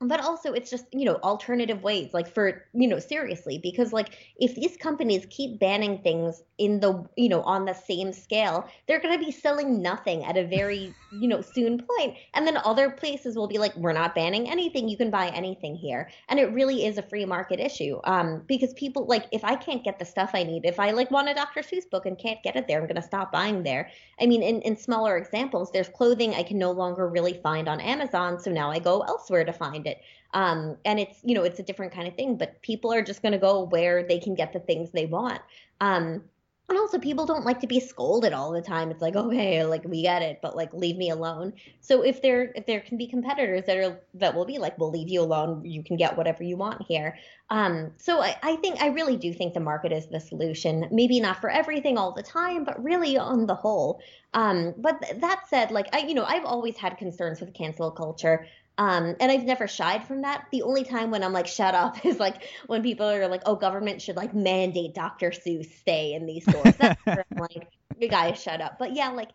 but 0.00 0.20
also 0.20 0.52
it's 0.52 0.70
just 0.70 0.84
you 0.92 1.04
know 1.04 1.14
alternative 1.16 1.82
ways 1.82 2.12
like 2.12 2.28
for 2.28 2.64
you 2.74 2.86
know 2.86 2.98
seriously 2.98 3.58
because 3.62 3.92
like 3.92 4.10
if 4.36 4.54
these 4.54 4.76
companies 4.76 5.26
keep 5.30 5.58
banning 5.58 5.98
things 6.02 6.42
in 6.58 6.80
the 6.80 7.04
you 7.16 7.28
know 7.28 7.42
on 7.42 7.64
the 7.64 7.72
same 7.72 8.12
scale 8.12 8.68
they're 8.86 9.00
going 9.00 9.18
to 9.18 9.24
be 9.24 9.32
selling 9.32 9.80
nothing 9.80 10.24
at 10.24 10.36
a 10.36 10.46
very 10.46 10.94
you 11.10 11.28
know 11.28 11.40
soon 11.40 11.78
point. 11.78 12.16
and 12.34 12.46
then 12.46 12.58
other 12.58 12.90
places 12.90 13.36
will 13.36 13.46
be 13.46 13.58
like 13.58 13.74
we're 13.76 13.92
not 13.92 14.14
banning 14.14 14.48
anything. 14.50 14.88
You 14.88 14.96
can 14.96 15.10
buy 15.10 15.28
anything 15.28 15.76
here. 15.76 16.10
And 16.28 16.38
it 16.38 16.52
really 16.52 16.84
is 16.84 16.98
a 16.98 17.02
free 17.02 17.24
market 17.24 17.60
issue 17.60 17.98
um 18.04 18.42
because 18.46 18.74
people 18.74 19.06
like 19.06 19.26
if 19.32 19.44
i 19.44 19.54
can't 19.54 19.84
get 19.84 19.98
the 19.98 20.04
stuff 20.04 20.30
i 20.34 20.42
need 20.42 20.64
if 20.64 20.78
i 20.78 20.90
like 20.90 21.10
want 21.10 21.28
a 21.28 21.34
dr 21.34 21.60
seuss 21.60 21.88
book 21.90 22.06
and 22.06 22.18
can't 22.18 22.42
get 22.42 22.56
it 22.56 22.66
there 22.68 22.78
i'm 22.80 22.86
going 22.86 22.96
to 22.96 23.02
stop 23.02 23.32
buying 23.32 23.62
there. 23.62 23.90
I 24.20 24.26
mean 24.26 24.42
in, 24.42 24.60
in 24.62 24.76
smaller 24.76 25.16
examples 25.16 25.70
there's 25.72 25.88
clothing 25.88 26.34
i 26.34 26.42
can 26.42 26.58
no 26.58 26.72
longer 26.72 27.08
really 27.08 27.34
find 27.34 27.68
on 27.68 27.80
amazon 27.80 28.38
so 28.38 28.50
now 28.50 28.70
i 28.70 28.78
go 28.78 29.00
elsewhere 29.02 29.44
to 29.44 29.52
find 29.52 29.85
it. 29.86 30.00
Um, 30.34 30.76
and 30.84 30.98
it's 31.00 31.18
you 31.22 31.34
know 31.34 31.44
it's 31.44 31.58
a 31.60 31.62
different 31.62 31.92
kind 31.92 32.06
of 32.08 32.14
thing 32.14 32.36
but 32.36 32.60
people 32.62 32.92
are 32.92 33.02
just 33.02 33.22
going 33.22 33.32
to 33.32 33.38
go 33.38 33.62
where 33.64 34.02
they 34.02 34.18
can 34.18 34.34
get 34.34 34.52
the 34.52 34.60
things 34.60 34.90
they 34.90 35.06
want. 35.06 35.40
Um, 35.80 36.22
and 36.68 36.76
also 36.78 36.98
people 36.98 37.26
don't 37.26 37.44
like 37.44 37.60
to 37.60 37.66
be 37.66 37.78
scolded 37.78 38.32
all 38.32 38.50
the 38.50 38.60
time. 38.60 38.90
It's 38.90 39.00
like 39.00 39.14
okay 39.14 39.64
like 39.64 39.84
we 39.84 40.02
get 40.02 40.22
it 40.22 40.40
but 40.42 40.56
like 40.56 40.72
leave 40.72 40.96
me 40.96 41.10
alone. 41.10 41.52
So 41.80 42.02
if 42.02 42.22
there 42.22 42.52
if 42.56 42.66
there 42.66 42.80
can 42.80 42.98
be 42.98 43.06
competitors 43.06 43.64
that 43.66 43.76
are 43.76 44.00
that 44.14 44.34
will 44.34 44.44
be 44.44 44.58
like 44.58 44.76
we'll 44.78 44.90
leave 44.90 45.08
you 45.08 45.20
alone. 45.20 45.64
You 45.64 45.84
can 45.84 45.96
get 45.96 46.16
whatever 46.16 46.42
you 46.42 46.56
want 46.56 46.82
here. 46.82 47.16
Um, 47.50 47.92
so 47.98 48.20
I, 48.20 48.36
I 48.42 48.56
think 48.56 48.82
i 48.82 48.88
really 48.88 49.16
do 49.16 49.32
think 49.32 49.54
the 49.54 49.60
market 49.60 49.92
is 49.92 50.08
the 50.08 50.18
solution. 50.18 50.88
Maybe 50.90 51.20
not 51.20 51.40
for 51.40 51.50
everything 51.50 51.96
all 51.96 52.12
the 52.12 52.22
time 52.22 52.64
but 52.64 52.82
really 52.82 53.16
on 53.16 53.46
the 53.46 53.54
whole. 53.54 54.00
Um, 54.34 54.74
but 54.76 55.00
th- 55.00 55.20
that 55.20 55.44
said 55.48 55.70
like 55.70 55.86
i 55.94 55.98
you 55.98 56.14
know 56.14 56.24
i've 56.24 56.44
always 56.44 56.76
had 56.76 56.98
concerns 56.98 57.40
with 57.40 57.54
cancel 57.54 57.90
culture 57.90 58.46
um, 58.78 59.16
and 59.20 59.32
I've 59.32 59.44
never 59.44 59.66
shied 59.66 60.06
from 60.06 60.22
that. 60.22 60.46
The 60.52 60.62
only 60.62 60.84
time 60.84 61.10
when 61.10 61.22
I'm 61.22 61.32
like, 61.32 61.46
shut 61.46 61.74
up 61.74 62.04
is 62.04 62.18
like 62.18 62.42
when 62.66 62.82
people 62.82 63.08
are 63.08 63.28
like, 63.28 63.42
oh, 63.46 63.56
government 63.56 64.02
should 64.02 64.16
like 64.16 64.34
mandate 64.34 64.94
Dr. 64.94 65.30
Seuss 65.30 65.70
stay 65.80 66.14
in 66.14 66.26
these 66.26 66.44
stores. 66.44 66.74
That's 66.76 67.00
where 67.04 67.24
I'm 67.32 67.38
like, 67.40 67.68
you 67.98 68.08
guys 68.08 68.40
shut 68.40 68.60
up. 68.60 68.78
But 68.78 68.94
yeah, 68.94 69.08
like 69.08 69.30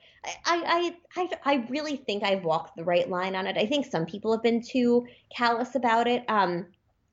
I, 0.46 0.94
I, 1.16 1.22
I, 1.22 1.54
I 1.54 1.68
really 1.70 1.98
think 1.98 2.24
I've 2.24 2.44
walked 2.44 2.76
the 2.76 2.84
right 2.84 3.10
line 3.10 3.36
on 3.36 3.48
it. 3.48 3.58
I 3.58 3.66
think 3.66 3.88
some 3.88 4.06
people 4.06 4.32
have 4.32 4.44
been 4.44 4.62
too 4.62 5.08
callous 5.36 5.74
about 5.76 6.08
it. 6.08 6.24
Um, 6.30 6.68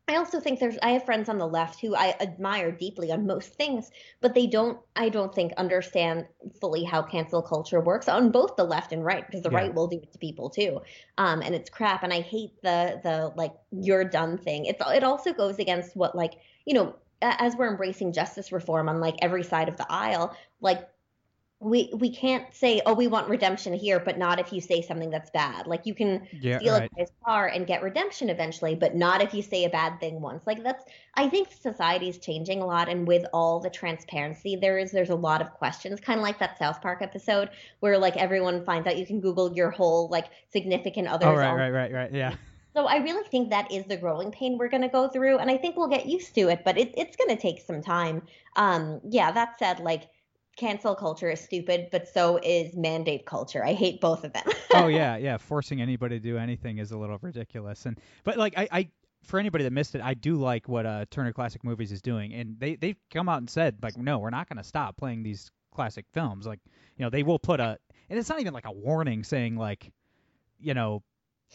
I 0.08 0.16
also 0.16 0.40
think 0.40 0.58
there's 0.58 0.78
I 0.82 0.90
have 0.90 1.04
friends 1.04 1.28
on 1.28 1.36
the 1.36 1.46
left 1.46 1.80
who 1.80 1.94
I 1.94 2.14
admire 2.18 2.72
deeply 2.72 3.12
on 3.12 3.26
most 3.26 3.54
things, 3.54 3.90
but 4.22 4.34
they 4.34 4.46
don't 4.46 4.78
I 4.96 5.10
don't 5.10 5.34
think 5.34 5.52
understand 5.58 6.26
fully 6.60 6.82
how 6.82 7.02
cancel 7.02 7.42
culture 7.42 7.80
works 7.80 8.08
on 8.08 8.30
both 8.30 8.56
the 8.56 8.64
left 8.64 8.92
and 8.92 9.04
right 9.04 9.26
because 9.26 9.42
the 9.42 9.50
yeah. 9.50 9.58
right 9.58 9.74
will 9.74 9.86
do 9.86 9.98
it 9.98 10.10
to 10.12 10.18
people 10.18 10.48
too. 10.48 10.80
Um 11.18 11.42
and 11.42 11.54
it's 11.54 11.68
crap 11.68 12.02
and 12.02 12.12
I 12.12 12.22
hate 12.22 12.60
the 12.62 13.00
the 13.02 13.32
like 13.36 13.52
you're 13.70 14.04
done 14.04 14.38
thing. 14.38 14.64
It's 14.64 14.82
it 14.88 15.04
also 15.04 15.34
goes 15.34 15.58
against 15.58 15.94
what 15.94 16.16
like, 16.16 16.34
you 16.64 16.72
know, 16.72 16.96
as 17.20 17.54
we're 17.56 17.70
embracing 17.70 18.12
justice 18.12 18.50
reform 18.50 18.88
on 18.88 19.00
like 19.00 19.16
every 19.20 19.42
side 19.42 19.68
of 19.68 19.76
the 19.76 19.86
aisle, 19.90 20.34
like 20.60 20.88
we 21.60 21.90
we 21.94 22.08
can't 22.08 22.54
say 22.54 22.80
oh 22.86 22.94
we 22.94 23.08
want 23.08 23.28
redemption 23.28 23.72
here 23.72 23.98
but 23.98 24.16
not 24.16 24.38
if 24.38 24.52
you 24.52 24.60
say 24.60 24.80
something 24.80 25.10
that's 25.10 25.28
bad 25.30 25.66
like 25.66 25.86
you 25.86 25.94
can 25.94 26.24
yeah, 26.40 26.58
steal 26.58 26.74
right. 26.74 26.88
a 26.92 26.96
guy's 26.96 27.10
car 27.24 27.48
and 27.48 27.66
get 27.66 27.82
redemption 27.82 28.30
eventually 28.30 28.76
but 28.76 28.94
not 28.94 29.20
if 29.20 29.34
you 29.34 29.42
say 29.42 29.64
a 29.64 29.68
bad 29.68 29.98
thing 29.98 30.20
once 30.20 30.46
like 30.46 30.62
that's 30.62 30.84
i 31.14 31.28
think 31.28 31.48
society 31.50 32.08
is 32.08 32.18
changing 32.18 32.62
a 32.62 32.66
lot 32.66 32.88
and 32.88 33.08
with 33.08 33.24
all 33.32 33.58
the 33.58 33.70
transparency 33.70 34.54
there 34.54 34.78
is 34.78 34.92
there's 34.92 35.10
a 35.10 35.14
lot 35.16 35.40
of 35.42 35.52
questions 35.54 35.98
kind 35.98 36.20
of 36.20 36.22
like 36.22 36.38
that 36.38 36.56
south 36.58 36.80
park 36.80 37.02
episode 37.02 37.50
where 37.80 37.98
like 37.98 38.16
everyone 38.16 38.64
finds 38.64 38.86
out 38.86 38.96
you 38.96 39.06
can 39.06 39.20
google 39.20 39.52
your 39.52 39.70
whole 39.70 40.08
like 40.10 40.26
significant 40.52 41.08
others 41.08 41.26
oh 41.26 41.34
right 41.34 41.56
right 41.56 41.70
right 41.70 41.92
right 41.92 42.12
yeah 42.12 42.34
so 42.74 42.86
I 42.86 42.98
really 42.98 43.26
think 43.28 43.50
that 43.50 43.72
is 43.72 43.86
the 43.86 43.96
growing 43.96 44.30
pain 44.30 44.56
we're 44.56 44.68
going 44.68 44.82
to 44.82 44.88
go 44.88 45.08
through, 45.08 45.38
and 45.38 45.50
I 45.50 45.56
think 45.56 45.76
we'll 45.76 45.88
get 45.88 46.06
used 46.06 46.32
to 46.36 46.42
it, 46.42 46.62
but 46.64 46.78
it, 46.78 46.94
it's 46.96 47.16
going 47.16 47.28
to 47.28 47.34
take 47.36 47.60
some 47.60 47.82
time. 47.82 48.22
Um, 48.54 49.00
yeah, 49.08 49.32
that 49.32 49.58
said, 49.58 49.80
like 49.80 50.08
cancel 50.58 50.94
culture 50.94 51.30
is 51.30 51.40
stupid, 51.40 51.88
but 51.90 52.08
so 52.08 52.38
is 52.42 52.74
mandate 52.74 53.24
culture. 53.24 53.64
I 53.64 53.72
hate 53.72 54.00
both 54.00 54.24
of 54.24 54.32
them. 54.32 54.44
oh 54.74 54.88
yeah, 54.88 55.16
yeah. 55.16 55.38
Forcing 55.38 55.80
anybody 55.80 56.18
to 56.18 56.22
do 56.22 56.36
anything 56.36 56.78
is 56.78 56.90
a 56.90 56.98
little 56.98 57.18
ridiculous. 57.22 57.86
And 57.86 57.98
but 58.24 58.36
like 58.36 58.54
I, 58.56 58.68
I 58.70 58.88
for 59.22 59.38
anybody 59.38 59.64
that 59.64 59.72
missed 59.72 59.94
it, 59.94 60.02
I 60.02 60.14
do 60.14 60.36
like 60.36 60.68
what 60.68 60.84
uh, 60.84 61.06
Turner 61.10 61.32
Classic 61.32 61.62
Movies 61.64 61.92
is 61.92 62.02
doing, 62.02 62.34
and 62.34 62.58
they 62.58 62.76
they've 62.76 62.98
come 63.10 63.28
out 63.28 63.38
and 63.38 63.48
said 63.48 63.76
like, 63.82 63.96
no, 63.96 64.18
we're 64.18 64.30
not 64.30 64.48
going 64.48 64.58
to 64.58 64.64
stop 64.64 64.96
playing 64.96 65.22
these 65.22 65.50
classic 65.74 66.06
films. 66.12 66.46
Like, 66.46 66.60
you 66.96 67.04
know, 67.04 67.10
they 67.10 67.22
will 67.22 67.38
put 67.38 67.60
a, 67.60 67.78
and 68.10 68.18
it's 68.18 68.28
not 68.28 68.40
even 68.40 68.52
like 68.52 68.66
a 68.66 68.72
warning 68.72 69.22
saying 69.22 69.56
like, 69.56 69.92
you 70.58 70.74
know, 70.74 71.02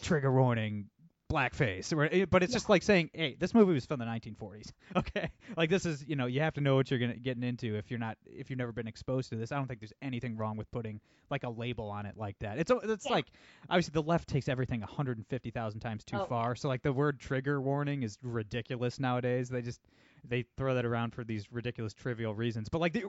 trigger 0.02 0.32
warning, 0.32 0.86
blackface, 1.34 2.28
but 2.30 2.42
it's 2.42 2.52
yeah. 2.52 2.56
just 2.56 2.68
like 2.68 2.82
saying, 2.82 3.10
"Hey, 3.12 3.36
this 3.38 3.54
movie 3.54 3.72
was 3.72 3.86
from 3.86 3.98
the 3.98 4.04
1940s." 4.04 4.72
Okay, 4.96 5.30
like 5.56 5.70
this 5.70 5.86
is, 5.86 6.04
you 6.06 6.14
know, 6.14 6.26
you 6.26 6.40
have 6.40 6.54
to 6.54 6.60
know 6.60 6.76
what 6.76 6.90
you're 6.90 7.00
gonna 7.00 7.16
getting 7.16 7.42
into 7.42 7.76
if 7.76 7.90
you're 7.90 7.98
not 7.98 8.16
if 8.26 8.48
you've 8.48 8.58
never 8.58 8.70
been 8.70 8.86
exposed 8.86 9.30
to 9.30 9.36
this. 9.36 9.50
I 9.50 9.56
don't 9.56 9.66
think 9.66 9.80
there's 9.80 9.92
anything 10.00 10.36
wrong 10.36 10.56
with 10.56 10.70
putting 10.70 11.00
like 11.30 11.42
a 11.42 11.48
label 11.48 11.90
on 11.90 12.06
it 12.06 12.16
like 12.16 12.38
that. 12.40 12.58
It's 12.58 12.70
it's 12.84 13.06
yeah. 13.06 13.12
like 13.12 13.26
obviously 13.68 13.92
the 13.92 14.02
left 14.02 14.28
takes 14.28 14.48
everything 14.48 14.80
150,000 14.80 15.80
times 15.80 16.04
too 16.04 16.18
oh. 16.20 16.26
far. 16.26 16.54
So 16.54 16.68
like 16.68 16.82
the 16.82 16.92
word 16.92 17.18
trigger 17.18 17.60
warning 17.60 18.04
is 18.04 18.18
ridiculous 18.22 19.00
nowadays. 19.00 19.48
They 19.48 19.62
just 19.62 19.80
they 20.26 20.44
throw 20.56 20.74
that 20.74 20.84
around 20.84 21.14
for 21.14 21.24
these 21.24 21.50
ridiculous 21.50 21.92
trivial 21.92 22.34
reasons. 22.34 22.68
But 22.68 22.80
like 22.80 22.92
the, 22.92 23.04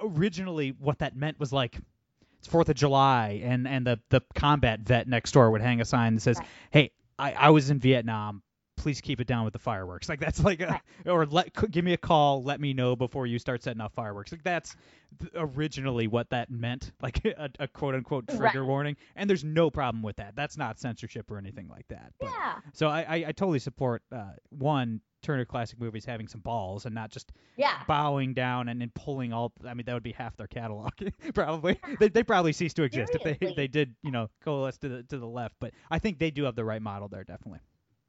originally 0.00 0.70
what 0.78 0.98
that 0.98 1.14
meant 1.14 1.38
was 1.38 1.52
like 1.52 1.78
it's 2.38 2.48
Fourth 2.48 2.68
of 2.68 2.76
July, 2.76 3.40
and 3.42 3.66
and 3.66 3.86
the 3.86 4.00
the 4.10 4.20
combat 4.34 4.80
vet 4.80 5.08
next 5.08 5.32
door 5.32 5.50
would 5.50 5.60
hang 5.60 5.80
a 5.80 5.84
sign 5.84 6.14
that 6.14 6.20
says, 6.20 6.40
"Hey, 6.70 6.92
I, 7.18 7.32
I 7.32 7.50
was 7.50 7.70
in 7.70 7.78
Vietnam. 7.78 8.42
Please 8.76 9.00
keep 9.00 9.20
it 9.20 9.26
down 9.26 9.44
with 9.44 9.52
the 9.52 9.58
fireworks. 9.58 10.08
Like 10.08 10.20
that's 10.20 10.42
like 10.42 10.60
a, 10.60 10.80
or 11.04 11.26
let 11.26 11.52
give 11.72 11.84
me 11.84 11.94
a 11.94 11.98
call. 11.98 12.44
Let 12.44 12.60
me 12.60 12.72
know 12.72 12.94
before 12.94 13.26
you 13.26 13.40
start 13.40 13.62
setting 13.64 13.80
off 13.80 13.92
fireworks. 13.92 14.30
Like 14.30 14.44
that's 14.44 14.76
originally 15.34 16.06
what 16.06 16.30
that 16.30 16.48
meant, 16.48 16.92
like 17.02 17.24
a, 17.24 17.50
a 17.58 17.66
quote 17.66 17.96
unquote 17.96 18.28
trigger 18.28 18.60
right. 18.60 18.68
warning. 18.68 18.96
And 19.16 19.28
there's 19.28 19.42
no 19.42 19.68
problem 19.68 20.02
with 20.02 20.16
that. 20.16 20.36
That's 20.36 20.56
not 20.56 20.78
censorship 20.78 21.28
or 21.28 21.38
anything 21.38 21.68
like 21.68 21.88
that. 21.88 22.12
But, 22.20 22.30
yeah. 22.30 22.54
So 22.72 22.86
I, 22.86 23.00
I, 23.00 23.14
I 23.28 23.32
totally 23.32 23.58
support 23.58 24.02
uh, 24.12 24.30
one 24.50 25.00
Turner 25.22 25.44
Classic 25.44 25.78
Movies 25.80 26.04
having 26.04 26.28
some 26.28 26.40
balls 26.40 26.86
and 26.86 26.94
not 26.94 27.10
just 27.10 27.32
yeah. 27.56 27.82
bowing 27.86 28.34
down 28.34 28.68
and 28.68 28.80
then 28.80 28.90
pulling 28.94 29.32
all. 29.32 29.52
I 29.66 29.74
mean, 29.74 29.84
that 29.86 29.94
would 29.94 30.02
be 30.02 30.12
half 30.12 30.36
their 30.36 30.46
catalog, 30.46 30.92
probably. 31.34 31.78
They 31.98 32.08
they 32.08 32.22
probably 32.22 32.52
cease 32.52 32.74
to 32.74 32.82
exist 32.82 33.12
Seriously. 33.12 33.38
if 33.40 33.40
they 33.40 33.54
they 33.54 33.68
did 33.68 33.94
you 34.02 34.10
know 34.10 34.28
coalesce 34.44 34.78
to 34.78 34.88
the 34.88 35.02
to 35.04 35.18
the 35.18 35.26
left. 35.26 35.56
But 35.60 35.72
I 35.90 35.98
think 35.98 36.18
they 36.18 36.30
do 36.30 36.44
have 36.44 36.54
the 36.54 36.64
right 36.64 36.82
model 36.82 37.08
there, 37.08 37.24
definitely. 37.24 37.60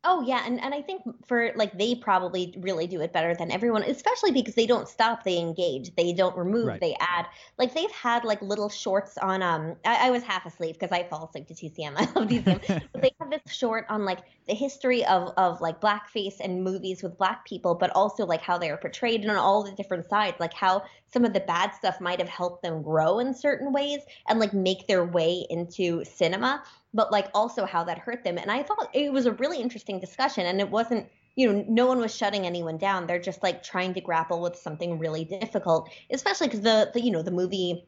Oh 0.06 0.22
yeah, 0.22 0.44
and, 0.46 0.62
and 0.62 0.74
I 0.74 0.82
think 0.82 1.02
for 1.26 1.52
like 1.56 1.78
they 1.78 1.94
probably 1.94 2.56
really 2.60 2.88
do 2.88 3.02
it 3.02 3.12
better 3.12 3.36
than 3.36 3.52
everyone, 3.52 3.84
especially 3.84 4.32
because 4.32 4.56
they 4.56 4.66
don't 4.66 4.88
stop, 4.88 5.26
they 5.26 5.38
engage, 5.38 5.94
they 5.96 6.14
don't 6.14 6.38
remove, 6.38 6.68
right. 6.68 6.80
they 6.80 6.96
add. 7.02 7.26
Like 7.58 7.74
they've 7.74 7.92
had 7.92 8.24
like 8.24 8.42
little 8.42 8.70
shorts 8.70 9.18
on 9.18 9.44
um 9.44 9.76
I, 9.84 10.08
I 10.08 10.10
was 10.12 10.24
half 10.24 10.46
asleep 10.46 10.80
because 10.80 10.94
I 10.94 11.04
fall 11.04 11.26
asleep 11.28 11.48
to 11.48 11.54
TCM. 11.54 11.94
I 11.98 12.04
love 12.18 12.30
TCM. 12.30 12.88
but 12.94 13.02
they 13.02 13.12
have 13.20 13.30
this 13.30 13.42
short 13.54 13.86
on 13.90 14.06
like 14.06 14.20
the 14.50 14.56
history 14.56 15.06
of 15.06 15.32
of 15.38 15.62
like 15.62 15.80
blackface 15.80 16.40
and 16.42 16.64
movies 16.64 17.02
with 17.02 17.18
black 17.18 17.46
people, 17.46 17.76
but 17.76 17.92
also 17.92 18.26
like 18.26 18.42
how 18.42 18.58
they 18.58 18.70
are 18.70 18.78
portrayed 18.78 19.22
and 19.22 19.32
on 19.32 19.38
all 19.38 19.64
the 19.64 19.72
different 19.72 20.10
sides, 20.10 20.38
like 20.40 20.54
how 20.54 20.84
some 21.14 21.24
of 21.24 21.34
the 21.34 21.40
bad 21.40 21.74
stuff 21.74 22.02
might 22.02 22.20
have 22.20 22.30
helped 22.30 22.64
them 22.64 22.82
grow 22.82 23.20
in 23.20 23.34
certain 23.34 23.72
ways 23.72 24.02
and 24.28 24.40
like 24.40 24.54
make 24.54 24.88
their 24.88 25.06
way 25.06 25.46
into 25.50 26.04
cinema 26.04 26.64
but 26.94 27.12
like 27.12 27.28
also 27.34 27.66
how 27.66 27.84
that 27.84 28.00
hurt 28.00 28.24
them. 28.24 28.38
And 28.38 28.52
I 28.52 28.64
thought 28.64 28.90
it 28.94 29.12
was 29.12 29.26
a 29.26 29.34
really 29.34 29.60
interesting 29.60 30.00
discussion 30.00 30.46
and 30.46 30.60
it 30.60 30.70
wasn't 30.70 31.08
you 31.36 31.54
know, 31.54 31.64
no 31.70 31.86
one 31.86 32.00
was 32.00 32.14
shutting 32.14 32.46
anyone 32.46 32.78
down. 32.78 33.08
They're 33.08 33.20
just 33.20 33.44
like 33.44 33.64
trying 33.64 33.94
to 33.94 34.02
grapple 34.02 34.42
with 34.42 34.58
something 34.58 35.00
really 35.00 35.24
difficult, 35.24 35.90
especially 36.12 36.48
because 36.48 36.62
the, 36.62 36.92
the, 36.94 37.02
you 37.02 37.12
know, 37.12 37.22
the 37.22 37.32
movie 37.32 37.86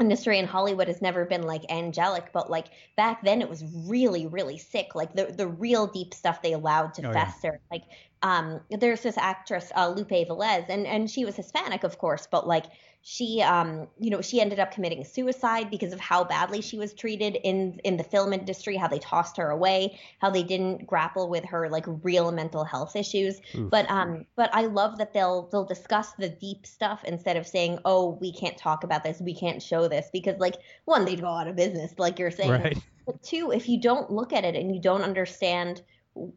industry 0.00 0.38
in 0.38 0.46
Hollywood 0.46 0.88
has 0.88 1.00
never 1.00 1.24
been 1.24 1.42
like 1.42 1.62
angelic, 1.70 2.32
but 2.32 2.50
like 2.50 2.66
back 2.96 3.22
then 3.24 3.40
it 3.40 3.48
was 3.48 3.64
really, 3.86 4.26
really 4.26 4.58
sick. 4.58 4.94
Like 4.94 5.14
the 5.14 5.26
the 5.26 5.46
real 5.46 5.86
deep 5.86 6.12
stuff 6.14 6.42
they 6.42 6.52
allowed 6.52 6.94
to 6.94 7.08
oh, 7.08 7.12
fester. 7.12 7.60
Yeah. 7.70 7.78
Like 7.78 7.84
um, 8.22 8.60
there's 8.70 9.02
this 9.02 9.16
actress 9.16 9.72
uh, 9.74 9.88
Lupe 9.88 10.10
Velez, 10.10 10.66
and 10.68 10.86
and 10.86 11.10
she 11.10 11.24
was 11.24 11.36
Hispanic, 11.36 11.84
of 11.84 11.98
course, 11.98 12.28
but 12.30 12.46
like 12.46 12.66
she 13.08 13.40
um 13.40 13.86
you 14.00 14.10
know 14.10 14.20
she 14.20 14.40
ended 14.40 14.58
up 14.58 14.72
committing 14.72 15.04
suicide 15.04 15.70
because 15.70 15.92
of 15.92 16.00
how 16.00 16.24
badly 16.24 16.60
she 16.60 16.76
was 16.76 16.92
treated 16.92 17.38
in 17.44 17.78
in 17.84 17.96
the 17.96 18.02
film 18.02 18.32
industry 18.32 18.74
how 18.74 18.88
they 18.88 18.98
tossed 18.98 19.36
her 19.36 19.50
away 19.50 19.96
how 20.20 20.28
they 20.28 20.42
didn't 20.42 20.84
grapple 20.84 21.28
with 21.28 21.44
her 21.44 21.68
like 21.68 21.84
real 22.02 22.32
mental 22.32 22.64
health 22.64 22.96
issues 22.96 23.40
Oof. 23.54 23.70
but 23.70 23.88
um 23.88 24.26
but 24.34 24.50
i 24.52 24.62
love 24.62 24.98
that 24.98 25.12
they'll 25.12 25.48
they'll 25.52 25.64
discuss 25.64 26.14
the 26.14 26.28
deep 26.28 26.66
stuff 26.66 27.04
instead 27.04 27.36
of 27.36 27.46
saying 27.46 27.78
oh 27.84 28.18
we 28.20 28.32
can't 28.32 28.58
talk 28.58 28.82
about 28.82 29.04
this 29.04 29.20
we 29.20 29.36
can't 29.36 29.62
show 29.62 29.86
this 29.86 30.08
because 30.12 30.36
like 30.40 30.56
one 30.84 31.04
they'd 31.04 31.20
go 31.20 31.28
out 31.28 31.46
of 31.46 31.54
business 31.54 31.92
like 31.98 32.18
you're 32.18 32.32
saying 32.32 32.50
right. 32.50 32.78
but 33.06 33.22
two 33.22 33.52
if 33.52 33.68
you 33.68 33.80
don't 33.80 34.10
look 34.10 34.32
at 34.32 34.44
it 34.44 34.56
and 34.56 34.74
you 34.74 34.80
don't 34.80 35.02
understand 35.02 35.80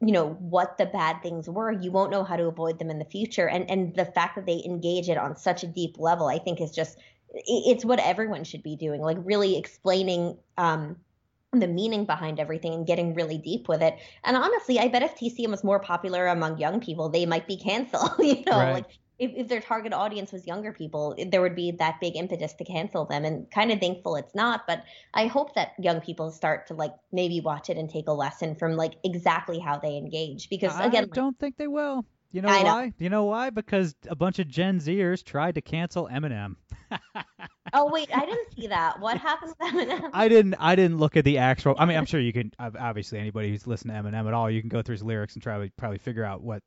you 0.02 0.12
know 0.12 0.30
what 0.39 0.78
the 0.78 0.86
bad 0.86 1.22
things 1.24 1.50
were 1.50 1.72
you 1.72 1.92
won't 1.92 2.12
know 2.12 2.24
how 2.24 2.36
to 2.36 2.48
avoid 2.48 2.80
them 2.80 2.89
in 2.89 3.00
the 3.00 3.06
future 3.06 3.48
and 3.48 3.70
and 3.70 3.96
the 3.96 4.06
fact 4.06 4.36
that 4.36 4.46
they 4.46 4.62
engage 4.65 5.10
it 5.10 5.18
on 5.18 5.36
such 5.36 5.63
a 5.63 5.68
deep 5.68 5.98
level 5.98 6.28
i 6.28 6.38
think 6.38 6.60
is 6.60 6.72
just 6.72 6.98
it's 7.34 7.86
what 7.86 8.00
everyone 8.00 8.44
should 8.44 8.63
be 8.63 8.76
doing 8.76 9.02
like 9.02 9.18
really 9.24 9.58
explaining 9.58 10.38
um 10.58 10.96
the 11.54 11.68
meaning 11.68 12.06
behind 12.06 12.39
everything 12.39 12.74
and 12.74 12.86
getting 12.86 13.15
really 13.15 13.38
deep 13.38 13.68
with 13.68 13.82
it. 13.82 13.98
And 14.24 14.38
honestly, 14.38 14.80
I 14.80 14.88
bet 14.88 15.02
if 15.02 15.15
TCM 15.15 15.50
was 15.50 15.63
more 15.63 15.80
popular 15.80 16.28
among 16.28 16.60
young 16.60 16.80
people, 16.80 17.10
they 17.10 17.26
might 17.26 17.48
be 17.48 17.58
canceled. 17.58 18.12
you 18.20 18.44
know, 18.46 18.60
Right. 18.60 18.72
like 18.72 18.86
if, 19.19 19.32
if 19.36 19.47
their 19.47 19.60
target 19.62 19.93
audience 19.93 20.32
was 20.32 20.47
younger 20.47 20.71
people, 20.71 21.15
there 21.32 21.41
would 21.41 21.55
be 21.55 21.71
that 21.71 21.99
big 21.99 22.15
impetus 22.15 22.53
to 22.53 22.63
cancel 22.63 23.05
them. 23.05 23.25
And 23.25 23.49
kind 23.51 23.71
of 23.71 23.79
thankful 23.79 24.15
it's 24.15 24.34
not. 24.34 24.65
But 24.65 24.84
I 25.13 25.27
hope 25.27 25.55
that 25.55 25.73
young 25.77 26.01
people 26.01 26.32
start 26.32 26.67
to 26.67 26.73
like 26.73 26.93
maybe 27.12 27.41
watch 27.41 27.69
it 27.69 27.77
and 27.77 27.89
take 27.89 28.08
a 28.08 28.13
lesson 28.13 28.55
from 28.55 28.75
like 28.75 28.93
exactly 29.03 29.60
how 29.60 29.77
they 29.77 29.97
engage. 29.97 30.49
Because 30.49 30.73
I 30.73 30.86
again, 30.86 31.03
like, 31.03 31.13
don't 31.13 31.38
think 31.38 31.58
they 31.58 31.67
will. 31.67 32.05
You 32.32 32.43
know 32.43 32.49
I 32.49 32.62
know. 32.62 32.73
why? 32.73 32.93
You 32.99 33.10
know 33.10 33.25
why? 33.25 33.49
Because 33.49 33.95
a 34.08 34.15
bunch 34.15 34.39
of 34.39 34.47
Gen 34.47 34.79
Zers 34.79 35.23
tried 35.23 35.55
to 35.55 35.62
cancel 35.62 36.08
Eminem. 36.08 36.55
oh 37.73 37.91
wait, 37.91 38.10
I 38.15 38.25
didn't 38.25 38.53
see 38.55 38.67
that. 38.67 38.99
What 38.99 39.17
happened 39.17 39.53
with 39.60 39.73
Eminem? 39.73 40.12
I 40.13 40.27
didn't. 40.27 40.55
I 40.60 40.75
didn't 40.75 40.99
look 40.99 41.17
at 41.17 41.25
the 41.25 41.39
actual. 41.39 41.75
I 41.77 41.86
mean, 41.86 41.97
I'm 41.97 42.05
sure 42.05 42.19
you 42.19 42.32
can. 42.32 42.51
Obviously, 42.60 43.19
anybody 43.19 43.49
who's 43.49 43.65
listened 43.65 43.91
to 43.91 43.99
Eminem 43.99 44.27
at 44.27 44.34
all, 44.34 44.49
you 44.49 44.62
can 44.62 44.69
go 44.69 44.82
through 44.82 44.93
his 44.93 45.03
lyrics 45.03 45.34
and 45.34 45.41
try 45.41 45.58
to 45.58 45.71
probably 45.75 45.97
figure 45.97 46.23
out 46.23 46.41
what 46.41 46.62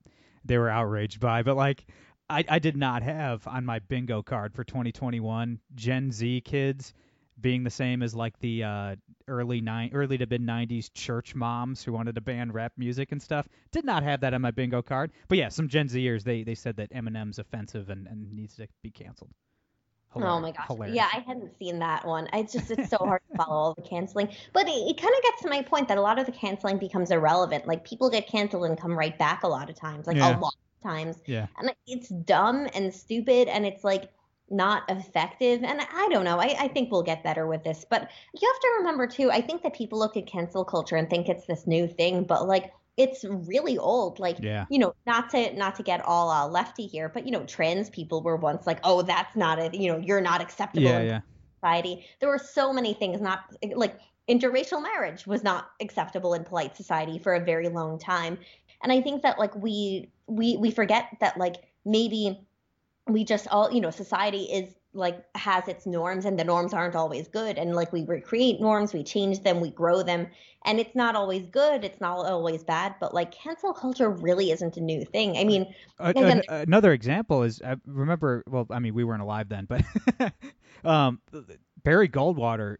they 0.44 0.58
were 0.58 0.68
outraged 0.68 1.20
by. 1.20 1.42
But 1.42 1.56
like, 1.56 1.86
I, 2.30 2.44
I 2.48 2.58
did 2.58 2.76
not 2.76 3.02
have 3.02 3.46
on 3.46 3.64
my 3.64 3.78
bingo 3.80 4.22
card 4.22 4.54
for 4.54 4.64
2021 4.64 5.58
Gen 5.74 6.11
Z 6.12 6.40
kids 6.42 6.94
being 7.40 7.64
the 7.64 7.70
same 7.70 8.02
as 8.02 8.14
like 8.14 8.38
the 8.38 8.62
uh, 8.64 8.96
early 9.28 9.61
nine, 9.61 9.90
early 9.92 10.16
to 10.18 10.26
mid 10.26 10.40
90s 10.42 10.92
church 10.94 11.35
moms 11.35 11.82
who 11.82 11.92
wanted 11.92 12.14
to 12.14 12.20
ban 12.20 12.52
rap 12.52 12.72
music 12.76 13.12
and 13.12 13.20
stuff. 13.20 13.48
Did 13.70 13.85
not 13.85 14.02
have 14.02 14.20
that 14.20 14.35
on 14.35 14.40
my 14.40 14.50
bingo 14.50 14.82
card. 14.82 15.12
But 15.28 15.38
yeah, 15.38 15.48
some 15.48 15.68
Gen 15.68 15.88
Zers 15.88 16.22
they 16.22 16.42
they 16.42 16.54
said 16.54 16.76
that 16.76 16.92
Eminem's 16.92 17.38
offensive 17.38 17.90
and, 17.90 18.06
and 18.06 18.32
needs 18.32 18.56
to 18.56 18.68
be 18.82 18.90
canceled. 18.90 19.30
Oh 20.14 20.40
my 20.40 20.52
gosh. 20.52 20.66
Hilarious. 20.66 20.94
Yeah, 20.94 21.08
I 21.12 21.20
hadn't 21.26 21.56
seen 21.58 21.78
that 21.78 22.06
one. 22.06 22.28
It's 22.35 22.52
just 22.52 22.70
it's 22.70 22.90
so 22.90 22.98
hard 22.98 23.22
to 23.30 23.37
follow 23.38 23.56
all 23.56 23.74
the 23.74 23.82
canceling. 23.82 24.28
But 24.52 24.68
it, 24.68 24.72
it 24.72 25.00
kind 25.00 25.14
of 25.16 25.22
gets 25.22 25.42
to 25.42 25.48
my 25.48 25.62
point 25.62 25.88
that 25.88 25.96
a 25.96 26.02
lot 26.02 26.18
of 26.18 26.26
the 26.26 26.32
canceling 26.32 26.78
becomes 26.78 27.11
irrelevant. 27.11 27.66
Like 27.66 27.85
people 27.85 28.11
get 28.11 28.26
canceled 28.28 28.66
and 28.66 28.78
come 28.78 28.96
right 28.96 29.18
back 29.18 29.42
a 29.42 29.48
lot 29.48 29.70
of 29.70 29.76
times, 29.76 30.06
like 30.06 30.18
Yeah. 30.18 30.37
a 30.37 30.38
lot 30.38 30.54
times. 30.83 31.16
Yeah. 31.27 31.47
And 31.59 31.73
it's 31.87 32.09
dumb 32.09 32.68
and 32.75 32.92
stupid 32.92 33.49
and 33.49 33.64
it's 33.64 33.85
like 33.85 34.11
not 34.51 34.83
effective. 34.90 35.62
And 35.64 35.81
I 35.81 36.09
don't 36.11 36.25
know. 36.25 36.38
I, 36.38 36.55
I 36.59 36.68
think 36.68 36.90
we'll 36.90 37.03
get 37.03 37.23
better 37.25 37.47
with 37.47 37.64
this. 37.64 37.87
But 37.88 38.11
you 38.38 38.49
have 38.53 38.61
to 38.61 38.75
remember 38.79 39.07
too, 39.07 39.31
I 39.31 39.40
think 39.40 39.62
that 39.62 39.75
people 39.75 39.99
look 39.99 40.16
at 40.16 40.27
cancel 40.27 40.64
culture 40.64 40.97
and 40.97 41.09
think 41.09 41.29
it's 41.29 41.47
this 41.47 41.66
new 41.66 41.87
thing, 41.87 42.25
but 42.25 42.47
like 42.47 42.73
it's 42.99 43.25
really 43.25 43.79
old. 43.79 44.18
Like 44.18 44.37
Yeah. 44.40 44.66
you 44.68 44.79
know, 44.79 44.95
not 45.07 45.31
to 45.31 45.55
not 45.55 45.77
to 45.77 45.83
get 45.83 46.05
all 46.05 46.31
uh, 46.31 46.47
lefty 46.47 46.87
here, 46.87 47.09
but 47.09 47.25
you 47.25 47.33
know, 47.33 47.45
trans 47.45 47.88
people 47.88 48.23
were 48.23 48.37
once 48.37 48.66
like, 48.66 48.81
oh, 48.85 49.03
that's 49.03 49.35
not 49.37 49.59
a, 49.59 49.71
you 49.77 49.90
know, 49.90 49.99
you're 49.99 50.21
not 50.21 50.42
acceptable 50.42 50.87
Yeah. 50.87 51.01
in 51.01 51.07
Yeah. 51.07 51.21
society. 51.57 52.05
There 52.21 52.29
were 52.29 52.38
so 52.38 52.73
many 52.73 52.92
things 52.92 53.21
not 53.21 53.45
like 53.75 53.99
interracial 54.29 54.81
marriage 54.83 55.27
was 55.27 55.42
not 55.42 55.71
acceptable 55.81 56.35
in 56.35 56.45
polite 56.45 56.77
society 56.77 57.18
for 57.18 57.35
a 57.35 57.40
very 57.40 57.68
long 57.68 57.99
time. 57.99 58.38
And 58.83 58.92
I 58.92 59.01
think 59.01 59.23
that 59.23 59.38
like 59.38 59.55
we 59.55 60.11
we 60.27 60.57
we 60.57 60.71
forget 60.71 61.16
that 61.21 61.38
like 61.38 61.57
maybe 61.85 62.47
we 63.09 63.25
just 63.25 63.49
all, 63.49 63.73
you 63.73 63.81
know, 63.81 63.90
society 63.90 64.45
is 64.45 64.75
like 64.95 65.25
has 65.35 65.68
its 65.68 65.87
norms 65.87 66.25
and 66.27 66.38
the 66.38 66.45
norms 66.45 66.75
aren't 66.75 66.95
always 66.95 67.27
good 67.27 67.57
and 67.57 67.75
like 67.75 67.92
we 67.92 68.05
recreate 68.05 68.61
norms, 68.61 68.92
we 68.92 69.03
change 69.03 69.42
them, 69.42 69.61
we 69.61 69.71
grow 69.71 70.03
them 70.03 70.27
and 70.64 70.79
it's 70.79 70.95
not 70.95 71.16
always 71.16 71.47
good, 71.47 71.85
it's 71.85 72.01
not 72.01 72.18
always 72.27 72.62
bad, 72.62 72.95
but 73.01 73.14
like 73.14 73.33
cancel 73.33 73.73
culture 73.73 74.11
really 74.11 74.51
isn't 74.51 74.77
a 74.77 74.81
new 74.81 75.05
thing. 75.05 75.37
I 75.37 75.45
mean, 75.45 75.75
Again- 75.99 76.42
an- 76.49 76.62
another 76.68 76.92
example 76.92 77.42
is 77.42 77.61
I 77.62 77.77
remember. 77.87 78.45
Well, 78.47 78.66
I 78.71 78.79
mean, 78.79 78.95
we 78.95 79.05
weren't 79.05 79.23
alive 79.23 79.49
then, 79.49 79.66
but 79.66 79.83
um, 80.85 81.21
Barry 81.83 82.09
Goldwater 82.09 82.77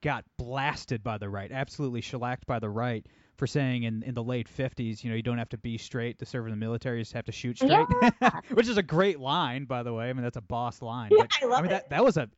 got 0.00 0.24
blasted 0.36 1.02
by 1.02 1.18
the 1.18 1.28
right, 1.28 1.50
absolutely 1.52 2.00
shellacked 2.00 2.46
by 2.46 2.58
the 2.58 2.70
right 2.70 3.06
for 3.36 3.46
saying 3.46 3.84
in, 3.84 4.02
in 4.02 4.14
the 4.14 4.22
late 4.22 4.48
50s, 4.48 5.04
you 5.04 5.10
know, 5.10 5.16
you 5.16 5.22
don't 5.22 5.38
have 5.38 5.48
to 5.50 5.58
be 5.58 5.78
straight 5.78 6.18
to 6.18 6.26
serve 6.26 6.46
in 6.46 6.50
the 6.50 6.56
military, 6.56 6.98
you 6.98 7.04
just 7.04 7.14
have 7.14 7.26
to 7.26 7.32
shoot 7.32 7.58
straight, 7.58 7.86
which 8.52 8.68
is 8.68 8.76
a 8.76 8.82
great 8.82 9.20
line, 9.20 9.64
by 9.64 9.82
the 9.82 9.92
way. 9.92 10.08
I 10.08 10.12
mean, 10.12 10.22
that's 10.22 10.36
a 10.36 10.42
boss 10.42 10.82
line. 10.82 11.10
Yeah, 11.12 11.24
but, 11.24 11.42
I 11.42 11.46
love 11.46 11.62
mean, 11.62 11.72
it. 11.72 11.74
that 11.74 11.90
that 11.90 12.04
was 12.04 12.16
a 12.16 12.28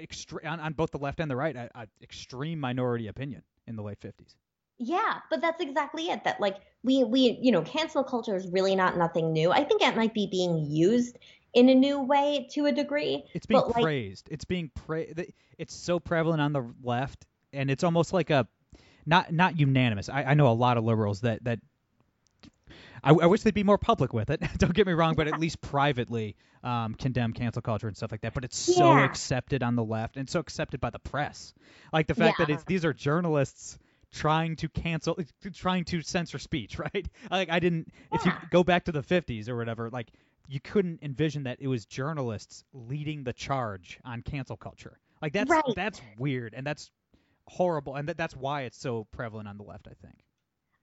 extre- 0.00 0.44
on, 0.46 0.60
on 0.60 0.72
both 0.72 0.90
the 0.90 0.98
left 0.98 1.20
and 1.20 1.30
the 1.30 1.36
right, 1.36 1.54
a, 1.54 1.70
a 1.74 1.86
extreme 2.02 2.58
minority 2.58 3.08
opinion 3.08 3.42
in 3.66 3.76
the 3.76 3.82
late 3.82 4.00
50s. 4.00 4.36
Yeah, 4.78 5.20
but 5.30 5.40
that's 5.40 5.60
exactly 5.60 6.08
it. 6.10 6.24
That 6.24 6.40
like 6.40 6.56
we 6.82 7.04
we 7.04 7.38
you 7.40 7.52
know 7.52 7.62
cancel 7.62 8.02
culture 8.02 8.34
is 8.34 8.48
really 8.48 8.74
not 8.74 8.96
nothing 8.98 9.32
new. 9.32 9.52
I 9.52 9.62
think 9.64 9.82
it 9.82 9.96
might 9.96 10.14
be 10.14 10.26
being 10.26 10.66
used 10.68 11.18
in 11.54 11.68
a 11.68 11.74
new 11.74 12.00
way 12.00 12.48
to 12.50 12.66
a 12.66 12.72
degree. 12.72 13.24
It's 13.34 13.46
being 13.46 13.60
but, 13.60 13.74
like, 13.76 13.82
praised. 13.84 14.28
It's 14.30 14.44
being 14.44 14.70
pra- 14.74 15.14
th- 15.14 15.32
It's 15.58 15.74
so 15.74 16.00
prevalent 16.00 16.40
on 16.40 16.52
the 16.52 16.68
left, 16.82 17.24
and 17.52 17.70
it's 17.70 17.84
almost 17.84 18.12
like 18.12 18.30
a 18.30 18.48
not 19.06 19.32
not 19.32 19.58
unanimous. 19.58 20.08
I, 20.08 20.24
I 20.24 20.34
know 20.34 20.48
a 20.48 20.54
lot 20.54 20.76
of 20.76 20.84
liberals 20.84 21.20
that 21.22 21.44
that 21.44 21.60
I, 23.02 23.10
I 23.12 23.26
wish 23.26 23.42
they'd 23.42 23.54
be 23.54 23.62
more 23.64 23.78
public 23.78 24.12
with 24.12 24.30
it. 24.30 24.40
Don't 24.58 24.72
get 24.74 24.86
me 24.86 24.92
wrong, 24.92 25.14
but 25.14 25.28
at 25.28 25.36
least 25.36 25.60
privately 25.60 26.36
um, 26.62 26.94
condemn 26.94 27.32
cancel 27.32 27.62
culture 27.62 27.86
and 27.86 27.96
stuff 27.96 28.10
like 28.10 28.22
that. 28.22 28.34
But 28.34 28.44
it's 28.44 28.56
so 28.56 28.98
Yeah. 28.98 29.04
accepted 29.04 29.62
on 29.62 29.76
the 29.76 29.84
left 29.84 30.16
and 30.16 30.28
so 30.28 30.40
accepted 30.40 30.80
by 30.80 30.90
the 30.90 30.98
press. 30.98 31.52
Like 31.92 32.06
the 32.06 32.14
fact 32.14 32.38
that 32.38 32.50
it's 32.50 32.64
these 32.64 32.84
are 32.84 32.92
journalists 32.92 33.78
trying 34.12 34.54
to 34.56 34.68
cancel 34.68 35.18
trying 35.54 35.84
to 35.84 36.00
censor 36.00 36.38
speech 36.38 36.78
right 36.94 37.08
like 37.32 37.50
i 37.50 37.58
didn't 37.58 37.88
if 38.12 38.24
you 38.24 38.32
go 38.48 38.62
back 38.62 38.84
to 38.84 38.92
the 38.92 39.02
50s 39.02 39.48
or 39.48 39.56
whatever 39.56 39.90
like 39.90 40.12
you 40.46 40.60
couldn't 40.60 41.00
envision 41.02 41.42
that 41.42 41.58
it 41.60 41.66
was 41.66 41.84
journalists 41.84 42.62
leading 42.72 43.24
the 43.24 43.32
charge 43.32 43.98
on 44.04 44.22
cancel 44.22 44.56
culture 44.56 45.00
like 45.20 45.32
that's 45.32 45.50
Right. 45.50 45.74
that's 45.74 46.00
weird 46.16 46.54
and 46.54 46.64
that's 46.64 46.92
horrible 47.46 47.94
and 47.94 48.08
that, 48.08 48.16
that's 48.16 48.36
why 48.36 48.62
it's 48.62 48.78
so 48.78 49.04
prevalent 49.12 49.48
on 49.48 49.56
the 49.56 49.64
left 49.64 49.86
i 49.88 49.94
think 50.06 50.24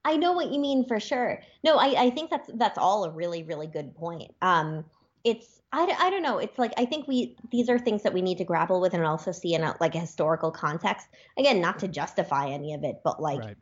I 0.04 0.16
know 0.16 0.32
what 0.32 0.50
you 0.50 0.58
mean 0.58 0.84
for 0.84 0.98
sure. 0.98 1.40
No, 1.62 1.76
I, 1.76 2.06
I 2.06 2.10
think 2.10 2.28
that's 2.28 2.50
that's 2.54 2.76
all 2.76 3.04
a 3.04 3.10
really 3.10 3.44
really 3.44 3.68
good 3.68 3.94
point. 3.94 4.34
Um, 4.42 4.84
it's 5.22 5.60
I, 5.72 5.84
I 5.98 6.10
don't 6.10 6.22
know. 6.22 6.38
It's 6.38 6.58
like 6.58 6.72
I 6.76 6.84
think 6.84 7.06
we 7.06 7.36
these 7.52 7.68
are 7.68 7.78
things 7.78 8.02
that 8.02 8.12
we 8.12 8.20
need 8.20 8.38
to 8.38 8.44
grapple 8.44 8.80
with 8.80 8.94
and 8.94 9.04
also 9.04 9.30
see 9.30 9.54
in 9.54 9.62
a, 9.62 9.76
like 9.80 9.94
a 9.94 10.00
historical 10.00 10.50
context. 10.50 11.06
Again, 11.38 11.60
not 11.60 11.78
to 11.78 11.88
justify 11.88 12.48
any 12.48 12.74
of 12.74 12.82
it, 12.82 12.96
but 13.04 13.22
like 13.22 13.38
right 13.38 13.56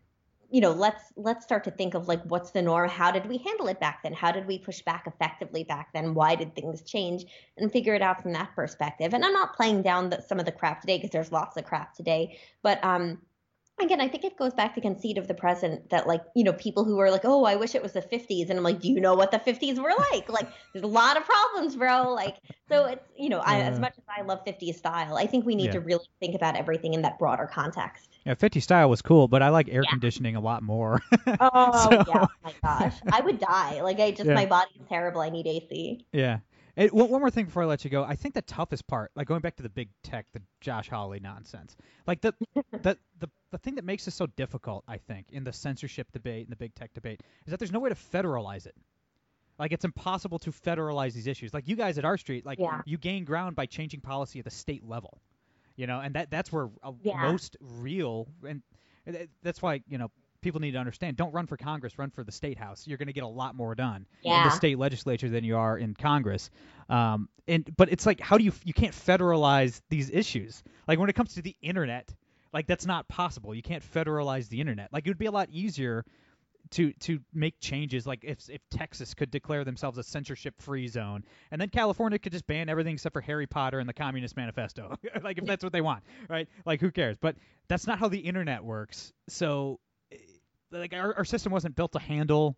you 0.51 0.61
know 0.61 0.73
let's 0.73 1.13
let's 1.17 1.45
start 1.45 1.65
to 1.65 1.71
think 1.71 1.95
of 1.95 2.09
like 2.09 2.23
what's 2.25 2.51
the 2.51 2.61
norm? 2.63 2.89
How 2.89 3.11
did 3.11 3.27
we 3.27 3.39
handle 3.39 3.69
it 3.69 3.81
back 3.81 4.03
then? 4.03 4.13
How 4.13 4.33
did 4.33 4.47
we 4.47 4.59
push 4.59 4.83
back 4.83 5.07
effectively 5.07 5.65
back 5.65 5.93
then? 5.93 6.15
Why 6.15 6.35
did 6.35 6.55
things 6.55 6.83
change? 6.83 7.25
And 7.57 7.73
figure 7.73 7.95
it 7.95 8.03
out 8.03 8.21
from 8.23 8.33
that 8.33 8.55
perspective. 8.55 9.15
And 9.15 9.25
i'm 9.25 9.33
not 9.33 9.55
playing 9.57 9.83
down 9.83 10.11
the, 10.11 10.21
some 10.21 10.41
of 10.41 10.47
the 10.47 10.53
crap 10.53 10.81
today 10.81 10.99
because 10.99 11.11
there's 11.11 11.33
lots 11.33 11.57
of 11.57 11.65
crap 11.65 11.95
today. 11.95 12.39
But 12.63 12.83
um 12.85 13.19
again 13.85 14.01
i 14.01 14.09
think 14.09 14.25
it 14.25 14.37
goes 14.37 14.53
back 14.55 14.75
to 14.75 14.81
conceit 14.81 15.19
of 15.19 15.27
the 15.29 15.35
present 15.35 15.89
that 15.91 16.07
like 16.07 16.23
you 16.35 16.45
know 16.45 16.53
people 16.53 16.85
who 16.85 16.99
are 16.99 17.11
like 17.11 17.23
oh 17.25 17.45
i 17.45 17.57
wish 17.57 17.75
it 17.75 17.83
was 17.83 17.93
the 17.93 18.03
50s 18.03 18.49
and 18.51 18.59
i'm 18.59 18.63
like 18.65 18.81
do 18.81 18.89
you 18.89 19.01
know 19.01 19.15
what 19.15 19.31
the 19.31 19.39
50s 19.39 19.79
were 19.79 19.93
like 20.13 20.29
like 20.29 20.49
there's 20.73 20.83
a 20.85 20.89
lot 20.89 21.17
of 21.17 21.25
problems 21.25 21.77
bro 21.77 22.13
like 22.13 22.37
so 22.69 22.85
it's 22.87 23.05
you 23.17 23.29
know 23.29 23.39
I, 23.41 23.61
as 23.61 23.79
much 23.79 23.95
as 23.99 24.05
i 24.17 24.23
love 24.23 24.45
50s 24.45 24.75
style 24.77 25.17
i 25.17 25.27
think 25.27 25.45
we 25.47 25.55
need 25.55 25.67
Yeah. 25.67 25.73
to 25.73 25.81
really 25.81 26.05
think 26.21 26.35
about 26.35 26.57
everything 26.57 26.95
in 26.95 27.03
that 27.03 27.19
broader 27.19 27.47
context 27.53 28.09
yeah 28.27 28.35
50 28.35 28.61
style 28.61 28.89
was 28.91 29.03
cool 29.03 29.29
but 29.29 29.43
i 29.43 29.49
like 29.49 29.69
air 29.71 29.83
Yeah. 29.85 29.91
conditioning 29.91 30.37
a 30.37 30.41
lot 30.41 30.63
more 30.63 31.01
Oh 31.41 31.89
So- 31.91 32.05
yeah, 32.09 32.25
oh 32.25 32.29
my 32.45 32.53
gosh, 32.63 32.95
I 33.11 33.21
would 33.21 33.39
die. 33.39 33.81
Like 33.83 33.99
I 34.01 34.11
just 34.11 34.27
Yeah. 34.29 34.35
my 34.35 34.47
body's 34.47 34.83
terrible. 34.89 35.21
I 35.21 35.31
need 35.31 35.47
AC. 35.47 36.05
Yeah. 36.13 36.39
And 36.81 36.91
one, 36.93 37.11
one 37.11 37.21
more 37.21 37.31
thing 37.31 37.45
before 37.45 37.63
I 37.63 37.67
let 37.67 37.85
you 37.85 37.91
go. 37.91 38.03
I 38.05 38.17
think 38.17 38.35
the 38.35 38.41
toughest 38.41 38.87
part, 38.87 39.11
like 39.15 39.27
going 39.27 39.43
back 39.43 39.57
to 39.57 39.63
the 39.63 39.69
big 39.69 39.91
tech, 40.03 40.25
the 40.33 40.41
Josh 40.63 40.89
Hawley 40.89 41.21
nonsense, 41.21 41.77
like 42.07 42.23
the 42.23 42.35
the, 42.73 42.97
the 43.19 43.29
the 43.51 43.59
thing 43.59 43.75
that 43.75 43.85
makes 43.85 44.07
this 44.07 44.15
so 44.15 44.27
difficult, 44.27 44.85
I 44.89 44.97
think, 44.97 45.27
in 45.31 45.45
the 45.45 45.53
censorship 45.53 46.11
debate 46.11 46.47
and 46.47 46.53
the 46.53 46.57
big 46.57 46.75
tech 46.75 46.95
debate, 46.95 47.23
is 47.45 47.51
that 47.51 47.59
there's 47.59 47.71
no 47.71 47.81
way 47.81 47.91
to 47.91 47.95
federalize 47.95 48.65
it. 48.67 48.75
Like 49.59 49.73
it's 49.73 49.85
impossible 49.85 50.39
to 50.39 50.51
federalize 50.53 51.13
these 51.13 51.27
issues. 51.27 51.53
Like 51.53 51.69
you 51.69 51.77
guys 51.77 51.99
at 51.99 52.07
R 52.07 52.17
Street, 52.17 52.47
like 52.47 52.59
Yeah. 52.59 52.81
you 52.87 52.97
gain 52.97 53.25
ground 53.27 53.57
by 53.57 53.67
changing 53.67 54.01
policy 54.01 54.39
at 54.39 54.47
the 54.47 54.51
state 54.51 54.83
level. 54.89 55.21
You 55.77 55.87
know, 55.87 56.01
and 56.01 56.15
that 56.15 56.31
that's 56.31 56.51
where 56.51 56.71
uh, 56.83 56.93
Yeah. 57.03 57.21
most 57.31 57.59
real 57.61 58.27
and 58.43 58.63
that's 59.43 59.61
why 59.61 59.83
you 59.87 59.99
know 59.99 60.11
people 60.41 60.61
need 60.61 60.73
to 60.73 60.79
understand. 60.79 61.17
Don't 61.17 61.33
run 61.33 61.47
for 61.47 61.57
Congress. 61.57 61.99
Run 61.99 62.11
for 62.11 62.25
the 62.25 62.33
state 62.33 62.59
house. 62.59 62.87
You're 62.87 62.99
going 62.99 63.09
to 63.09 63.13
get 63.13 63.25
a 63.25 63.29
lot 63.29 63.55
more 63.55 63.75
done 63.75 64.07
in 64.23 64.31
the 64.45 64.51
state 64.51 64.79
legislature 64.79 65.29
than 65.29 65.45
you 65.45 65.57
are 65.57 65.79
in 65.79 65.95
Congress. 65.95 66.51
Um, 66.89 67.29
and 67.47 67.69
but 67.77 67.91
it's 67.93 68.07
like 68.07 68.21
how 68.21 68.39
do 68.39 68.45
you 68.45 68.53
you 68.65 68.75
can't 68.75 68.95
federalize 68.95 69.81
these 69.89 70.11
issues? 70.11 70.63
Like 70.87 70.99
when 70.99 71.09
it 71.09 71.15
comes 71.15 71.35
to 71.35 71.43
the 71.43 71.57
internet, 71.63 72.13
like 72.53 72.67
that's 72.67 72.87
not 72.87 73.09
possible. 73.09 73.55
You 73.55 73.63
can't 73.63 73.83
federalize 73.83 74.49
the 74.49 74.61
internet. 74.61 74.93
Like 74.93 75.07
it 75.07 75.11
would 75.11 75.19
be 75.19 75.27
a 75.27 75.33
lot 75.33 75.49
easier 75.51 76.05
to 76.71 76.93
to 76.95 77.21
make 77.35 77.59
changes 77.61 78.07
like 78.07 78.21
if 78.23 78.49
if 78.49 78.61
Texas 78.71 79.15
could 79.15 79.31
declare 79.31 79.65
themselves 79.65 79.99
a 79.99 80.03
censorship 80.03 80.61
free 80.61 80.87
zone 80.87 81.25
and 81.51 81.61
then 81.61 81.69
California 81.69 82.19
could 82.19 82.33
just 82.33 82.47
ban 82.47 82.69
everything 82.69 82.95
except 82.95 83.13
for 83.13 83.21
Harry 83.21 83.47
Potter 83.47 83.81
and 83.81 83.89
the 83.89 83.95
Communist 83.95 84.37
Manifesto 84.37 84.97
like 85.23 85.39
if 85.39 85.45
that's 85.45 85.65
what 85.65 85.73
they 85.73 85.81
want 85.81 86.05
right 86.29 86.49
like 86.65 86.81
who 86.81 86.91
cares 86.91 87.17
but 87.21 87.37
that's 87.69 87.87
not 87.87 87.99
how 87.99 88.09
the 88.09 88.19
internet 88.19 88.63
works 88.63 89.13
so 89.29 89.81
like 90.73 90.95
our, 90.95 91.17
our 91.17 91.25
system 91.25 91.53
wasn't 91.53 91.77
built 91.77 91.93
to 91.93 91.99
handle 91.99 92.57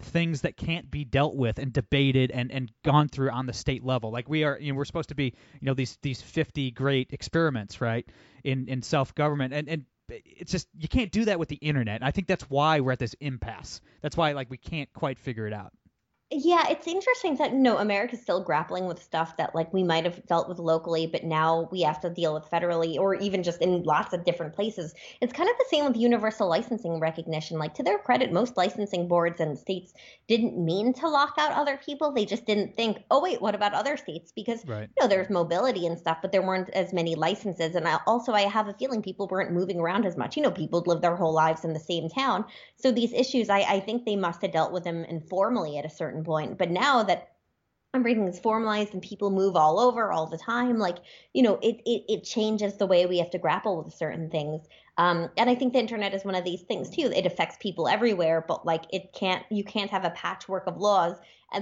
things 0.00 0.40
that 0.40 0.56
can't 0.56 0.90
be 0.90 1.04
dealt 1.04 1.36
with 1.36 1.58
and 1.58 1.72
debated 1.72 2.30
and, 2.32 2.50
and 2.50 2.70
gone 2.84 3.08
through 3.08 3.30
on 3.30 3.46
the 3.46 3.52
state 3.52 3.84
level. 3.84 4.10
Like 4.10 4.28
we 4.28 4.44
are, 4.44 4.58
you 4.60 4.72
know, 4.72 4.76
we're 4.76 4.84
supposed 4.84 5.10
to 5.10 5.14
be, 5.14 5.26
you 5.26 5.66
know, 5.66 5.74
these 5.74 5.98
these 6.02 6.20
50 6.20 6.72
great 6.72 7.12
experiments, 7.12 7.80
right, 7.80 8.06
in 8.42 8.68
in 8.68 8.82
self 8.82 9.14
government, 9.14 9.54
and 9.54 9.68
and 9.68 9.84
it's 10.08 10.52
just 10.52 10.68
you 10.76 10.88
can't 10.88 11.10
do 11.10 11.24
that 11.26 11.38
with 11.38 11.48
the 11.48 11.56
internet. 11.56 11.96
And 11.96 12.04
I 12.04 12.10
think 12.10 12.26
that's 12.26 12.48
why 12.50 12.80
we're 12.80 12.92
at 12.92 12.98
this 12.98 13.14
impasse. 13.20 13.80
That's 14.02 14.16
why 14.16 14.32
like 14.32 14.50
we 14.50 14.58
can't 14.58 14.92
quite 14.92 15.18
figure 15.18 15.46
it 15.46 15.52
out. 15.52 15.72
Yeah, 16.30 16.66
it's 16.68 16.88
interesting 16.88 17.36
that 17.36 17.52
know 17.54 17.76
America's 17.76 18.20
still 18.20 18.42
grappling 18.42 18.86
with 18.86 19.00
stuff 19.00 19.36
that 19.36 19.54
like 19.54 19.72
we 19.72 19.84
might 19.84 20.04
have 20.04 20.26
dealt 20.26 20.48
with 20.48 20.58
locally, 20.58 21.06
but 21.06 21.22
now 21.22 21.68
we 21.70 21.82
have 21.82 22.00
to 22.00 22.10
deal 22.10 22.34
with 22.34 22.50
federally 22.50 22.96
or 22.98 23.14
even 23.14 23.44
just 23.44 23.60
in 23.62 23.84
lots 23.84 24.12
of 24.12 24.24
different 24.24 24.52
places. 24.54 24.94
It's 25.20 25.32
kind 25.32 25.48
of 25.48 25.56
the 25.58 25.66
same 25.68 25.84
with 25.84 25.96
universal 25.96 26.48
licensing 26.48 26.98
recognition. 26.98 27.58
Like 27.58 27.74
to 27.74 27.84
their 27.84 27.98
credit, 27.98 28.32
most 28.32 28.56
licensing 28.56 29.06
boards 29.06 29.38
and 29.38 29.56
states 29.56 29.92
didn't 30.26 30.56
mean 30.62 30.92
to 30.94 31.08
lock 31.08 31.34
out 31.38 31.52
other 31.52 31.76
people. 31.76 32.10
They 32.10 32.24
just 32.24 32.46
didn't 32.46 32.74
think, 32.74 33.04
oh 33.12 33.22
wait, 33.22 33.40
what 33.40 33.54
about 33.54 33.74
other 33.74 33.96
states? 33.96 34.32
Because 34.32 34.64
Right. 34.64 34.90
you 34.96 35.02
know 35.02 35.08
there's 35.08 35.30
mobility 35.30 35.86
and 35.86 35.98
stuff, 35.98 36.18
but 36.20 36.32
there 36.32 36.42
weren't 36.44 36.70
as 36.70 36.92
many 36.92 37.14
licenses. 37.14 37.76
And 37.76 37.86
I, 37.86 38.00
also, 38.08 38.32
I 38.32 38.42
have 38.42 38.66
a 38.66 38.74
feeling 38.74 39.02
people 39.02 39.28
weren't 39.30 39.52
moving 39.52 39.78
around 39.78 40.04
as 40.04 40.16
much. 40.16 40.36
You 40.36 40.42
know, 40.42 40.50
people 40.50 40.82
live 40.86 41.00
their 41.02 41.16
whole 41.16 41.34
lives 41.34 41.64
in 41.64 41.74
the 41.74 41.80
same 41.80 42.08
town, 42.08 42.44
so 42.76 42.90
these 42.92 43.12
issues, 43.12 43.48
I, 43.50 43.60
I 43.60 43.80
think 43.80 44.04
they 44.04 44.16
must 44.16 44.42
have 44.42 44.52
dealt 44.52 44.72
with 44.72 44.84
them 44.84 45.04
informally 45.04 45.76
at 45.78 45.84
a 45.84 45.90
certain 45.90 46.13
point. 46.22 46.58
But 46.58 46.70
now 46.70 47.02
that 47.02 47.30
everything 47.94 48.28
is 48.28 48.38
formalized 48.38 48.92
and 48.92 49.02
people 49.02 49.30
move 49.30 49.56
all 49.56 49.80
over 49.80 50.12
all 50.12 50.26
the 50.26 50.38
time, 50.38 50.78
like 50.78 50.98
you 51.32 51.42
know, 51.42 51.58
it 51.62 51.80
it, 51.86 52.04
it 52.08 52.24
changes 52.24 52.76
the 52.76 52.86
way 52.86 53.06
we 53.06 53.18
have 53.18 53.30
to 53.30 53.38
grapple 53.38 53.82
with 53.82 53.94
certain 53.94 54.30
things. 54.30 54.68
Um, 54.96 55.28
and 55.36 55.50
I 55.50 55.54
think 55.54 55.72
the 55.72 55.80
internet 55.80 56.14
is 56.14 56.24
one 56.24 56.36
of 56.36 56.44
these 56.44 56.62
things 56.62 56.88
too. 56.88 57.10
It 57.14 57.26
affects 57.26 57.56
people 57.58 57.88
everywhere, 57.88 58.44
but 58.46 58.64
like 58.64 58.84
it 58.92 59.12
can't, 59.12 59.44
you 59.50 59.64
can't 59.64 59.90
have 59.90 60.04
a 60.04 60.10
patchwork 60.10 60.66
of 60.68 60.76
laws 60.76 61.16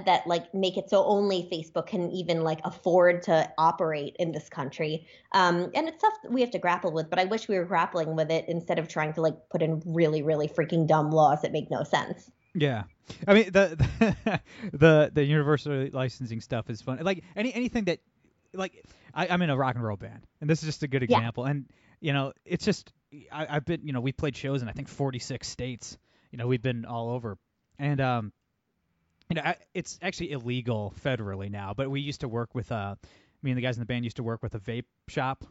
that 0.06 0.26
like 0.26 0.52
make 0.54 0.76
it 0.76 0.88
so 0.88 1.04
only 1.04 1.48
Facebook 1.52 1.86
can 1.86 2.10
even 2.10 2.42
like 2.42 2.60
afford 2.64 3.22
to 3.22 3.50
operate 3.58 4.16
in 4.18 4.32
this 4.32 4.48
country. 4.48 5.06
Um, 5.32 5.70
and 5.74 5.88
it's 5.88 5.98
stuff 5.98 6.14
that 6.22 6.32
we 6.32 6.40
have 6.42 6.50
to 6.50 6.58
grapple 6.58 6.92
with. 6.92 7.08
But 7.08 7.18
I 7.18 7.24
wish 7.24 7.48
we 7.48 7.58
were 7.58 7.64
grappling 7.64 8.16
with 8.16 8.30
it 8.30 8.46
instead 8.48 8.78
of 8.78 8.88
trying 8.88 9.12
to 9.14 9.22
like 9.22 9.36
put 9.50 9.62
in 9.62 9.82
really, 9.86 10.22
really 10.22 10.48
freaking 10.48 10.86
dumb 10.86 11.10
laws 11.10 11.42
that 11.42 11.52
make 11.52 11.70
no 11.70 11.84
sense. 11.84 12.30
Yeah, 12.54 12.84
I 13.26 13.34
mean 13.34 13.50
the 13.52 13.76
the 14.24 14.40
the, 14.72 15.10
the 15.14 15.24
universal 15.24 15.88
licensing 15.92 16.40
stuff 16.40 16.68
is 16.70 16.82
fun. 16.82 16.98
Like 17.02 17.24
any 17.34 17.52
anything 17.54 17.84
that 17.84 18.00
like 18.52 18.84
I, 19.14 19.28
I'm 19.28 19.40
in 19.42 19.50
a 19.50 19.56
rock 19.56 19.74
and 19.76 19.84
roll 19.84 19.96
band, 19.96 20.26
and 20.40 20.48
this 20.50 20.60
is 20.62 20.66
just 20.66 20.82
a 20.82 20.88
good 20.88 21.02
Yeah. 21.08 21.18
example. 21.18 21.44
And 21.44 21.66
you 22.00 22.12
know, 22.12 22.32
it's 22.44 22.64
just 22.64 22.92
I, 23.30 23.46
I've 23.48 23.64
been 23.64 23.80
you 23.86 23.92
know 23.92 24.00
we 24.00 24.12
played 24.12 24.36
shows 24.36 24.62
in 24.62 24.68
I 24.68 24.72
think 24.72 24.88
46 24.88 25.46
states. 25.48 25.96
You 26.30 26.38
know, 26.38 26.46
we've 26.46 26.62
been 26.62 26.84
all 26.84 27.10
over, 27.10 27.36
and 27.78 28.00
um, 28.00 28.32
you 29.28 29.36
know, 29.36 29.42
I, 29.42 29.56
it's 29.74 29.98
actually 30.02 30.32
illegal 30.32 30.94
federally 31.02 31.50
now. 31.50 31.74
But 31.76 31.90
we 31.90 32.00
used 32.00 32.20
to 32.20 32.28
work 32.28 32.54
with 32.54 32.70
uh, 32.72 32.96
me 33.42 33.50
and 33.50 33.58
the 33.58 33.62
guys 33.62 33.76
in 33.76 33.80
the 33.80 33.86
band 33.86 34.04
used 34.04 34.16
to 34.16 34.22
work 34.22 34.42
with 34.42 34.54
a 34.54 34.58
vape 34.60 34.84
shop 35.08 35.44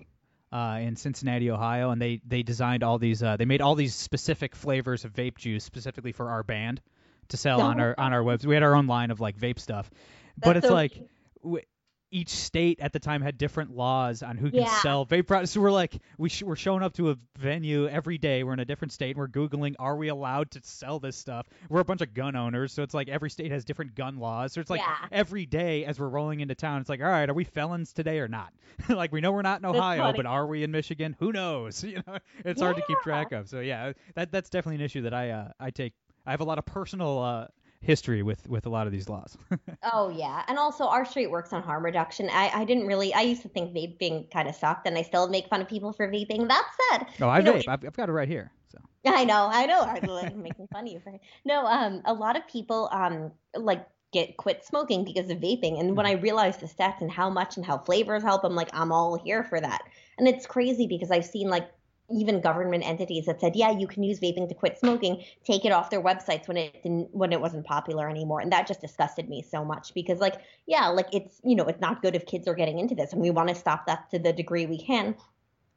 uh, 0.52 0.80
in 0.82 0.95
Cincinnati, 0.95 1.49
Ohio, 1.49 1.91
and 1.91 2.02
they 2.02 2.22
they 2.26 2.43
designed 2.43 2.84
all 2.84 2.99
these. 2.99 3.24
Uh, 3.24 3.38
they 3.38 3.45
made 3.45 3.62
all 3.62 3.76
these 3.76 3.95
specific 3.95 4.56
flavors 4.56 5.06
of 5.06 5.14
vape 5.14 5.38
juice 5.38 5.64
specifically 5.64 6.12
for 6.12 6.30
our 6.30 6.43
band 6.43 6.82
to 7.30 7.38
sell 7.38 7.62
on 7.62 7.80
our 7.80 7.95
on 7.97 8.14
our 8.14 8.24
webs. 8.24 8.45
We 8.45 8.54
had 8.54 8.64
our 8.64 8.76
own 8.76 8.88
line 8.88 9.12
of 9.12 9.20
like 9.20 9.38
vape 9.38 9.60
stuff, 9.60 9.89
but 10.38 10.58
it's 10.58 10.68
so 10.68 10.74
like 10.74 10.93
cute. 10.93 11.66
Each 12.12 12.30
state 12.30 12.80
at 12.82 12.91
the 12.93 12.99
time 12.99 13.22
had 13.22 13.38
different 13.38 13.72
laws 13.76 14.22
on 14.22 14.38
who 14.38 14.51
can 14.51 14.62
Yeah. 14.62 14.80
sell 14.82 15.05
vape 15.05 15.28
products. 15.28 15.51
So 15.51 15.62
we're 15.62 15.72
like 15.72 15.97
we 16.18 16.28
sh- 16.30 16.43
we're 16.43 16.55
showing 16.57 16.84
up 16.84 16.93
to 16.95 17.12
a 17.12 17.18
venue 17.38 17.88
every 17.88 18.18
day. 18.18 18.43
We're 18.43 18.53
in 18.53 18.59
a 18.59 18.66
different 18.66 18.91
state 18.91 19.12
and 19.12 19.18
we're 19.18 19.28
googling 19.28 19.76
are 19.80 19.95
we 19.95 20.09
allowed 20.09 20.51
to 20.51 20.62
sell 20.64 20.99
this 20.99 21.16
stuff. 21.16 21.47
We're 21.70 21.80
a 21.80 21.86
bunch 21.86 22.01
of 22.01 22.14
gun 22.14 22.36
owners, 22.36 22.74
so 22.74 22.84
it's 22.84 22.93
like 22.93 23.07
every 23.09 23.30
state 23.30 23.51
has 23.51 23.64
different 23.66 23.95
gun 23.95 24.18
laws. 24.18 24.53
So 24.53 24.62
it's 24.62 24.70
like 24.70 24.82
Yeah. 24.82 24.95
every 25.12 25.45
day 25.45 25.86
as 25.86 25.99
we're 25.99 26.09
rolling 26.09 26.41
into 26.41 26.53
town, 26.55 26.82
it's 26.82 26.89
like 26.89 26.99
all 27.01 27.07
right, 27.07 27.30
are 27.30 27.34
we 27.34 27.45
felons 27.45 27.93
today 27.93 28.20
or 28.20 28.28
not? 28.28 28.53
like 28.89 29.12
we 29.12 29.22
know 29.22 29.32
we're 29.32 29.41
not 29.41 29.59
in 29.62 29.66
Ohio, 29.66 30.12
but 30.14 30.26
are 30.26 30.45
we 30.45 30.64
in 30.64 30.72
Michigan? 30.72 31.16
Who 31.20 31.32
knows? 31.32 31.84
You 31.91 32.01
know, 32.07 32.18
it's 32.45 32.62
hard 32.62 32.76
to 32.78 32.82
keep 32.84 32.99
track 33.01 33.32
of. 33.32 33.49
So 33.49 33.59
yeah, 33.62 33.93
that 34.16 34.32
that's 34.32 34.49
definitely 34.49 34.76
an 34.76 34.82
issue 34.82 35.01
that 35.03 35.14
I 35.14 35.30
uh, 35.32 35.51
I 35.59 35.72
take. 35.72 35.93
I 36.26 36.32
have 36.32 36.41
a 36.41 36.43
lot 36.45 36.57
of 36.59 36.66
personal 36.66 37.20
uh, 37.20 37.47
history 37.82 38.22
with 38.22 38.48
with 38.48 38.66
a 38.66 38.70
lot 38.70 38.88
of 38.88 38.94
these 38.94 39.10
laws. 39.10 39.38
Oh 39.84 40.10
yeah, 40.10 40.44
and 40.48 40.60
also 40.60 40.86
R 40.86 41.06
Street 41.06 41.32
works 41.32 41.54
on 41.54 41.64
harm 41.64 41.84
reduction. 41.84 42.30
I, 42.32 42.52
I 42.54 42.66
didn't 42.66 42.86
really. 42.86 43.14
I 43.16 43.22
used 43.22 43.42
to 43.42 43.50
think 43.50 43.74
vaping 43.74 44.30
kind 44.32 44.48
of 44.48 44.54
sucked, 44.54 44.86
and 44.86 44.96
I 44.96 45.02
still 45.02 45.28
make 45.28 45.48
fun 45.48 45.60
of 45.60 45.68
people 45.68 45.92
for 45.92 46.08
vaping. 46.08 46.48
That 46.48 46.68
said, 46.92 47.08
oh, 47.20 47.28
I 47.28 47.40
you 47.40 47.46
know. 47.46 47.56
I've, 47.68 47.84
I've 47.84 47.94
got 47.98 48.08
it 48.08 48.12
right 48.12 48.28
here. 48.28 48.52
So 48.72 48.78
I 49.08 49.24
know, 49.24 49.50
I 49.52 49.66
know. 49.66 49.82
I'm 49.82 50.44
making 50.44 50.68
fun 50.72 50.86
of 50.86 50.94
you 50.94 51.00
for 51.00 51.12
no. 51.46 51.66
Um, 51.66 52.04
a 52.06 52.14
lot 52.14 52.38
of 52.38 52.48
people 52.48 52.90
um 52.92 53.32
like 53.56 53.88
get 54.14 54.38
quit 54.38 54.64
smoking 54.64 55.04
because 55.04 55.32
of 55.32 55.40
vaping, 55.40 55.80
and 55.80 55.98
when 55.98 56.06
I 56.06 56.12
realized 56.12 56.60
the 56.60 56.68
stats 56.68 57.02
and 57.02 57.12
how 57.12 57.32
much 57.32 57.58
and 57.58 57.66
how 57.66 57.80
flavors 57.80 58.22
help, 58.22 58.44
I'm 58.44 58.56
like, 58.56 58.70
I'm 58.72 58.92
all 58.92 59.18
here 59.18 59.44
for 59.44 59.60
that. 59.60 59.82
And 60.20 60.28
it's 60.28 60.46
crazy 60.46 60.86
because 60.86 61.10
I've 61.10 61.26
seen 61.26 61.50
like 61.50 61.72
even 62.14 62.41
government 62.41 62.86
entities 62.86 63.26
that 63.26 63.39
said, 63.39 63.55
yeah, 63.55 63.72
you 63.72 63.88
can 63.88 64.03
use 64.03 64.20
vaping 64.20 64.47
to 64.47 64.55
quit 64.55 64.78
smoking, 64.78 65.24
take 65.43 65.66
it 65.66 65.72
off 65.72 65.89
their 65.89 66.01
websites 66.01 66.47
when 66.47 66.57
it 66.57 66.84
didn't 66.84 67.14
when 67.14 67.34
it 67.34 67.41
wasn't 67.41 67.66
popular 67.66 68.09
anymore, 68.09 68.41
and 68.41 68.51
that 68.51 68.68
just 68.68 68.82
disgusted 68.82 69.30
me 69.30 69.41
so 69.41 69.64
much 69.66 69.93
because 69.93 70.20
like 70.20 70.41
yeah, 70.66 70.88
like 70.88 71.07
it's 71.14 71.39
you 71.43 71.55
know 71.55 71.66
it's 71.66 71.82
not 71.82 72.01
good 72.01 72.16
if 72.16 72.26
kids 72.26 72.47
are 72.47 72.55
getting 72.55 72.80
into 72.80 72.95
this, 72.95 73.14
and 73.14 73.22
we 73.22 73.30
want 73.30 73.49
to 73.49 73.55
stop 73.55 73.86
that 73.88 74.09
to 74.12 74.20
the 74.20 74.34
degree 74.34 74.66
we 74.66 74.78
can. 74.78 75.16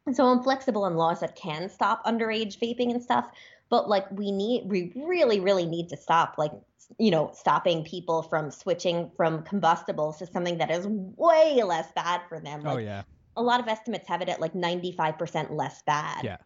And 0.06 0.14
so 0.14 0.26
I'm 0.26 0.42
flexible 0.42 0.84
on 0.84 0.96
laws 0.96 1.20
that 1.20 1.34
can 1.34 1.68
stop 1.68 2.04
underage 2.04 2.58
vaping 2.58 2.90
and 2.90 3.02
stuff. 3.02 3.30
But 3.70 3.88
like 3.88 4.10
we 4.10 4.30
need, 4.30 4.64
we 4.66 4.92
really, 4.94 5.40
really 5.40 5.66
need 5.66 5.88
to 5.88 5.96
stop 5.96 6.34
like, 6.36 6.52
you 6.98 7.10
know, 7.10 7.30
stopping 7.34 7.84
people 7.84 8.22
from 8.22 8.50
switching 8.50 9.10
from 9.16 9.42
combustibles 9.42 10.18
to 10.18 10.26
something 10.26 10.58
that 10.58 10.70
is 10.70 10.86
way 10.86 11.62
less 11.62 11.90
bad 11.92 12.20
for 12.28 12.38
them. 12.38 12.60
Oh, 12.64 12.68
like 12.68 12.76
oh 12.76 12.78
yeah. 12.80 13.02
A 13.36 13.42
lot 13.42 13.60
of 13.60 13.68
estimates 13.68 14.08
have 14.08 14.22
it 14.22 14.28
at 14.28 14.40
like 14.40 14.52
95% 14.52 15.50
less 15.50 15.82
bad. 15.82 16.24
Yeah. 16.24 16.36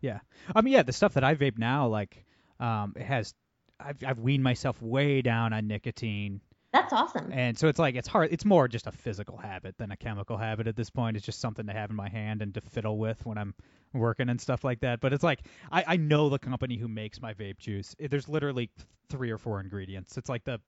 Yeah. 0.00 0.20
I 0.54 0.62
mean, 0.62 0.72
yeah, 0.74 0.82
the 0.82 0.92
stuff 0.92 1.14
that 1.14 1.24
I 1.24 1.34
vape 1.34 1.58
now, 1.58 1.88
like, 1.88 2.24
um, 2.58 2.94
it 2.96 3.02
has, 3.02 3.34
I've, 3.78 3.96
I've 4.06 4.18
weaned 4.18 4.42
myself 4.42 4.80
way 4.80 5.22
down 5.22 5.52
on 5.52 5.66
nicotine. 5.66 6.40
That's 6.72 6.92
awesome. 6.92 7.32
And 7.32 7.58
so 7.58 7.68
it's 7.68 7.78
like, 7.78 7.96
it's 7.96 8.06
hard. 8.06 8.32
It's 8.32 8.44
more 8.44 8.68
just 8.68 8.86
a 8.86 8.92
physical 8.92 9.36
habit 9.36 9.76
than 9.76 9.90
a 9.90 9.96
chemical 9.96 10.36
habit 10.36 10.68
at 10.68 10.76
this 10.76 10.88
point. 10.88 11.16
It's 11.16 11.26
just 11.26 11.40
something 11.40 11.66
to 11.66 11.72
have 11.72 11.90
in 11.90 11.96
my 11.96 12.08
hand 12.08 12.42
and 12.42 12.54
to 12.54 12.60
fiddle 12.60 12.96
with 12.96 13.26
when 13.26 13.38
I'm 13.38 13.54
working 13.92 14.28
and 14.28 14.40
stuff 14.40 14.62
like 14.62 14.80
that. 14.80 15.00
But 15.00 15.12
it's 15.12 15.24
like, 15.24 15.40
I, 15.72 15.84
I 15.86 15.96
know 15.96 16.28
the 16.28 16.38
company 16.38 16.76
who 16.76 16.86
makes 16.86 17.20
my 17.20 17.34
vape 17.34 17.58
juice. 17.58 17.96
There's 17.98 18.28
literally 18.28 18.70
three 19.08 19.30
or 19.30 19.38
four 19.38 19.60
ingredients. 19.60 20.16
It's 20.16 20.28
like 20.28 20.44
the 20.44 20.60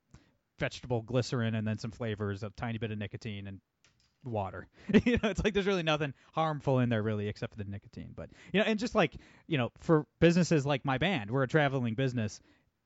vegetable 0.58 1.02
glycerin 1.02 1.54
and 1.54 1.66
then 1.66 1.78
some 1.78 1.92
flavors, 1.92 2.42
a 2.42 2.50
tiny 2.50 2.78
bit 2.78 2.90
of 2.90 2.98
nicotine 2.98 3.46
and 3.46 3.60
water. 4.24 4.66
you 5.04 5.18
know, 5.22 5.30
it's 5.30 5.42
like 5.42 5.54
there's 5.54 5.66
really 5.66 5.82
nothing 5.82 6.14
harmful 6.32 6.78
in 6.78 6.88
there 6.88 7.02
really 7.02 7.28
except 7.28 7.52
for 7.52 7.62
the 7.62 7.70
nicotine. 7.70 8.12
But 8.14 8.30
you 8.52 8.60
know, 8.60 8.66
and 8.66 8.78
just 8.78 8.94
like 8.94 9.16
you 9.46 9.58
know, 9.58 9.70
for 9.78 10.06
businesses 10.20 10.66
like 10.66 10.84
my 10.84 10.98
band, 10.98 11.30
we're 11.30 11.42
a 11.42 11.48
traveling 11.48 11.94
business. 11.94 12.40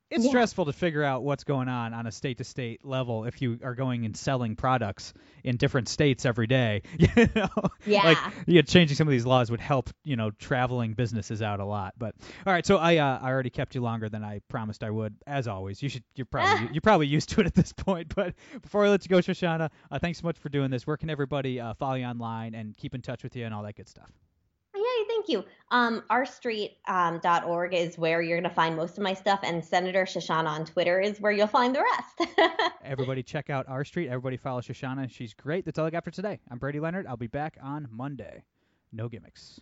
It's 0.09 0.25
Yeah. 0.25 0.31
stressful 0.31 0.67
to 0.67 0.73
figure 0.73 1.03
out 1.03 1.25
what's 1.25 1.43
going 1.43 1.69
on 1.69 1.93
on 1.93 2.07
a 2.07 2.13
state 2.13 2.39
to 2.39 2.45
state 2.45 2.85
level 2.85 3.25
if 3.25 3.43
you 3.43 3.59
are 3.65 3.75
going 3.75 4.05
and 4.05 4.17
selling 4.17 4.55
products 4.55 5.13
in 5.43 5.57
different 5.57 5.89
states 5.89 6.25
every 6.25 6.47
day. 6.47 6.83
You 7.17 7.29
know, 7.35 7.49
Yeah. 7.85 8.03
like 8.05 8.19
yeah, 8.47 8.63
changing 8.63 8.97
some 8.97 9.09
of 9.09 9.13
these 9.13 9.27
laws 9.27 9.51
would 9.51 9.61
help 9.61 9.91
you 10.05 10.15
know 10.17 10.31
traveling 10.31 10.95
businesses 10.95 11.43
out 11.43 11.59
a 11.61 11.65
lot. 11.65 11.95
But 11.99 12.15
all 12.47 12.53
right, 12.53 12.65
so 12.65 12.77
I 12.77 12.99
uh, 12.99 13.19
I 13.21 13.31
already 13.31 13.51
kept 13.51 13.75
you 13.75 13.81
longer 13.81 14.09
than 14.09 14.23
I 14.23 14.41
promised 14.49 14.85
I 14.85 14.91
would. 14.91 15.15
As 15.27 15.49
always, 15.49 15.83
you 15.83 15.89
should 15.89 16.05
you're 16.15 16.27
probably 16.27 16.69
you're 16.73 16.81
probably 16.83 17.07
used 17.09 17.29
to 17.31 17.41
it 17.41 17.47
at 17.47 17.55
this 17.55 17.73
point. 17.73 18.09
But 18.15 18.35
before 18.63 18.85
I 18.87 18.91
let 18.91 19.05
you 19.05 19.09
go, 19.09 19.19
Shoshana, 19.19 19.71
uh, 19.91 19.99
thanks 19.99 20.21
so 20.21 20.27
much 20.27 20.39
for 20.39 20.49
doing 20.49 20.71
this. 20.71 20.87
Where 20.87 20.97
can 20.97 21.11
everybody 21.11 21.61
uh, 21.61 21.75
follow 21.75 21.95
you 21.95 22.05
online 22.05 22.55
and 22.55 22.77
keep 22.77 22.95
in 22.95 23.03
touch 23.03 23.23
with 23.25 23.35
you 23.35 23.45
and 23.45 23.53
all 23.53 23.63
that 23.65 23.75
good 23.77 23.89
stuff? 23.89 24.11
Thank 25.27 25.45
you. 25.45 25.51
Um, 25.73 26.05
rstreet.org 26.09 27.75
um, 27.75 27.77
is 27.77 27.99
where 27.99 28.23
you're 28.23 28.39
going 28.39 28.49
to 28.49 28.55
find 28.55 28.77
most 28.77 28.97
of 28.97 29.03
my 29.03 29.13
stuff, 29.15 29.41
and 29.43 29.65
Senator 29.65 30.05
Shoshana 30.05 30.47
on 30.47 30.65
Twitter 30.65 31.01
is 31.01 31.21
where 31.21 31.33
you'll 31.33 31.49
find 31.49 31.75
the 31.75 31.83
rest. 31.83 32.31
Everybody, 32.85 33.25
check 33.25 33.51
out 33.51 33.67
R 33.69 33.85
Street. 33.85 34.07
Everybody, 34.07 34.37
follow 34.37 34.61
Shoshana. 34.61 35.11
She's 35.11 35.35
great. 35.35 35.65
That's 35.65 35.79
all 35.81 35.87
I 35.87 35.91
got 35.91 36.05
for 36.05 36.13
today. 36.13 36.39
I'm 36.49 36.59
Brady 36.59 36.79
Leonard. 36.79 37.09
I'll 37.09 37.17
be 37.17 37.27
back 37.27 37.59
on 37.61 37.89
Monday. 37.91 38.45
No 38.93 39.09
gimmicks. 39.09 39.61